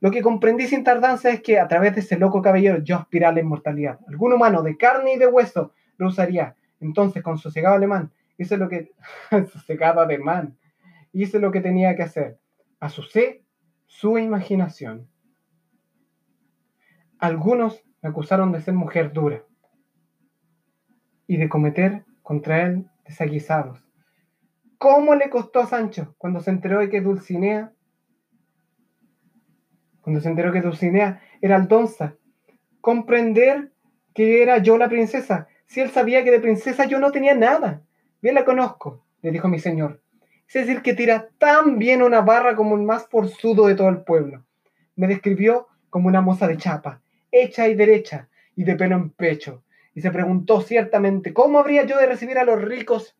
[0.00, 3.32] Lo que comprendí sin tardanza es que a través de ese loco caballero yo aspiraba
[3.32, 3.98] a la inmortalidad.
[4.08, 6.54] Algún humano de carne y de hueso lo usaría.
[6.80, 8.92] Entonces, con sosegado alemán, hice lo que.
[9.52, 10.56] sosegado alemán.
[11.12, 12.38] Hice lo que tenía que hacer.
[12.78, 13.42] Asusé
[13.86, 15.08] su imaginación.
[17.18, 19.42] Algunos me acusaron de ser mujer dura
[21.26, 23.85] y de cometer contra él desaguisados.
[24.78, 27.72] ¿Cómo le costó a Sancho cuando se enteró de que Dulcinea,
[30.02, 32.14] cuando se enteró que Dulcinea era Aldonza,
[32.80, 33.72] comprender
[34.14, 37.82] que era yo la princesa, si él sabía que de princesa yo no tenía nada?
[38.20, 40.00] Bien la conozco, le dijo mi señor.
[40.46, 44.02] Es decir, que tira tan bien una barra como el más forzudo de todo el
[44.02, 44.44] pueblo.
[44.94, 47.00] Me describió como una moza de chapa,
[47.32, 51.98] hecha y derecha, y de pelo en pecho, y se preguntó ciertamente cómo habría yo
[51.98, 53.16] de recibir a los ricos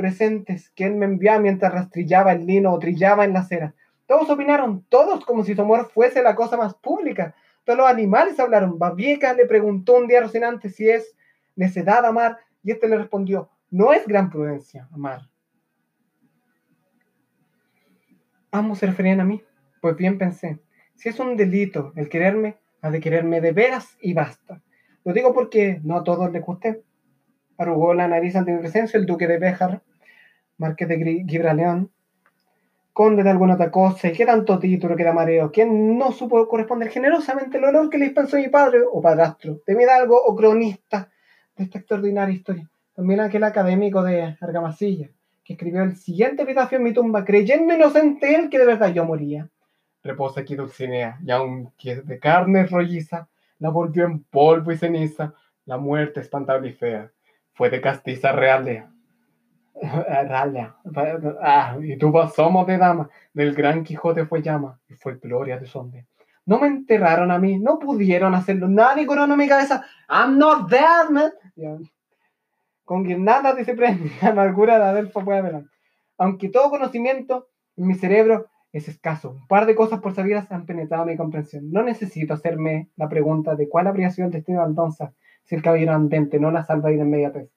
[0.00, 3.74] presentes él me enviaba mientras rastrillaba el lino o trillaba en la acera.
[4.06, 7.34] Todos opinaron, todos como si su amor fuese la cosa más pública.
[7.64, 8.78] Todos los animales hablaron.
[8.78, 11.14] Babieca le preguntó un día Rocinante si es
[11.54, 15.28] necedad amar, y este le respondió, no es gran prudencia amar.
[18.50, 19.42] Ambos se referían a mí.
[19.80, 20.58] Pues bien pensé,
[20.94, 24.62] si es un delito el quererme, ha de quererme de veras y basta.
[25.04, 26.82] Lo digo porque no a todos les gusté.
[27.56, 29.82] Arrugó la nariz ante mi presencia el duque de Béjar,
[30.60, 31.90] marqués de Gibraleón,
[32.92, 36.46] conde de alguna otra cosa, y qué tanto título que da mareo, quien no supo
[36.46, 41.08] corresponder generosamente el honor que le dispensó mi padre o padrastro, de hidalgo o cronista
[41.56, 42.70] de esta extraordinaria historia.
[42.94, 45.08] También aquel académico de Argamasilla,
[45.42, 49.04] que escribió el siguiente epitafio en mi tumba, creyendo inocente él que de verdad yo
[49.06, 49.48] moría.
[50.02, 53.28] Reposa aquí Dulcinea, y aunque de carne rolliza,
[53.58, 55.32] la volvió en polvo y ceniza,
[55.64, 57.10] la muerte espantable y fea,
[57.54, 58.64] fue de castiza real
[61.42, 65.66] Ah, y tuvo somos de dama, del gran Quijote fue llama, y fue gloria de
[65.66, 66.06] sonde.
[66.46, 68.68] No me enterraron a mí, no pudieron hacerlo.
[68.68, 69.84] Nadie coronó mi cabeza.
[70.08, 71.30] I'm not dead, man.
[72.84, 75.70] Con guirnaldas de prende la amargura de Adelfo adelante.
[76.18, 80.66] Aunque todo conocimiento en mi cerebro es escaso, un par de cosas por sabidas han
[80.66, 81.70] penetrado mi comprensión.
[81.70, 84.64] No necesito hacerme la pregunta de cuál habría sido el destino
[85.44, 87.50] si el caballero andente no la salva de inmediatez.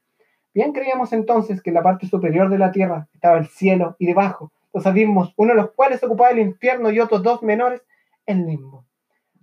[0.53, 4.05] Bien creíamos entonces que en la parte superior de la tierra estaba el cielo y
[4.05, 7.81] debajo los abismos, uno de los cuales ocupaba el infierno y otros dos menores
[8.25, 8.85] el limbo.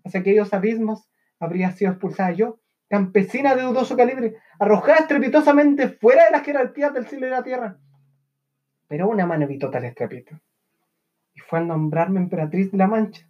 [0.04, 1.08] Hacia aquellos abismos
[1.38, 2.58] habría sido expulsada yo,
[2.88, 7.78] campesina de dudoso calibre, arrojada estrepitosamente fuera de las jerarquías del cielo y la tierra.
[8.88, 10.40] Pero una mano evitó tal estrepito,
[11.34, 13.24] y fue a nombrarme emperatriz de la Mancha.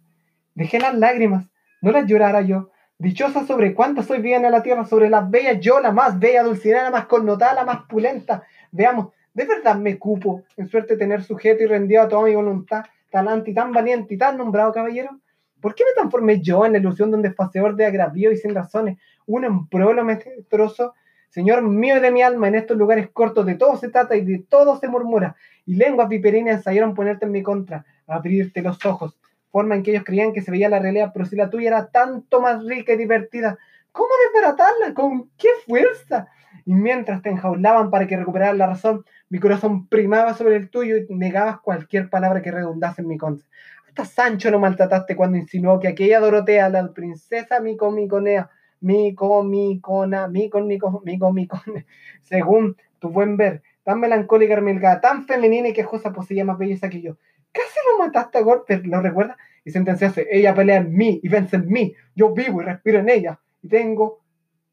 [0.55, 1.49] Dejé las lágrimas,
[1.81, 2.70] no las llorara yo,
[3.01, 6.43] dichosa sobre cuánto soy bien en la tierra, sobre las bellas, yo la más bella,
[6.43, 8.43] dulcinea, la más connotada, la más pulenta.
[8.71, 12.85] Veamos, ¿de verdad me cupo en suerte tener sujeto y rendido a toda mi voluntad,
[13.09, 15.19] talante y tan valiente y tan nombrado caballero?
[15.59, 18.99] ¿Por qué me transformé yo en la ilusión de un de agravio y sin razones,
[19.25, 20.05] un emprolo
[20.47, 20.93] trozo?
[21.29, 24.23] Señor mío y de mi alma, en estos lugares cortos de todo se trata y
[24.23, 29.17] de todo se murmura, y lenguas viperinas ensayaron ponerte en mi contra, abrirte los ojos,
[29.51, 31.87] forma en que ellos creían que se veía la realidad, pero si la tuya era
[31.87, 33.57] tanto más rica y divertida,
[33.91, 34.93] ¿cómo desbaratarla?
[34.93, 36.27] ¿Con qué fuerza?
[36.65, 40.97] Y mientras te enjaulaban para que recuperaras la razón, mi corazón primaba sobre el tuyo
[40.97, 43.47] y negabas cualquier palabra que redundase en mi contra.
[43.87, 48.49] Hasta Sancho lo maltrataste cuando insinuó que aquella Dorotea, la princesa Mico Miconea,
[48.79, 51.85] Mico Micona, Mico Mico Mico Micone,
[52.23, 57.01] según tu buen ver, tan melancólica, hermilgada, tan femenina y quejosa, poseía más belleza que
[57.01, 57.17] yo.
[57.51, 59.37] Casi lo mataste a golpe, ¿lo recuerdas?
[59.63, 63.09] Y sentenciaste, ella pelea en mí y vence en mí, yo vivo y respiro en
[63.09, 64.21] ella, y tengo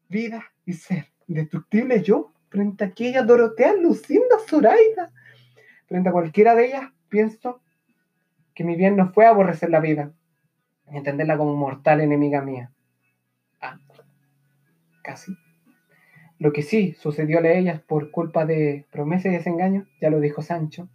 [0.07, 1.07] vida y ser.
[1.27, 5.11] Indestructible yo, frente a aquella Dorotea, Lucinda, Zoraida.
[5.87, 7.61] Frente a cualquiera de ellas, pienso
[8.55, 10.11] que mi bien no fue aborrecer la vida,
[10.91, 12.71] y entenderla como mortal enemiga mía.
[13.61, 13.79] Ah,
[15.03, 15.33] casi.
[16.39, 20.41] Lo que sí sucedió a ellas por culpa de promesa y desengaño, ya lo dijo
[20.41, 20.89] Sancho,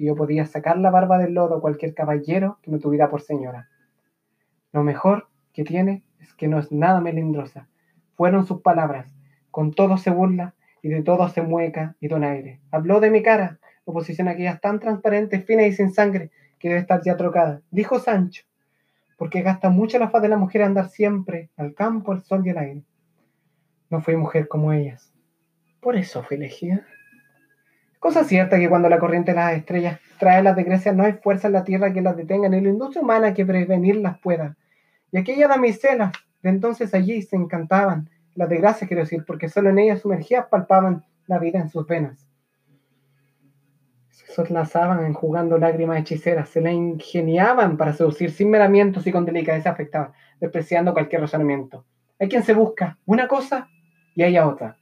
[0.00, 3.20] y yo podía sacar la barba del lodo a cualquier caballero que me tuviera por
[3.20, 3.68] señora.
[4.72, 7.68] Lo mejor que tiene es que no es nada melindrosa.
[8.14, 9.14] Fueron sus palabras.
[9.50, 12.60] Con todo se burla y de todo se mueca y donaire.
[12.70, 16.80] Habló de mi cara, oposición a aquellas tan transparentes, finas y sin sangre, que debe
[16.80, 17.60] estar ya trocada.
[17.70, 18.44] Dijo Sancho,
[19.18, 22.48] porque gasta mucho la faz de la mujer andar siempre al campo, al sol y
[22.48, 22.84] al aire.
[23.90, 25.12] No fui mujer como ellas.
[25.82, 26.86] Por eso fui elegida.
[28.00, 31.46] Cosa cierta que cuando la corriente de las estrellas trae las desgracias, no hay fuerza
[31.46, 34.56] en la tierra que las detenga, ni la industria humana que prevenirlas pueda.
[35.12, 36.12] Y aquellas damiselas
[36.42, 41.04] de entonces allí se encantaban, las desgracias quiero decir, porque solo en ellas sumergidas palpaban
[41.28, 42.30] la vida en sus venas
[44.30, 50.12] soslazaban enjugando lágrimas hechiceras, se la ingeniaban para seducir sin miramientos y con delicadeza afectada,
[50.40, 51.84] despreciando cualquier razonamiento.
[52.18, 53.68] Hay quien se busca una cosa
[54.14, 54.76] y hay otra,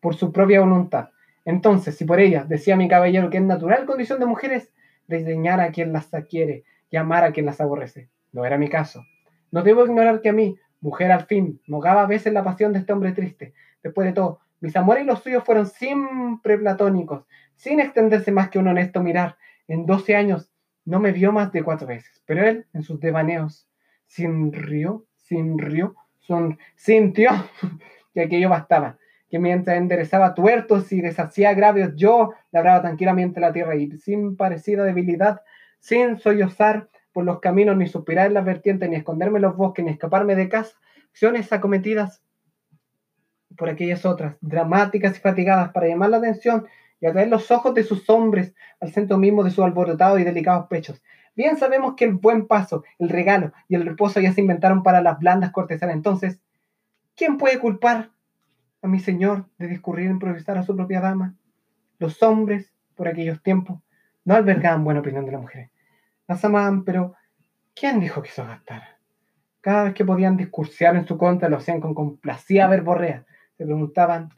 [0.00, 1.10] por su propia voluntad.
[1.44, 4.72] Entonces, si por ella, decía mi caballero, que es natural condición de mujeres,
[5.06, 8.08] desdeñar a quien las adquiere y amar a quien las aborrece.
[8.32, 9.04] No era mi caso.
[9.50, 12.80] No debo ignorar que a mí, mujer al fin, mogaba a veces la pasión de
[12.80, 13.54] este hombre triste.
[13.82, 18.58] Después de todo, mis amores y los suyos fueron siempre platónicos, sin extenderse más que
[18.58, 19.36] un honesto mirar.
[19.68, 20.50] En 12 años
[20.84, 23.68] no me vio más de cuatro veces, pero él, en sus devaneos,
[24.06, 27.30] sin río, sin río, son, sintió
[28.14, 28.98] que aquello bastaba,
[29.34, 34.84] que mientras enderezaba tuertos y deshacía agravios, yo labraba tranquilamente la tierra y sin parecida
[34.84, 35.40] debilidad,
[35.80, 39.84] sin sollozar por los caminos, ni suspirar en las vertientes, ni esconderme en los bosques,
[39.84, 40.76] ni escaparme de casa,
[41.10, 42.22] acciones acometidas
[43.56, 46.68] por aquellas otras, dramáticas y fatigadas, para llamar la atención
[47.00, 50.68] y atraer los ojos de sus hombres al centro mismo de sus alborotados y delicados
[50.68, 51.02] pechos.
[51.34, 55.02] Bien sabemos que el buen paso, el regalo y el reposo ya se inventaron para
[55.02, 55.96] las blandas cortesanas.
[55.96, 56.38] Entonces,
[57.16, 58.13] ¿quién puede culpar
[58.84, 61.34] a mi señor de discurrir improvisar a su propia dama?
[61.98, 63.80] Los hombres, por aquellos tiempos,
[64.26, 65.70] no albergaban buena opinión de las mujeres.
[66.28, 67.14] Las amaban, pero
[67.74, 68.98] ¿quién dijo que eso gastara?
[69.62, 73.24] Cada vez que podían discursear en su contra, lo hacían con complacida verborrea.
[73.56, 74.28] Se preguntaban,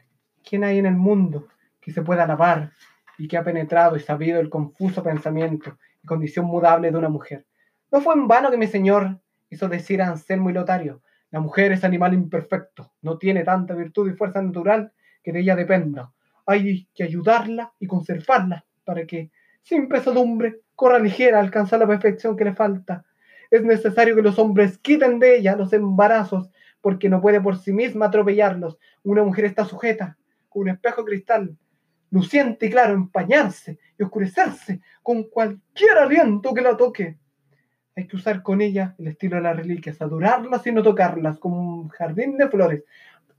[0.47, 1.49] ¿quién hay en el mundo
[1.81, 2.71] que se pueda alabar
[3.17, 7.45] y que ha penetrado y sabido el confuso pensamiento y condición mudable de una mujer.
[7.91, 9.19] No fue en vano que mi señor
[9.49, 11.01] hizo decir a Anselmo y Lotario,
[11.31, 14.93] la mujer es animal imperfecto, no tiene tanta virtud y fuerza natural
[15.23, 16.13] que de ella dependa.
[16.45, 19.31] Hay que ayudarla y conservarla para que,
[19.61, 23.05] sin pesadumbre, corra ligera a alcanzar la perfección que le falta.
[23.51, 26.49] Es necesario que los hombres quiten de ella los embarazos,
[26.79, 28.77] porque no puede por sí misma atropellarlos.
[29.03, 30.17] Una mujer está sujeta,
[30.47, 31.57] con un espejo cristal,
[32.11, 37.17] luciente y claro, empañarse y oscurecerse con cualquier aliento que la toque.
[37.97, 41.81] Hay que usar con ella el estilo de las reliquias, adorarlas y no tocarlas, como
[41.81, 42.83] un jardín de flores,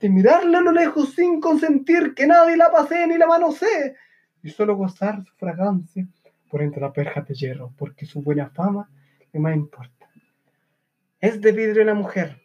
[0.01, 3.95] de mirarla a lo lejos sin consentir que nadie la pase ni la manosee,
[4.43, 6.05] y solo gozar su fragancia
[6.51, 8.91] por entre las perjas de hierro, porque su buena fama
[9.33, 10.11] le más importa.
[11.21, 12.43] Es de vidrio la mujer,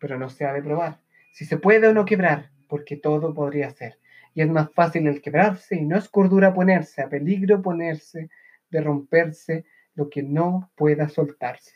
[0.00, 0.98] pero no se ha de probar
[1.32, 4.00] si se puede o no quebrar, porque todo podría ser.
[4.34, 8.28] Y es más fácil el quebrarse y no es cordura ponerse, a peligro ponerse,
[8.70, 9.64] de romperse
[9.94, 11.72] lo que no pueda soltarse.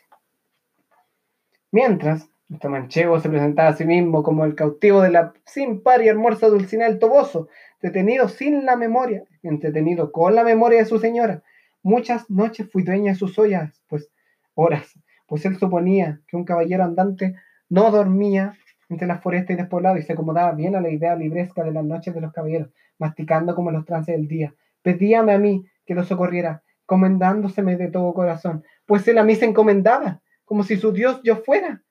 [1.71, 6.03] Mientras, este manchego se presentaba a sí mismo como el cautivo de la sin par
[6.03, 7.49] y hermosa Dulcinea del Toboso,
[7.83, 11.43] detenido sin la memoria, entretenido con la memoria de su señora.
[11.83, 14.11] Muchas noches fui dueña de sus ollas, pues
[14.55, 17.35] horas, pues él suponía que un caballero andante
[17.69, 18.55] no dormía
[18.89, 21.85] entre las forestas y despoblados y se acomodaba bien a la idea libresca de las
[21.85, 24.55] noches de los caballeros, masticando como los trances del día.
[24.83, 29.45] Pedíame a mí que lo socorriera, comendándoseme de todo corazón, pues él a mí se
[29.45, 31.83] encomendaba, como si su Dios yo fuera.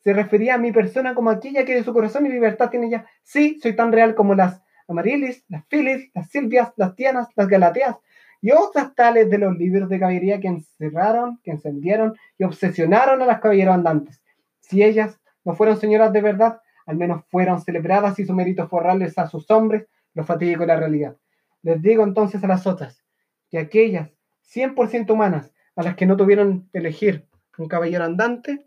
[0.00, 3.06] Se refería a mi persona como aquella que de su corazón y libertad tiene ya.
[3.22, 7.96] Sí, soy tan real como las Amarilis, las Filis, las Silvias, las Tianas, las Galateas
[8.42, 13.26] y otras tales de los libros de caballería que encerraron, que encendieron y obsesionaron a
[13.26, 14.20] las caballeros andantes.
[14.60, 19.16] Si ellas no fueron señoras de verdad, al menos fueron celebradas y su mérito forrarles
[19.16, 21.16] a sus hombres los fatigue con la realidad.
[21.62, 23.02] Les digo entonces a las otras
[23.50, 24.10] que aquellas
[24.54, 27.26] 100% humanas a las que no tuvieron elegir
[27.58, 28.66] un caballero andante,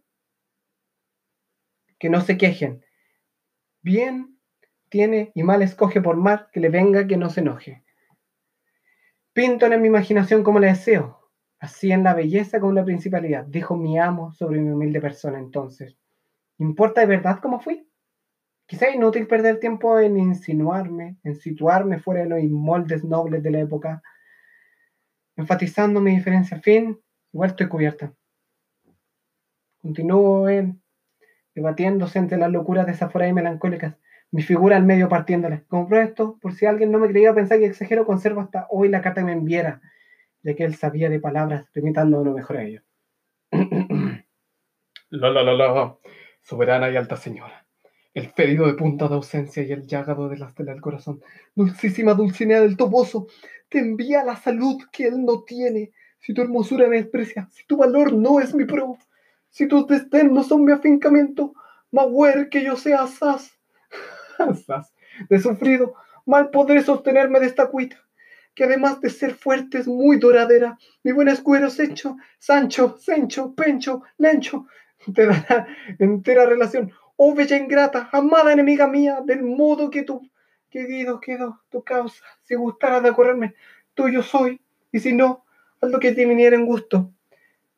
[1.99, 2.84] que no se quejen.
[3.82, 4.38] Bien
[4.90, 7.84] tiene y mal escoge por mar que le venga que no se enoje.
[9.34, 11.30] Pinto en mi imaginación como le deseo,
[11.60, 15.40] así en la belleza como en la principalidad, dijo mi amo sobre mi humilde persona
[15.40, 15.98] entonces.
[16.57, 17.88] ¿Importa de verdad cómo fui?
[18.66, 23.60] Quizá inútil perder tiempo en insinuarme, en situarme fuera de los moldes nobles de la
[23.60, 24.02] época,
[25.36, 26.60] enfatizando mi diferencia.
[26.60, 26.99] Fin,
[27.34, 28.14] igual estoy cubierta.
[29.82, 30.74] Continúo él,
[31.53, 33.95] debatiéndose entre las locuras desaforadas y melancólicas,
[34.32, 35.64] mi figura al medio partiéndola.
[35.68, 39.02] Compro esto, por si alguien no me creía pensar que exagero, conservo hasta hoy la
[39.02, 39.82] carta que me enviara,
[40.41, 42.82] ya que él sabía de palabras, limitando lo mejor a ello.
[45.10, 45.98] la, la, la, la
[46.41, 47.65] soberana y alta señora,
[48.16, 51.22] el ferido de punta de ausencia y el llagado de la estela del corazón,
[51.54, 53.28] dulcísima Dulcinea del Toboso,
[53.68, 55.92] te envía la salud que él no tiene.
[56.20, 58.98] Si tu hermosura me desprecia, si tu valor no es mi pro,
[59.50, 61.54] si tus desdén no son mi afincamiento,
[61.92, 63.52] Maguer que yo sea asaz,
[64.40, 64.94] asaz,
[65.30, 67.98] de sufrido, mal podré sostenerme de esta cuita,
[68.54, 70.78] que además de ser fuerte es muy doradera.
[71.04, 74.68] Mi buen escuero hecho, Sancho, Sencho, Pencho, Lencho,
[75.14, 75.68] te dará
[76.00, 76.94] entera relación.
[77.18, 80.30] Oh bella ingrata, amada enemiga mía, del modo que tú,
[80.70, 82.24] querido, quedó tu causa.
[82.44, 83.56] Si gustara de correrme,
[83.94, 84.60] tuyo soy,
[84.92, 85.46] y si no,
[85.82, 87.12] haz lo que te viniera en gusto.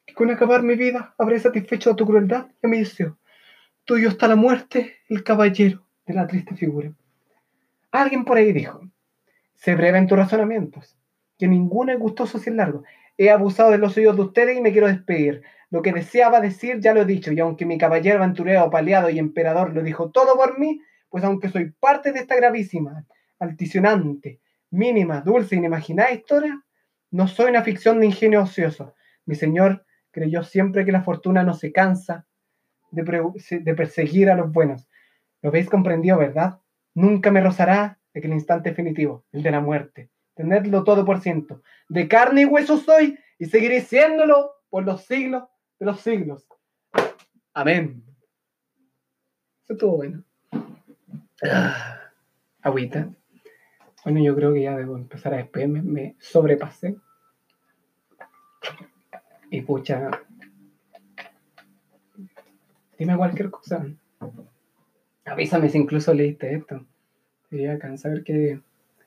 [0.05, 3.17] Que con acabar mi vida habré satisfecho a tu crueldad y a mi deseo.
[3.85, 6.91] Tuyo está la muerte, el caballero de la triste figura.
[7.91, 8.81] Alguien por ahí dijo,
[9.55, 10.97] sé breve en tus razonamientos,
[11.37, 12.83] que ninguno es gustoso sin largo.
[13.17, 15.43] He abusado de los oídos de ustedes y me quiero despedir.
[15.69, 19.19] Lo que deseaba decir ya lo he dicho, y aunque mi caballero aventurero, paliado y
[19.19, 23.05] emperador lo dijo todo por mí, pues aunque soy parte de esta gravísima,
[23.39, 24.39] alticionante,
[24.69, 26.63] mínima, dulce inimaginada historia,
[27.11, 28.95] no soy una ficción de ingenio ocioso.
[29.25, 32.25] Mi señor creyó siempre que la fortuna no se cansa
[32.91, 33.03] de,
[33.61, 34.89] de perseguir a los buenos.
[35.41, 36.59] Lo habéis comprendido, ¿verdad?
[36.93, 40.09] Nunca me rozará aquel instante definitivo, el de la muerte.
[40.33, 41.61] Tenedlo todo por ciento.
[41.89, 45.43] De carne y hueso soy y seguiré siéndolo por los siglos
[45.79, 46.47] de los siglos.
[47.53, 48.03] Amén.
[49.63, 50.23] Eso estuvo bueno.
[51.43, 52.11] Ah,
[52.61, 53.09] agüita.
[54.03, 55.81] Bueno, yo creo que ya debo empezar a despedirme.
[55.81, 56.95] Me sobrepasé.
[59.49, 60.09] Y pucha.
[62.97, 63.85] Dime cualquier cosa.
[65.25, 66.85] Avísame si incluso leíste esto.
[67.49, 68.61] Sería bacán saber que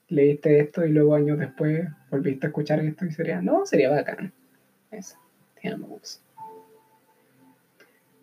[0.09, 4.33] leíste esto y luego años después volviste a escuchar esto y sería, no, sería bacán.
[4.91, 5.17] Eso.
[5.61, 5.99] Te amo.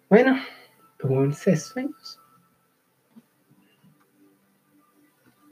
[0.10, 0.38] Bueno,
[1.00, 2.22] dulces sueños.